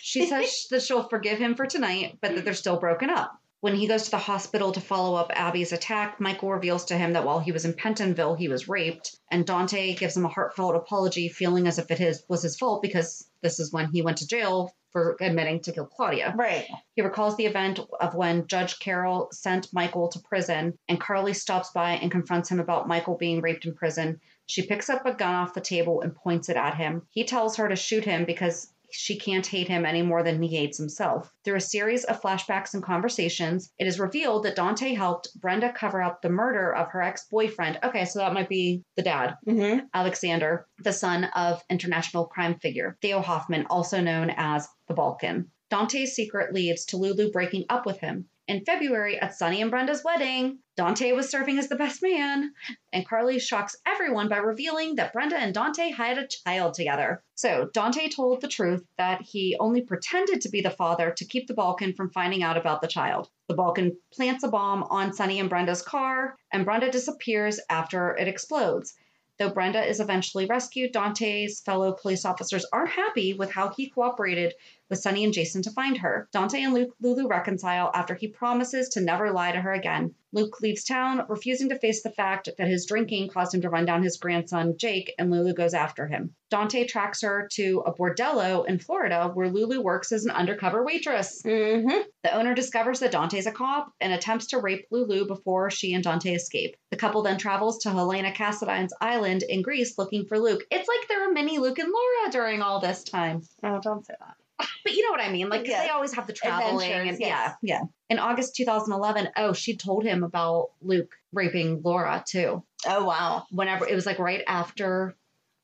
she 0.00 0.26
says 0.26 0.66
that 0.70 0.82
she'll 0.82 1.08
forgive 1.08 1.38
him 1.38 1.54
for 1.54 1.66
tonight, 1.66 2.18
but 2.20 2.34
that 2.34 2.44
they're 2.44 2.54
still 2.54 2.78
broken 2.78 3.10
up. 3.10 3.38
When 3.60 3.74
he 3.74 3.88
goes 3.88 4.04
to 4.04 4.12
the 4.12 4.18
hospital 4.18 4.70
to 4.70 4.80
follow 4.80 5.16
up 5.16 5.32
Abby's 5.34 5.72
attack, 5.72 6.20
Michael 6.20 6.52
reveals 6.52 6.84
to 6.86 6.96
him 6.96 7.14
that 7.14 7.24
while 7.24 7.40
he 7.40 7.50
was 7.50 7.64
in 7.64 7.72
Pentonville, 7.72 8.36
he 8.36 8.46
was 8.46 8.68
raped, 8.68 9.18
and 9.32 9.44
Dante 9.44 9.94
gives 9.94 10.16
him 10.16 10.24
a 10.24 10.28
heartfelt 10.28 10.76
apology, 10.76 11.28
feeling 11.28 11.66
as 11.66 11.76
if 11.76 11.90
it 11.90 11.98
his, 11.98 12.22
was 12.28 12.42
his 12.42 12.56
fault 12.56 12.82
because 12.82 13.28
this 13.42 13.58
is 13.58 13.72
when 13.72 13.90
he 13.90 14.00
went 14.00 14.18
to 14.18 14.28
jail 14.28 14.72
for 14.92 15.16
admitting 15.20 15.60
to 15.62 15.72
kill 15.72 15.86
Claudia. 15.86 16.34
Right. 16.36 16.68
He 16.94 17.02
recalls 17.02 17.36
the 17.36 17.46
event 17.46 17.80
of 18.00 18.14
when 18.14 18.46
Judge 18.46 18.78
Carroll 18.78 19.28
sent 19.32 19.72
Michael 19.72 20.06
to 20.08 20.20
prison, 20.20 20.78
and 20.88 21.00
Carly 21.00 21.34
stops 21.34 21.70
by 21.70 21.94
and 21.94 22.12
confronts 22.12 22.50
him 22.50 22.60
about 22.60 22.86
Michael 22.86 23.16
being 23.16 23.40
raped 23.40 23.64
in 23.64 23.74
prison. 23.74 24.20
She 24.46 24.66
picks 24.66 24.88
up 24.88 25.04
a 25.04 25.12
gun 25.12 25.34
off 25.34 25.54
the 25.54 25.60
table 25.60 26.00
and 26.00 26.14
points 26.14 26.48
it 26.48 26.56
at 26.56 26.76
him. 26.76 27.08
He 27.10 27.24
tells 27.24 27.56
her 27.56 27.68
to 27.68 27.76
shoot 27.76 28.04
him 28.04 28.24
because 28.24 28.72
she 28.90 29.18
can't 29.18 29.46
hate 29.46 29.68
him 29.68 29.84
any 29.84 30.02
more 30.02 30.22
than 30.22 30.42
he 30.42 30.56
hates 30.56 30.78
himself. 30.78 31.32
Through 31.44 31.56
a 31.56 31.60
series 31.60 32.04
of 32.04 32.20
flashbacks 32.20 32.74
and 32.74 32.82
conversations, 32.82 33.72
it 33.78 33.86
is 33.86 34.00
revealed 34.00 34.44
that 34.44 34.56
Dante 34.56 34.94
helped 34.94 35.28
Brenda 35.40 35.72
cover 35.72 36.02
up 36.02 36.22
the 36.22 36.30
murder 36.30 36.74
of 36.74 36.88
her 36.92 37.02
ex 37.02 37.26
boyfriend. 37.30 37.78
Okay, 37.82 38.04
so 38.04 38.18
that 38.20 38.32
might 38.32 38.48
be 38.48 38.82
the 38.96 39.02
dad. 39.02 39.36
Mm-hmm. 39.46 39.86
Alexander, 39.92 40.66
the 40.78 40.92
son 40.92 41.24
of 41.24 41.62
international 41.70 42.26
crime 42.26 42.58
figure 42.58 42.96
Theo 43.02 43.20
Hoffman, 43.20 43.66
also 43.68 44.00
known 44.00 44.32
as 44.36 44.68
the 44.86 44.94
Balkan. 44.94 45.50
Dante's 45.70 46.14
secret 46.14 46.54
leads 46.54 46.86
to 46.86 46.96
Lulu 46.96 47.30
breaking 47.30 47.66
up 47.68 47.84
with 47.84 48.00
him. 48.00 48.28
In 48.48 48.64
February, 48.64 49.20
at 49.20 49.34
Sonny 49.34 49.60
and 49.60 49.70
Brenda's 49.70 50.02
wedding, 50.02 50.60
Dante 50.74 51.12
was 51.12 51.28
serving 51.28 51.58
as 51.58 51.68
the 51.68 51.76
best 51.76 52.02
man, 52.02 52.54
and 52.94 53.06
Carly 53.06 53.38
shocks 53.38 53.76
everyone 53.84 54.30
by 54.30 54.38
revealing 54.38 54.94
that 54.94 55.12
Brenda 55.12 55.36
and 55.36 55.52
Dante 55.52 55.90
had 55.90 56.16
a 56.16 56.26
child 56.26 56.72
together. 56.72 57.22
So, 57.34 57.68
Dante 57.74 58.08
told 58.08 58.40
the 58.40 58.48
truth 58.48 58.86
that 58.96 59.20
he 59.20 59.54
only 59.60 59.82
pretended 59.82 60.40
to 60.40 60.48
be 60.48 60.62
the 60.62 60.70
father 60.70 61.10
to 61.10 61.26
keep 61.26 61.46
the 61.46 61.52
Balkan 61.52 61.92
from 61.92 62.10
finding 62.10 62.42
out 62.42 62.56
about 62.56 62.80
the 62.80 62.88
child. 62.88 63.28
The 63.48 63.54
Balkan 63.54 63.98
plants 64.10 64.42
a 64.42 64.48
bomb 64.48 64.82
on 64.84 65.12
Sonny 65.12 65.40
and 65.40 65.50
Brenda's 65.50 65.82
car, 65.82 66.38
and 66.50 66.64
Brenda 66.64 66.90
disappears 66.90 67.60
after 67.68 68.16
it 68.16 68.28
explodes. 68.28 68.94
Though 69.38 69.50
Brenda 69.50 69.84
is 69.86 70.00
eventually 70.00 70.46
rescued, 70.46 70.92
Dante's 70.92 71.60
fellow 71.60 71.92
police 71.92 72.24
officers 72.24 72.64
aren't 72.72 72.90
happy 72.90 73.34
with 73.34 73.52
how 73.52 73.68
he 73.68 73.90
cooperated 73.90 74.54
with 74.88 75.00
Sonny 75.00 75.24
and 75.24 75.32
Jason 75.32 75.62
to 75.62 75.70
find 75.70 75.98
her. 75.98 76.28
Dante 76.32 76.62
and 76.62 76.74
Luke, 76.74 76.94
Lulu 77.00 77.28
reconcile 77.28 77.90
after 77.94 78.14
he 78.14 78.28
promises 78.28 78.88
to 78.90 79.00
never 79.00 79.30
lie 79.30 79.52
to 79.52 79.60
her 79.60 79.72
again. 79.72 80.14
Luke 80.32 80.60
leaves 80.60 80.84
town, 80.84 81.24
refusing 81.28 81.70
to 81.70 81.78
face 81.78 82.02
the 82.02 82.10
fact 82.10 82.50
that 82.58 82.68
his 82.68 82.84
drinking 82.84 83.28
caused 83.28 83.54
him 83.54 83.62
to 83.62 83.70
run 83.70 83.86
down 83.86 84.02
his 84.02 84.18
grandson, 84.18 84.76
Jake, 84.76 85.14
and 85.18 85.30
Lulu 85.30 85.54
goes 85.54 85.72
after 85.72 86.06
him. 86.06 86.34
Dante 86.50 86.86
tracks 86.86 87.22
her 87.22 87.48
to 87.52 87.82
a 87.86 87.94
bordello 87.94 88.66
in 88.66 88.78
Florida 88.78 89.30
where 89.32 89.48
Lulu 89.48 89.80
works 89.80 90.12
as 90.12 90.24
an 90.24 90.30
undercover 90.30 90.84
waitress. 90.84 91.42
Mm-hmm. 91.42 92.02
The 92.22 92.36
owner 92.36 92.54
discovers 92.54 93.00
that 93.00 93.12
Dante's 93.12 93.46
a 93.46 93.52
cop 93.52 93.92
and 94.00 94.12
attempts 94.12 94.48
to 94.48 94.58
rape 94.58 94.86
Lulu 94.90 95.26
before 95.26 95.70
she 95.70 95.94
and 95.94 96.04
Dante 96.04 96.34
escape. 96.34 96.76
The 96.90 96.96
couple 96.96 97.22
then 97.22 97.38
travels 97.38 97.78
to 97.78 97.90
Helena 97.90 98.32
Cassadine's 98.32 98.94
island 99.00 99.44
in 99.44 99.62
Greece 99.62 99.96
looking 99.96 100.26
for 100.26 100.38
Luke. 100.38 100.64
It's 100.70 100.88
like 100.88 101.08
there 101.08 101.28
are 101.28 101.32
many 101.32 101.58
Luke 101.58 101.78
and 101.78 101.90
Laura 101.90 102.30
during 102.30 102.60
all 102.60 102.80
this 102.80 103.02
time. 103.02 103.42
Oh, 103.62 103.80
don't 103.82 104.04
say 104.04 104.14
that. 104.18 104.34
But 104.58 104.92
you 104.94 105.04
know 105.04 105.10
what 105.10 105.20
I 105.20 105.30
mean? 105.30 105.48
Like 105.48 105.60
'cause 105.62 105.68
Yeah. 105.70 105.82
they 105.84 105.90
always 105.90 106.14
have 106.14 106.26
the 106.26 106.32
traveling 106.32 106.74
Adventures, 106.90 107.08
and 107.10 107.20
yes. 107.20 107.54
yeah, 107.62 107.80
yeah. 107.80 107.82
In 108.10 108.18
August 108.18 108.56
2011, 108.56 109.28
oh, 109.36 109.52
she 109.52 109.76
told 109.76 110.04
him 110.04 110.24
about 110.24 110.70
Luke 110.80 111.12
raping 111.32 111.82
Laura 111.82 112.24
too. 112.26 112.62
Oh, 112.86 113.04
wow. 113.04 113.46
Whenever 113.50 113.86
it 113.86 113.94
was 113.94 114.06
like 114.06 114.18
right 114.18 114.42
after 114.46 115.14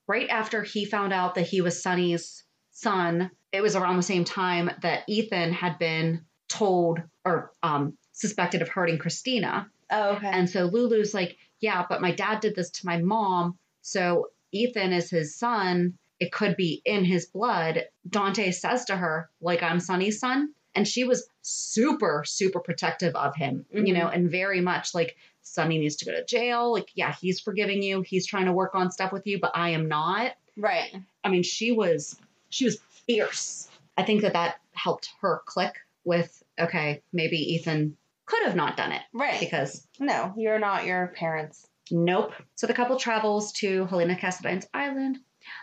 right 0.07 0.29
after 0.29 0.63
he 0.63 0.85
found 0.85 1.13
out 1.13 1.35
that 1.37 1.47
he 1.47 1.61
was 1.63 1.83
Sonny's 1.83 2.45
son, 2.73 3.31
it 3.53 3.63
was 3.63 3.75
around 3.77 3.97
the 3.97 4.03
same 4.03 4.25
time 4.25 4.71
that 4.83 5.05
Ethan 5.09 5.53
had 5.53 5.79
been 5.79 6.25
told 6.49 7.01
or 7.25 7.51
um 7.63 7.97
suspected 8.13 8.63
of 8.63 8.69
hurting 8.69 8.99
Christina. 8.99 9.71
Oh, 9.91 10.11
okay. 10.17 10.29
And 10.29 10.49
so 10.49 10.67
Lulu's 10.67 11.15
like, 11.15 11.37
yeah, 11.61 11.85
but 11.89 12.01
my 12.03 12.13
dad 12.13 12.41
did 12.41 12.55
this 12.55 12.71
to 12.71 12.87
my 12.87 12.99
mom. 12.99 13.59
So 13.81 14.29
Ethan 14.53 14.93
is 14.93 15.11
his 15.11 15.35
son. 15.37 15.99
It 16.25 16.33
could 16.33 16.57
be 16.57 16.81
in 16.87 17.05
his 17.05 17.27
blood. 17.27 17.85
Dante 18.09 18.51
says 18.51 18.87
to 18.87 18.97
her, 18.97 19.29
like, 19.43 19.63
I'm 19.63 19.79
Sonny's 19.81 20.19
son. 20.19 20.55
And 20.75 20.89
she 20.89 21.05
was 21.05 21.29
super, 21.43 22.25
super 22.27 22.59
protective 22.61 23.15
of 23.15 23.37
him, 23.37 23.65
you 23.71 23.83
Mhm. 23.83 23.93
know, 23.95 24.09
and 24.09 24.31
very 24.31 24.61
much 24.61 24.95
like 24.95 25.17
Sonny 25.43 25.79
needs 25.79 25.97
to 25.97 26.05
go 26.05 26.13
to 26.13 26.25
jail. 26.25 26.73
Like, 26.73 26.89
yeah, 26.95 27.15
he's 27.21 27.39
forgiving 27.41 27.83
you. 27.83 28.01
He's 28.01 28.27
trying 28.27 28.47
to 28.47 28.53
work 28.53 28.75
on 28.75 28.91
stuff 28.91 29.13
with 29.13 29.27
you, 29.27 29.39
but 29.39 29.53
I 29.55 29.71
am 29.71 29.87
not. 29.89 30.33
Right. 30.57 30.93
I 31.23 31.29
mean, 31.29 31.43
she 31.45 31.71
was 31.73 32.19
she 32.49 32.65
was 32.65 32.79
fierce. 33.07 33.69
I 33.99 34.03
think 34.05 34.23
that 34.23 34.33
that 34.33 34.57
helped 34.73 35.11
her 35.21 35.43
click 35.47 35.75
with 36.05 36.43
okay, 36.59 37.03
maybe 37.13 37.37
Ethan 37.55 37.97
could 38.27 38.45
have 38.45 38.57
not 38.57 38.77
done 38.77 38.93
it 38.93 39.03
Right. 39.13 39.39
because 39.41 39.87
No, 40.01 40.33
you're 40.37 40.59
not 40.59 40.87
your 40.87 41.09
parents. 41.09 41.67
nope. 41.91 42.33
So 42.57 42.67
the 42.67 42.75
couple 42.75 42.97
travels 42.99 43.53
to 43.61 43.85
Helena 43.87 44.17
Cassadine's 44.17 44.67
island. 44.75 45.19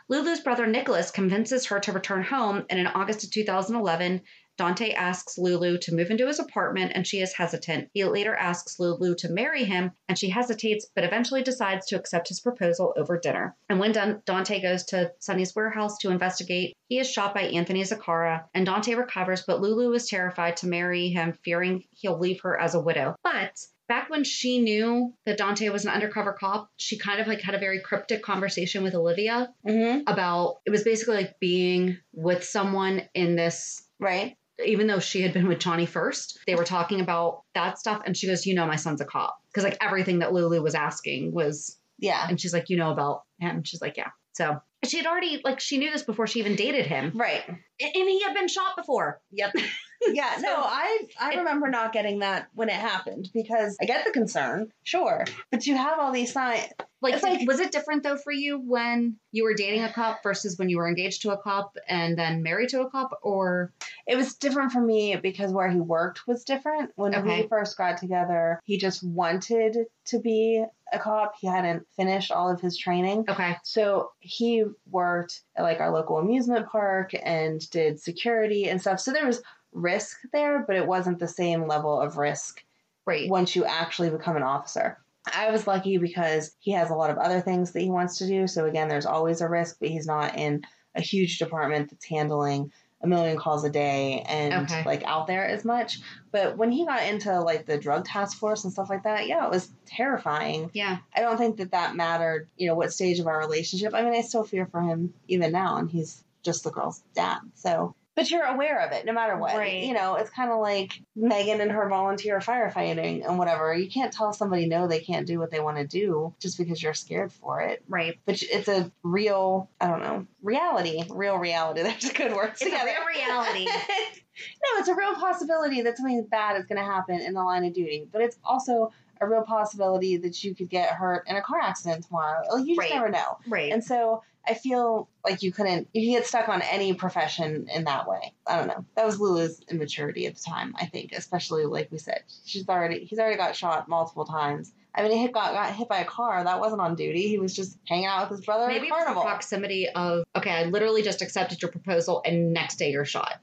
Lulu's 0.07 0.39
brother 0.39 0.67
Nicholas 0.67 1.11
convinces 1.11 1.65
her 1.67 1.79
to 1.79 1.91
return 1.91 2.23
home, 2.23 2.65
and 2.69 2.79
in 2.79 2.87
August 2.87 3.23
of 3.23 3.31
2011, 3.31 4.21
Dante 4.57 4.91
asks 4.91 5.39
Lulu 5.39 5.77
to 5.79 5.95
move 5.95 6.11
into 6.11 6.27
his 6.27 6.37
apartment, 6.37 6.91
and 6.93 7.07
she 7.07 7.19
is 7.19 7.33
hesitant. 7.33 7.89
He 7.93 8.03
later 8.03 8.35
asks 8.35 8.79
Lulu 8.79 9.15
to 9.15 9.29
marry 9.29 9.63
him, 9.63 9.93
and 10.07 10.19
she 10.19 10.29
hesitates, 10.29 10.85
but 10.93 11.03
eventually 11.03 11.41
decides 11.41 11.87
to 11.87 11.95
accept 11.95 12.27
his 12.27 12.41
proposal 12.41 12.93
over 12.95 13.17
dinner. 13.17 13.55
And 13.69 13.79
when 13.79 14.21
Dante 14.25 14.61
goes 14.61 14.83
to 14.85 15.13
Sonny's 15.19 15.55
warehouse 15.55 15.97
to 15.99 16.11
investigate, 16.11 16.75
he 16.89 16.99
is 16.99 17.09
shot 17.09 17.33
by 17.33 17.43
Anthony 17.43 17.81
Zacchara, 17.83 18.43
and 18.53 18.65
Dante 18.65 18.93
recovers, 18.93 19.43
but 19.47 19.61
Lulu 19.61 19.93
is 19.93 20.07
terrified 20.07 20.57
to 20.57 20.67
marry 20.67 21.09
him, 21.09 21.33
fearing 21.43 21.85
he'll 21.91 22.19
leave 22.19 22.41
her 22.41 22.59
as 22.59 22.75
a 22.75 22.79
widow. 22.81 23.15
But 23.23 23.65
back 23.91 24.09
when 24.09 24.23
she 24.23 24.59
knew 24.59 25.13
that 25.25 25.37
Dante 25.37 25.67
was 25.69 25.83
an 25.85 25.91
undercover 25.91 26.31
cop, 26.33 26.69
she 26.77 26.97
kind 26.97 27.19
of 27.19 27.27
like 27.27 27.41
had 27.41 27.55
a 27.55 27.59
very 27.59 27.79
cryptic 27.81 28.21
conversation 28.23 28.83
with 28.83 28.95
Olivia 28.95 29.53
Mm-hmm. 29.67 30.01
about 30.07 30.59
it 30.65 30.69
was 30.69 30.83
basically 30.83 31.15
like 31.17 31.39
being 31.41 31.97
with 32.13 32.43
someone 32.43 33.01
in 33.13 33.35
this 33.35 33.83
Right. 33.99 34.37
even 34.65 34.87
though 34.87 34.99
she 34.99 35.21
had 35.21 35.33
been 35.33 35.47
with 35.47 35.59
Johnny 35.59 35.85
first, 35.85 36.39
they 36.47 36.55
were 36.55 36.63
talking 36.63 37.01
about 37.01 37.43
that 37.53 37.77
stuff. 37.79 38.01
And 38.05 38.15
she 38.15 38.27
goes, 38.27 38.45
You 38.45 38.55
know, 38.55 38.65
my 38.65 38.77
son's 38.77 39.01
a 39.01 39.05
cop. 39.05 39.37
Because 39.49 39.63
like 39.65 39.77
everything 39.81 40.19
that 40.19 40.31
Lulu 40.33 40.61
was 40.61 40.73
asking 40.75 41.33
was, 41.33 41.77
Yeah. 41.99 42.25
and 42.29 42.39
she's 42.39 42.53
like, 42.53 42.69
You 42.69 42.77
know 42.77 42.91
about 42.91 43.23
him. 43.39 43.63
She's 43.63 43.81
like, 43.81 43.97
Yeah. 43.97 44.11
So 44.33 44.61
she 44.85 44.97
had 44.97 45.05
already, 45.05 45.41
like, 45.43 45.59
she 45.59 45.77
knew 45.77 45.91
this 45.91 46.03
before 46.03 46.25
she 46.25 46.39
even 46.39 46.55
dated 46.55 46.85
him. 46.87 47.11
Right. 47.13 47.43
And 47.47 47.57
and 47.81 48.09
he 48.09 48.21
had 48.23 48.33
been 48.33 48.47
shot 48.47 48.75
before. 48.77 49.19
Yep. 49.31 49.53
Yeah, 50.07 50.37
no, 50.39 50.55
I 50.57 51.07
I 51.19 51.35
remember 51.35 51.69
not 51.69 51.93
getting 51.93 52.19
that 52.19 52.47
when 52.53 52.69
it 52.69 52.75
happened 52.75 53.29
because 53.33 53.77
I 53.81 53.85
get 53.85 54.03
the 54.05 54.11
concern, 54.11 54.71
sure, 54.83 55.25
but 55.51 55.65
you 55.67 55.75
have 55.77 55.99
all 55.99 56.11
these 56.11 56.33
signs. 56.33 56.67
Like, 57.03 57.15
It's 57.15 57.23
like- 57.23 57.47
was 57.47 57.59
it 57.59 57.71
different 57.71 58.03
though 58.03 58.17
for 58.17 58.31
you 58.31 58.59
when 58.59 59.15
you 59.31 59.43
were 59.43 59.55
dating 59.55 59.83
a 59.83 59.91
cop 59.91 60.21
versus 60.21 60.59
when 60.59 60.69
you 60.69 60.77
were 60.77 60.87
engaged 60.87 61.23
to 61.23 61.31
a 61.31 61.37
cop 61.37 61.75
and 61.87 62.15
then 62.17 62.43
married 62.43 62.69
to 62.69 62.81
a 62.81 62.89
cop? 62.91 63.17
Or, 63.23 63.73
It 64.05 64.15
was 64.17 64.35
different 64.35 64.71
for 64.71 64.81
me 64.81 65.15
because 65.15 65.51
where 65.51 65.69
he 65.69 65.79
worked 65.79 66.27
was 66.27 66.43
different. 66.43 66.91
When 66.95 67.15
Okay. 67.15 67.41
we 67.43 67.47
first 67.47 67.75
got 67.75 67.97
together, 67.97 68.59
he 68.65 68.77
just 68.77 69.01
wanted 69.03 69.87
to 70.05 70.19
be 70.19 70.63
a 70.93 70.99
cop. 70.99 71.33
He 71.39 71.47
hadn't 71.47 71.87
finished 71.95 72.31
all 72.31 72.49
of 72.51 72.61
his 72.61 72.77
training. 72.77 73.25
okay. 73.29 73.57
So 73.63 74.11
he 74.19 74.63
worked 74.91 75.41
at 75.55 75.63
like 75.63 75.79
our 75.79 75.91
local 75.91 76.17
amusement 76.19 76.67
park 76.67 77.11
and 77.23 77.67
did 77.71 77.99
security 77.99 78.69
and 78.69 78.79
stuff. 78.79 78.99
So 78.99 79.11
there 79.11 79.25
was 79.25 79.41
risk 79.71 80.17
there, 80.33 80.63
but 80.65 80.75
it 80.75 80.87
wasn't 80.87 81.19
the 81.19 81.27
same 81.27 81.67
level 81.67 81.99
of 81.99 82.17
risk 82.17 82.63
Right. 83.05 83.29
once 83.29 83.55
you 83.55 83.65
actually 83.65 84.09
become 84.09 84.37
an 84.37 84.43
officer. 84.43 84.97
I 85.33 85.49
was 85.51 85.67
lucky 85.67 85.97
because 85.97 86.55
he 86.59 86.71
has 86.71 86.89
a 86.89 86.95
lot 86.95 87.09
of 87.09 87.17
other 87.17 87.41
things 87.41 87.71
that 87.71 87.81
he 87.81 87.89
wants 87.89 88.17
to 88.19 88.27
do. 88.27 88.47
So 88.47 88.65
again, 88.65 88.87
there's 88.89 89.05
always 89.05 89.41
a 89.41 89.49
risk, 89.49 89.77
but 89.79 89.89
he's 89.89 90.07
not 90.07 90.37
in 90.37 90.63
a 90.95 91.01
huge 91.01 91.39
department 91.39 91.89
that's 91.89 92.05
handling 92.05 92.71
a 93.03 93.07
million 93.07 93.37
calls 93.37 93.63
a 93.63 93.69
day 93.69 94.23
and 94.27 94.53
Okay. 94.65 94.83
like 94.85 95.03
out 95.03 95.25
there 95.25 95.45
as 95.45 95.65
much. 95.65 95.99
But 96.31 96.57
when 96.57 96.71
he 96.71 96.85
got 96.85 97.03
into 97.03 97.39
like 97.39 97.65
the 97.65 97.77
drug 97.77 98.05
task 98.05 98.37
force 98.37 98.63
and 98.63 98.71
stuff 98.71 98.89
like 98.89 99.03
that, 99.03 99.27
yeah, 99.27 99.43
it 99.45 99.49
was 99.51 99.71
terrifying. 99.87 100.69
Yeah. 100.73 100.97
I 101.15 101.21
don't 101.21 101.37
think 101.37 101.57
that 101.57 101.71
that 101.71 101.95
mattered, 101.95 102.47
you 102.57 102.67
know, 102.67 102.75
what 102.75 102.93
stage 102.93 103.19
of 103.19 103.25
our 103.27 103.39
relationship. 103.39 103.93
I 103.95 104.03
mean, 104.03 104.13
I 104.13 104.21
still 104.21 104.43
fear 104.43 104.67
for 104.67 104.81
him 104.81 105.13
even 105.27 105.51
now, 105.51 105.77
and 105.77 105.89
he's 105.89 106.23
just 106.43 106.63
the 106.63 106.71
girl's 106.71 107.01
dad. 107.15 107.39
So, 107.55 107.95
but 108.21 108.29
you're 108.29 108.45
aware 108.45 108.85
of 108.85 108.91
it 108.91 109.03
no 109.05 109.13
matter 109.13 109.35
what. 109.35 109.55
Right. 109.55 109.83
You 109.83 109.93
know, 109.93 110.15
it's 110.15 110.29
kind 110.29 110.51
of 110.51 110.59
like 110.59 111.01
Megan 111.15 111.59
and 111.59 111.71
her 111.71 111.89
volunteer 111.89 112.37
firefighting 112.39 113.27
and 113.27 113.39
whatever. 113.39 113.73
You 113.73 113.89
can't 113.89 114.13
tell 114.13 114.31
somebody 114.31 114.67
no, 114.67 114.87
they 114.87 114.99
can't 114.99 115.25
do 115.25 115.39
what 115.39 115.49
they 115.49 115.59
want 115.59 115.77
to 115.77 115.87
do 115.87 116.33
just 116.39 116.57
because 116.59 116.81
you're 116.83 116.93
scared 116.93 117.31
for 117.31 117.61
it. 117.61 117.83
Right. 117.89 118.19
But 118.25 118.41
it's 118.43 118.67
a 118.67 118.91
real, 119.01 119.69
I 119.79 119.87
don't 119.87 120.01
know, 120.01 120.27
reality, 120.43 121.03
real 121.09 121.37
reality. 121.37 121.81
There's 121.83 122.05
a 122.05 122.13
good 122.13 122.33
word 122.35 122.49
It's 122.51 122.61
a 122.61 122.65
together. 122.65 122.85
real 123.07 123.25
reality. 123.25 123.65
no, 123.65 124.79
it's 124.79 124.87
a 124.87 124.95
real 124.95 125.15
possibility 125.15 125.81
that 125.81 125.97
something 125.97 126.23
bad 126.29 126.57
is 126.57 126.65
going 126.65 126.77
to 126.79 126.85
happen 126.85 127.19
in 127.19 127.33
the 127.33 127.43
line 127.43 127.65
of 127.65 127.73
duty, 127.73 128.07
but 128.11 128.21
it's 128.21 128.37
also 128.43 128.91
a 129.19 129.27
real 129.27 129.43
possibility 129.43 130.17
that 130.17 130.43
you 130.43 130.55
could 130.55 130.67
get 130.69 130.89
hurt 130.89 131.27
in 131.27 131.35
a 131.35 131.41
car 131.41 131.59
accident 131.61 132.05
tomorrow. 132.05 132.41
Like 132.51 132.65
you 132.65 132.75
just 132.75 132.89
Right. 132.89 132.95
never 132.95 133.09
know. 133.09 133.37
Right. 133.47 133.71
And 133.71 133.83
so 133.83 134.23
I 134.47 134.55
feel 134.55 135.07
like 135.23 135.43
you 135.43 135.51
couldn't 135.51 135.87
you 135.93 136.11
get 136.17 136.25
stuck 136.25 136.49
on 136.49 136.61
any 136.63 136.93
profession 136.93 137.67
in 137.73 137.83
that 137.85 138.07
way. 138.07 138.33
I 138.47 138.57
don't 138.57 138.67
know. 138.67 138.85
That 138.95 139.05
was 139.05 139.19
Lulu's 139.19 139.61
immaturity 139.69 140.25
at 140.25 140.35
the 140.35 140.41
time, 140.41 140.73
I 140.79 140.85
think, 140.87 141.11
especially 141.13 141.65
like 141.65 141.91
we 141.91 141.97
said. 141.99 142.23
She's 142.45 142.67
already 142.67 143.05
he's 143.05 143.19
already 143.19 143.37
got 143.37 143.55
shot 143.55 143.87
multiple 143.87 144.25
times. 144.25 144.73
I 144.93 145.03
mean, 145.03 145.17
he 145.17 145.27
got, 145.29 145.53
got 145.53 145.73
hit 145.73 145.87
by 145.87 145.99
a 145.99 146.05
car. 146.05 146.43
That 146.43 146.59
wasn't 146.59 146.81
on 146.81 146.95
duty. 146.95 147.29
He 147.29 147.39
was 147.39 147.55
just 147.55 147.77
hanging 147.87 148.07
out 148.07 148.29
with 148.29 148.37
his 148.39 148.45
brother 148.45 148.67
Maybe 148.67 148.79
at 148.79 148.83
it 148.87 148.89
a 148.89 148.93
was 148.93 148.99
the 148.99 149.05
carnival. 149.05 149.23
proximity 149.23 149.87
of 149.89 150.23
okay, 150.35 150.51
I 150.51 150.63
literally 150.65 151.01
just 151.01 151.21
accepted 151.21 151.61
your 151.61 151.71
proposal, 151.71 152.21
and 152.25 152.51
next 152.51 152.75
day 152.77 152.91
you're 152.91 153.05
shot. 153.05 153.39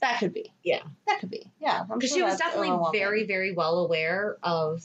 that 0.00 0.18
could 0.18 0.34
be. 0.34 0.52
Yeah. 0.64 0.82
That 1.06 1.20
could 1.20 1.30
be. 1.30 1.50
Yeah. 1.60 1.84
Because 1.84 2.10
sure 2.10 2.18
she 2.18 2.22
was 2.22 2.36
definitely 2.36 2.76
very, 2.92 3.24
very 3.24 3.52
well 3.52 3.78
aware 3.78 4.36
of. 4.42 4.82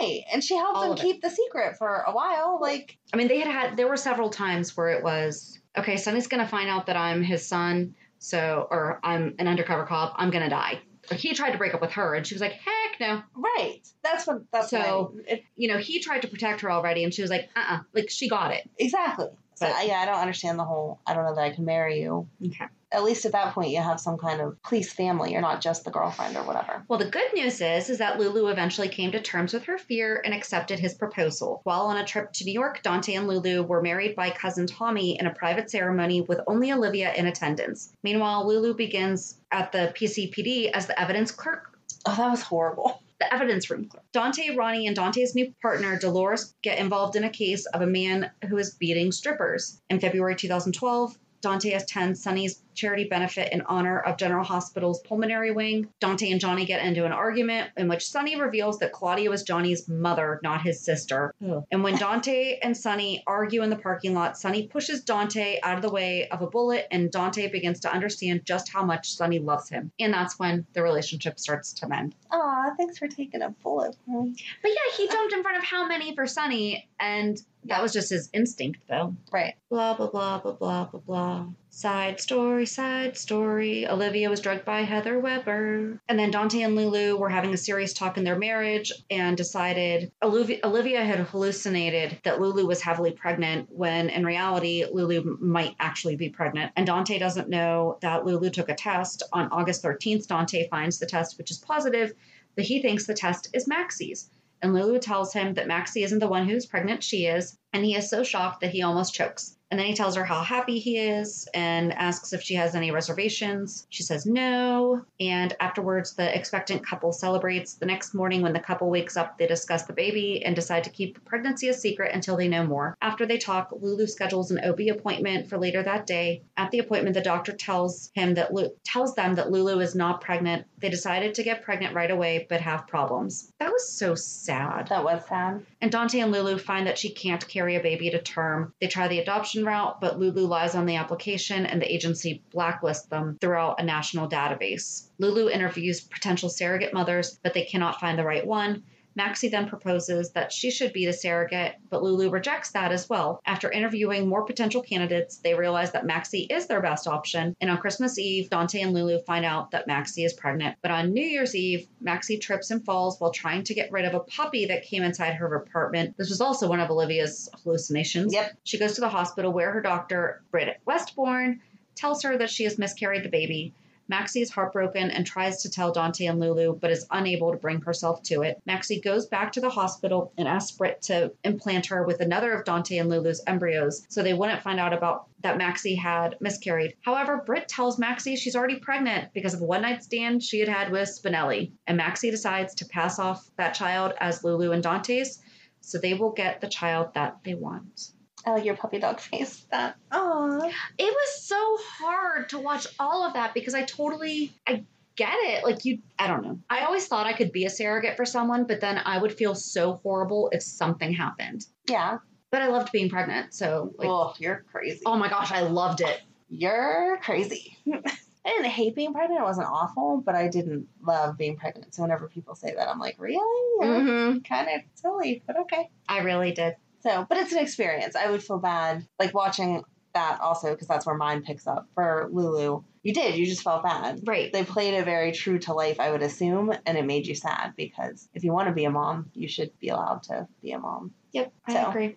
Right. 0.00 0.22
And 0.32 0.42
she 0.44 0.56
helped 0.56 0.76
All 0.76 0.84
him 0.84 0.92
it. 0.92 1.00
keep 1.00 1.22
the 1.22 1.30
secret 1.30 1.76
for 1.78 2.04
a 2.06 2.12
while. 2.12 2.58
Like, 2.60 2.98
I 3.12 3.16
mean, 3.16 3.28
they 3.28 3.38
had 3.38 3.48
had 3.48 3.76
there 3.76 3.88
were 3.88 3.96
several 3.96 4.30
times 4.30 4.76
where 4.76 4.88
it 4.90 5.02
was 5.02 5.58
okay. 5.76 5.96
Sonny's 5.96 6.26
gonna 6.26 6.46
find 6.48 6.68
out 6.68 6.86
that 6.86 6.96
I'm 6.96 7.22
his 7.22 7.46
son, 7.46 7.94
so 8.18 8.66
or 8.70 9.00
I'm 9.02 9.34
an 9.38 9.48
undercover 9.48 9.84
cop. 9.86 10.14
I'm 10.16 10.30
gonna 10.30 10.50
die. 10.50 10.80
Like 11.10 11.20
he 11.20 11.32
tried 11.34 11.52
to 11.52 11.58
break 11.58 11.72
up 11.74 11.80
with 11.80 11.92
her, 11.92 12.14
and 12.14 12.26
she 12.26 12.34
was 12.34 12.42
like, 12.42 12.52
"Heck 12.52 13.00
no." 13.00 13.22
right. 13.34 13.80
That's 14.02 14.26
what, 14.26 14.42
that's 14.52 14.68
So- 14.70 15.12
what 15.14 15.24
I- 15.28 15.32
it, 15.34 15.44
You 15.56 15.68
know, 15.68 15.78
he 15.78 16.00
tried 16.00 16.20
to 16.22 16.28
protect 16.28 16.60
her 16.60 16.70
already, 16.70 17.02
and 17.04 17.14
she 17.14 17.22
was 17.22 17.30
like, 17.30 17.48
"Uh, 17.56 17.64
uh 17.68 17.78
like 17.94 18.10
she 18.10 18.28
got 18.28 18.52
it." 18.52 18.68
exactly. 18.78 19.28
So, 19.54 19.66
But- 19.66 19.86
yeah, 19.86 20.00
I 20.00 20.04
don't 20.06 20.18
understand 20.20 20.58
the 20.58 20.64
whole, 20.64 21.00
I 21.06 21.14
don't 21.14 21.24
know 21.24 21.34
that 21.34 21.40
I 21.40 21.50
can 21.50 21.64
marry 21.64 22.00
you. 22.00 22.28
Okay. 22.46 22.66
At 22.90 23.04
least 23.04 23.26
at 23.26 23.32
that 23.32 23.54
point, 23.54 23.70
you 23.70 23.82
have 23.82 24.00
some 24.00 24.16
kind 24.16 24.40
of 24.40 24.60
police 24.62 24.92
family. 24.92 25.32
You're 25.32 25.42
not 25.42 25.60
just 25.60 25.84
the 25.84 25.90
girlfriend 25.90 26.36
or 26.36 26.42
whatever. 26.44 26.84
Well, 26.88 26.98
the 26.98 27.10
good 27.10 27.34
news 27.34 27.60
is 27.60 27.90
is 27.90 27.98
that 27.98 28.18
Lulu 28.18 28.48
eventually 28.48 28.88
came 28.88 29.12
to 29.12 29.20
terms 29.20 29.52
with 29.52 29.64
her 29.64 29.76
fear 29.76 30.22
and 30.24 30.32
accepted 30.32 30.78
his 30.78 30.94
proposal. 30.94 31.60
While 31.64 31.82
on 31.82 31.98
a 31.98 32.06
trip 32.06 32.32
to 32.34 32.44
New 32.44 32.52
York, 32.52 32.82
Dante 32.82 33.14
and 33.14 33.28
Lulu 33.28 33.62
were 33.62 33.82
married 33.82 34.16
by 34.16 34.30
cousin 34.30 34.66
Tommy 34.66 35.18
in 35.18 35.26
a 35.26 35.34
private 35.34 35.70
ceremony 35.70 36.22
with 36.22 36.40
only 36.46 36.72
Olivia 36.72 37.12
in 37.12 37.26
attendance. 37.26 37.92
Meanwhile, 38.02 38.48
Lulu 38.48 38.74
begins 38.74 39.38
at 39.50 39.70
the 39.70 39.92
PCPD 39.94 40.70
as 40.72 40.86
the 40.86 40.98
evidence 40.98 41.30
clerk. 41.30 41.78
Oh, 42.06 42.14
that 42.16 42.30
was 42.30 42.42
horrible. 42.42 43.02
The 43.20 43.34
evidence 43.34 43.68
room 43.68 43.86
clerk. 43.88 44.04
Dante, 44.12 44.54
Ronnie, 44.54 44.86
and 44.86 44.96
Dante's 44.96 45.34
new 45.34 45.52
partner, 45.60 45.98
Dolores, 45.98 46.54
get 46.62 46.78
involved 46.78 47.16
in 47.16 47.24
a 47.24 47.30
case 47.30 47.66
of 47.66 47.82
a 47.82 47.86
man 47.86 48.30
who 48.48 48.56
is 48.56 48.76
beating 48.76 49.12
strippers. 49.12 49.82
In 49.90 50.00
February 50.00 50.36
2012, 50.36 51.18
Dante 51.40 51.72
attends 51.72 52.22
Sonny's 52.22 52.62
charity 52.74 53.04
benefit 53.04 53.52
in 53.52 53.60
honor 53.62 53.98
of 53.98 54.16
General 54.16 54.44
Hospital's 54.44 55.00
pulmonary 55.00 55.50
wing. 55.50 55.88
Dante 55.98 56.30
and 56.30 56.40
Johnny 56.40 56.64
get 56.64 56.84
into 56.84 57.04
an 57.04 57.10
argument 57.10 57.70
in 57.76 57.88
which 57.88 58.08
Sonny 58.08 58.40
reveals 58.40 58.78
that 58.78 58.92
Claudia 58.92 59.30
was 59.30 59.42
Johnny's 59.42 59.88
mother, 59.88 60.38
not 60.44 60.62
his 60.62 60.80
sister. 60.80 61.34
And 61.72 61.82
when 61.82 61.96
Dante 61.96 62.58
and 62.62 62.76
Sonny 62.76 63.24
argue 63.26 63.62
in 63.62 63.70
the 63.70 63.76
parking 63.76 64.14
lot, 64.14 64.38
Sonny 64.38 64.68
pushes 64.68 65.02
Dante 65.02 65.58
out 65.64 65.74
of 65.74 65.82
the 65.82 65.90
way 65.90 66.28
of 66.28 66.40
a 66.40 66.46
bullet, 66.46 66.86
and 66.92 67.10
Dante 67.10 67.48
begins 67.48 67.80
to 67.80 67.92
understand 67.92 68.44
just 68.44 68.68
how 68.68 68.84
much 68.84 69.12
Sonny 69.12 69.40
loves 69.40 69.68
him. 69.68 69.90
And 69.98 70.14
that's 70.14 70.38
when 70.38 70.64
the 70.72 70.82
relationship 70.82 71.40
starts 71.40 71.72
to 71.74 71.88
mend. 71.88 72.14
Aw, 72.30 72.74
thanks 72.76 72.96
for 72.96 73.08
taking 73.08 73.42
a 73.42 73.50
bullet. 73.50 73.96
But 74.06 74.70
yeah, 74.70 74.96
he 74.96 75.08
jumped 75.08 75.32
in 75.32 75.42
front 75.42 75.58
of 75.58 75.64
how 75.64 75.84
many 75.86 76.14
for 76.14 76.28
Sunny, 76.28 76.88
and 77.00 77.42
that 77.68 77.82
was 77.82 77.92
just 77.92 78.10
his 78.10 78.28
instinct, 78.32 78.80
though. 78.88 79.14
Right. 79.32 79.54
Blah, 79.70 79.94
blah, 79.94 80.08
blah, 80.08 80.38
blah, 80.38 80.52
blah, 80.52 80.84
blah, 80.84 81.00
blah. 81.00 81.46
Side 81.70 82.20
story, 82.20 82.66
side 82.66 83.16
story. 83.16 83.86
Olivia 83.86 84.28
was 84.28 84.40
drugged 84.40 84.64
by 84.64 84.80
Heather 84.80 85.18
Weber. 85.18 86.00
And 86.08 86.18
then 86.18 86.30
Dante 86.30 86.62
and 86.62 86.74
Lulu 86.74 87.16
were 87.16 87.28
having 87.28 87.54
a 87.54 87.56
serious 87.56 87.92
talk 87.92 88.18
in 88.18 88.24
their 88.24 88.38
marriage 88.38 88.92
and 89.10 89.36
decided 89.36 90.10
Olivia, 90.22 90.58
Olivia 90.64 91.04
had 91.04 91.20
hallucinated 91.20 92.18
that 92.24 92.40
Lulu 92.40 92.66
was 92.66 92.80
heavily 92.80 93.12
pregnant 93.12 93.68
when 93.70 94.08
in 94.08 94.26
reality, 94.26 94.86
Lulu 94.90 95.36
might 95.40 95.76
actually 95.78 96.16
be 96.16 96.30
pregnant. 96.30 96.72
And 96.74 96.86
Dante 96.86 97.18
doesn't 97.18 97.48
know 97.48 97.98
that 98.00 98.24
Lulu 98.24 98.50
took 98.50 98.68
a 98.68 98.74
test. 98.74 99.22
On 99.32 99.48
August 99.52 99.84
13th, 99.84 100.26
Dante 100.26 100.68
finds 100.68 100.98
the 100.98 101.06
test, 101.06 101.38
which 101.38 101.50
is 101.50 101.58
positive, 101.58 102.12
but 102.56 102.64
he 102.64 102.82
thinks 102.82 103.06
the 103.06 103.14
test 103.14 103.50
is 103.54 103.68
Maxie's. 103.68 104.30
And 104.62 104.72
Lulu 104.72 104.98
tells 104.98 105.32
him 105.32 105.54
that 105.54 105.68
Maxie 105.68 106.02
isn't 106.02 106.18
the 106.18 106.28
one 106.28 106.48
who's 106.48 106.66
pregnant, 106.66 107.04
she 107.04 107.26
is. 107.26 107.58
And 107.72 107.84
he 107.84 107.94
is 107.94 108.08
so 108.08 108.22
shocked 108.24 108.60
that 108.60 108.70
he 108.70 108.82
almost 108.82 109.14
chokes. 109.14 109.57
And 109.70 109.78
then 109.78 109.86
he 109.86 109.94
tells 109.94 110.16
her 110.16 110.24
how 110.24 110.42
happy 110.42 110.78
he 110.78 110.98
is 110.98 111.46
and 111.52 111.92
asks 111.92 112.32
if 112.32 112.42
she 112.42 112.54
has 112.54 112.74
any 112.74 112.90
reservations. 112.90 113.86
She 113.90 114.02
says 114.02 114.24
no. 114.24 115.04
And 115.20 115.54
afterwards, 115.60 116.14
the 116.14 116.34
expectant 116.34 116.86
couple 116.86 117.12
celebrates. 117.12 117.74
The 117.74 117.86
next 117.86 118.14
morning, 118.14 118.40
when 118.40 118.54
the 118.54 118.60
couple 118.60 118.88
wakes 118.88 119.16
up, 119.16 119.36
they 119.36 119.46
discuss 119.46 119.82
the 119.82 119.92
baby 119.92 120.42
and 120.44 120.56
decide 120.56 120.84
to 120.84 120.90
keep 120.90 121.14
the 121.14 121.20
pregnancy 121.20 121.68
a 121.68 121.74
secret 121.74 122.14
until 122.14 122.36
they 122.36 122.48
know 122.48 122.66
more. 122.66 122.96
After 123.02 123.26
they 123.26 123.36
talk, 123.36 123.72
Lulu 123.78 124.06
schedules 124.06 124.50
an 124.50 124.60
OB 124.64 124.80
appointment 124.90 125.48
for 125.48 125.58
later 125.58 125.82
that 125.82 126.06
day. 126.06 126.42
At 126.56 126.70
the 126.70 126.78
appointment, 126.78 127.14
the 127.14 127.20
doctor 127.20 127.52
tells 127.52 128.10
him 128.14 128.34
that 128.34 128.54
Lu- 128.54 128.70
tells 128.84 129.14
them 129.14 129.34
that 129.34 129.50
Lulu 129.50 129.80
is 129.80 129.94
not 129.94 130.22
pregnant. 130.22 130.66
They 130.78 130.88
decided 130.88 131.34
to 131.34 131.42
get 131.42 131.62
pregnant 131.62 131.94
right 131.94 132.10
away, 132.10 132.46
but 132.48 132.60
have 132.62 132.86
problems. 132.86 133.52
That 133.58 133.72
was 133.72 133.92
so 133.92 134.14
sad. 134.14 134.88
That 134.88 135.04
was 135.04 135.26
sad. 135.26 135.66
And 135.80 135.92
Dante 135.92 136.20
and 136.20 136.32
Lulu 136.32 136.58
find 136.58 136.86
that 136.86 136.98
she 136.98 137.10
can't 137.10 137.46
carry 137.46 137.76
a 137.76 137.80
baby 137.80 138.10
to 138.10 138.20
term. 138.20 138.72
They 138.80 138.86
try 138.86 139.08
the 139.08 139.20
adoption 139.20 139.57
route, 139.64 140.00
but 140.00 140.18
Lulu 140.18 140.46
lies 140.46 140.74
on 140.74 140.86
the 140.86 140.96
application 140.96 141.66
and 141.66 141.80
the 141.80 141.92
agency 141.92 142.42
blacklists 142.54 143.08
them 143.08 143.38
throughout 143.40 143.80
a 143.80 143.84
national 143.84 144.28
database. 144.28 145.08
Lulu 145.18 145.48
interviews 145.48 146.00
potential 146.00 146.48
surrogate 146.48 146.94
mothers, 146.94 147.38
but 147.42 147.54
they 147.54 147.64
cannot 147.64 148.00
find 148.00 148.18
the 148.18 148.24
right 148.24 148.46
one. 148.46 148.82
Maxie 149.18 149.48
then 149.48 149.68
proposes 149.68 150.30
that 150.30 150.52
she 150.52 150.70
should 150.70 150.92
be 150.92 151.04
the 151.04 151.12
surrogate, 151.12 151.74
but 151.90 152.04
Lulu 152.04 152.30
rejects 152.30 152.70
that 152.70 152.92
as 152.92 153.08
well. 153.08 153.42
After 153.44 153.68
interviewing 153.68 154.28
more 154.28 154.46
potential 154.46 154.80
candidates, 154.80 155.38
they 155.38 155.54
realize 155.54 155.90
that 155.90 156.06
Maxie 156.06 156.46
is 156.48 156.68
their 156.68 156.80
best 156.80 157.08
option. 157.08 157.56
And 157.60 157.68
on 157.68 157.78
Christmas 157.78 158.16
Eve, 158.16 158.48
Dante 158.48 158.80
and 158.80 158.94
Lulu 158.94 159.18
find 159.22 159.44
out 159.44 159.72
that 159.72 159.88
Maxie 159.88 160.22
is 160.22 160.34
pregnant. 160.34 160.76
But 160.82 160.92
on 160.92 161.12
New 161.12 161.26
Year's 161.26 161.56
Eve, 161.56 161.88
Maxie 162.00 162.38
trips 162.38 162.70
and 162.70 162.84
falls 162.84 163.18
while 163.18 163.32
trying 163.32 163.64
to 163.64 163.74
get 163.74 163.90
rid 163.90 164.04
of 164.04 164.14
a 164.14 164.20
puppy 164.20 164.66
that 164.66 164.84
came 164.84 165.02
inside 165.02 165.34
her 165.34 165.52
apartment. 165.52 166.16
This 166.16 166.30
was 166.30 166.40
also 166.40 166.68
one 166.68 166.78
of 166.78 166.88
Olivia's 166.88 167.50
hallucinations. 167.64 168.32
Yep. 168.32 168.56
She 168.62 168.78
goes 168.78 168.92
to 168.94 169.00
the 169.00 169.08
hospital 169.08 169.52
where 169.52 169.72
her 169.72 169.82
doctor, 169.82 170.42
Britt 170.52 170.80
Westbourne, 170.86 171.60
tells 171.96 172.22
her 172.22 172.38
that 172.38 172.50
she 172.50 172.62
has 172.62 172.78
miscarried 172.78 173.24
the 173.24 173.28
baby. 173.28 173.74
Maxie 174.08 174.40
is 174.40 174.50
heartbroken 174.50 175.10
and 175.10 175.26
tries 175.26 175.62
to 175.62 175.70
tell 175.70 175.92
Dante 175.92 176.26
and 176.26 176.40
Lulu, 176.40 176.78
but 176.78 176.90
is 176.90 177.06
unable 177.10 177.52
to 177.52 177.58
bring 177.58 177.80
herself 177.82 178.22
to 178.24 178.42
it. 178.42 178.60
Maxie 178.64 179.00
goes 179.00 179.26
back 179.26 179.52
to 179.52 179.60
the 179.60 179.70
hospital 179.70 180.32
and 180.38 180.48
asks 180.48 180.76
Britt 180.76 181.02
to 181.02 181.32
implant 181.44 181.86
her 181.86 182.04
with 182.04 182.20
another 182.20 182.52
of 182.52 182.64
Dante 182.64 182.98
and 182.98 183.10
Lulu's 183.10 183.42
embryos 183.46 184.06
so 184.08 184.22
they 184.22 184.34
wouldn't 184.34 184.62
find 184.62 184.80
out 184.80 184.92
about 184.92 185.26
that 185.42 185.58
Maxie 185.58 185.94
had 185.94 186.36
miscarried. 186.40 186.94
However, 187.02 187.42
Britt 187.44 187.68
tells 187.68 187.98
Maxie 187.98 188.36
she's 188.36 188.56
already 188.56 188.80
pregnant 188.80 189.32
because 189.34 189.54
of 189.54 189.60
a 189.60 189.64
one 189.64 189.82
night 189.82 190.02
stand 190.02 190.42
she 190.42 190.60
had 190.60 190.68
had 190.68 190.90
with 190.90 191.08
Spinelli. 191.08 191.72
And 191.86 191.96
Maxie 191.96 192.30
decides 192.30 192.74
to 192.76 192.86
pass 192.86 193.18
off 193.18 193.48
that 193.56 193.74
child 193.74 194.14
as 194.20 194.42
Lulu 194.42 194.72
and 194.72 194.82
Dante's 194.82 195.40
so 195.80 195.98
they 195.98 196.14
will 196.14 196.32
get 196.32 196.60
the 196.60 196.68
child 196.68 197.14
that 197.14 197.38
they 197.44 197.54
want. 197.54 198.12
I 198.48 198.54
like 198.54 198.64
your 198.64 198.76
puppy 198.76 198.98
dog 198.98 199.20
face. 199.20 199.66
That. 199.70 199.96
Aww. 200.10 200.72
it 200.98 201.04
was 201.14 201.42
so 201.42 201.76
hard 201.80 202.48
to 202.50 202.58
watch 202.58 202.86
all 202.98 203.26
of 203.26 203.34
that 203.34 203.54
because 203.54 203.74
I 203.74 203.82
totally 203.82 204.52
I 204.66 204.84
get 205.16 205.34
it. 205.34 205.64
Like 205.64 205.84
you 205.84 205.98
I 206.18 206.26
don't 206.26 206.42
know. 206.42 206.58
I 206.70 206.84
always 206.84 207.06
thought 207.06 207.26
I 207.26 207.34
could 207.34 207.52
be 207.52 207.66
a 207.66 207.70
surrogate 207.70 208.16
for 208.16 208.24
someone, 208.24 208.64
but 208.64 208.80
then 208.80 209.00
I 209.04 209.18
would 209.18 209.32
feel 209.32 209.54
so 209.54 209.94
horrible 209.94 210.48
if 210.52 210.62
something 210.62 211.12
happened. 211.12 211.66
Yeah. 211.88 212.18
But 212.50 212.62
I 212.62 212.68
loved 212.68 212.92
being 212.92 213.10
pregnant, 213.10 213.52
so 213.52 213.92
like 213.98 214.08
oh, 214.08 214.32
you're 214.38 214.64
crazy. 214.72 215.02
oh 215.04 215.16
my 215.16 215.28
gosh, 215.28 215.52
I 215.52 215.60
loved 215.60 216.00
it. 216.00 216.22
You're 216.48 217.18
crazy. 217.22 217.76
I 217.92 218.52
didn't 218.52 218.70
hate 218.70 218.94
being 218.94 219.12
pregnant. 219.12 219.40
It 219.40 219.44
wasn't 219.44 219.66
awful, 219.66 220.22
but 220.24 220.34
I 220.34 220.48
didn't 220.48 220.88
love 221.06 221.36
being 221.36 221.56
pregnant. 221.56 221.94
So 221.94 222.00
whenever 222.00 222.28
people 222.28 222.54
say 222.54 222.72
that, 222.74 222.88
I'm 222.88 222.98
like, 222.98 223.16
really? 223.18 223.86
Mm-hmm. 223.86 224.38
Kind 224.38 224.68
of 224.74 224.80
silly, 224.94 225.42
but 225.46 225.58
okay. 225.58 225.90
I 226.08 226.20
really 226.20 226.52
did. 226.52 226.76
So, 227.00 227.26
but 227.28 227.38
it's 227.38 227.52
an 227.52 227.58
experience. 227.58 228.16
I 228.16 228.30
would 228.30 228.42
feel 228.42 228.58
bad, 228.58 229.06
like 229.18 229.34
watching 229.34 229.82
that 230.14 230.40
also, 230.40 230.70
because 230.70 230.88
that's 230.88 231.06
where 231.06 231.16
mine 231.16 231.42
picks 231.42 231.66
up 231.66 231.86
for 231.94 232.28
Lulu. 232.32 232.82
You 233.02 233.14
did. 233.14 233.36
You 233.36 233.46
just 233.46 233.62
felt 233.62 233.82
bad. 233.84 234.20
Right. 234.26 234.52
They 234.52 234.64
played 234.64 234.94
it 234.94 235.04
very 235.04 235.32
true 235.32 235.58
to 235.60 235.72
life, 235.72 236.00
I 236.00 236.10
would 236.10 236.22
assume, 236.22 236.74
and 236.86 236.98
it 236.98 237.04
made 237.06 237.26
you 237.26 237.34
sad 237.34 237.74
because 237.76 238.28
if 238.34 238.42
you 238.42 238.52
want 238.52 238.68
to 238.68 238.74
be 238.74 238.84
a 238.84 238.90
mom, 238.90 239.30
you 239.34 239.48
should 239.48 239.70
be 239.78 239.88
allowed 239.88 240.24
to 240.24 240.48
be 240.60 240.72
a 240.72 240.78
mom. 240.78 241.12
Yep, 241.32 241.52
I 241.66 241.78
agree. 241.88 242.16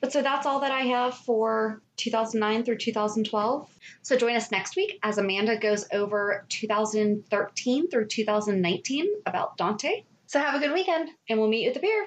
But 0.00 0.12
so 0.12 0.22
that's 0.22 0.44
all 0.46 0.60
that 0.60 0.72
I 0.72 0.80
have 0.80 1.14
for 1.14 1.82
2009 1.96 2.64
through 2.64 2.78
2012. 2.78 3.68
So 4.02 4.16
join 4.16 4.34
us 4.36 4.50
next 4.50 4.76
week 4.76 4.98
as 5.02 5.18
Amanda 5.18 5.56
goes 5.56 5.86
over 5.92 6.44
2013 6.48 7.88
through 7.88 8.06
2019 8.06 9.06
about 9.26 9.56
Dante, 9.56 10.04
So 10.26 10.38
have 10.40 10.54
a 10.54 10.58
good 10.58 10.72
weekend. 10.74 11.10
and 11.28 11.38
we'll 11.38 11.48
meet 11.48 11.62
you 11.62 11.68
at 11.68 11.74
the 11.74 11.80
pier. 11.80 12.06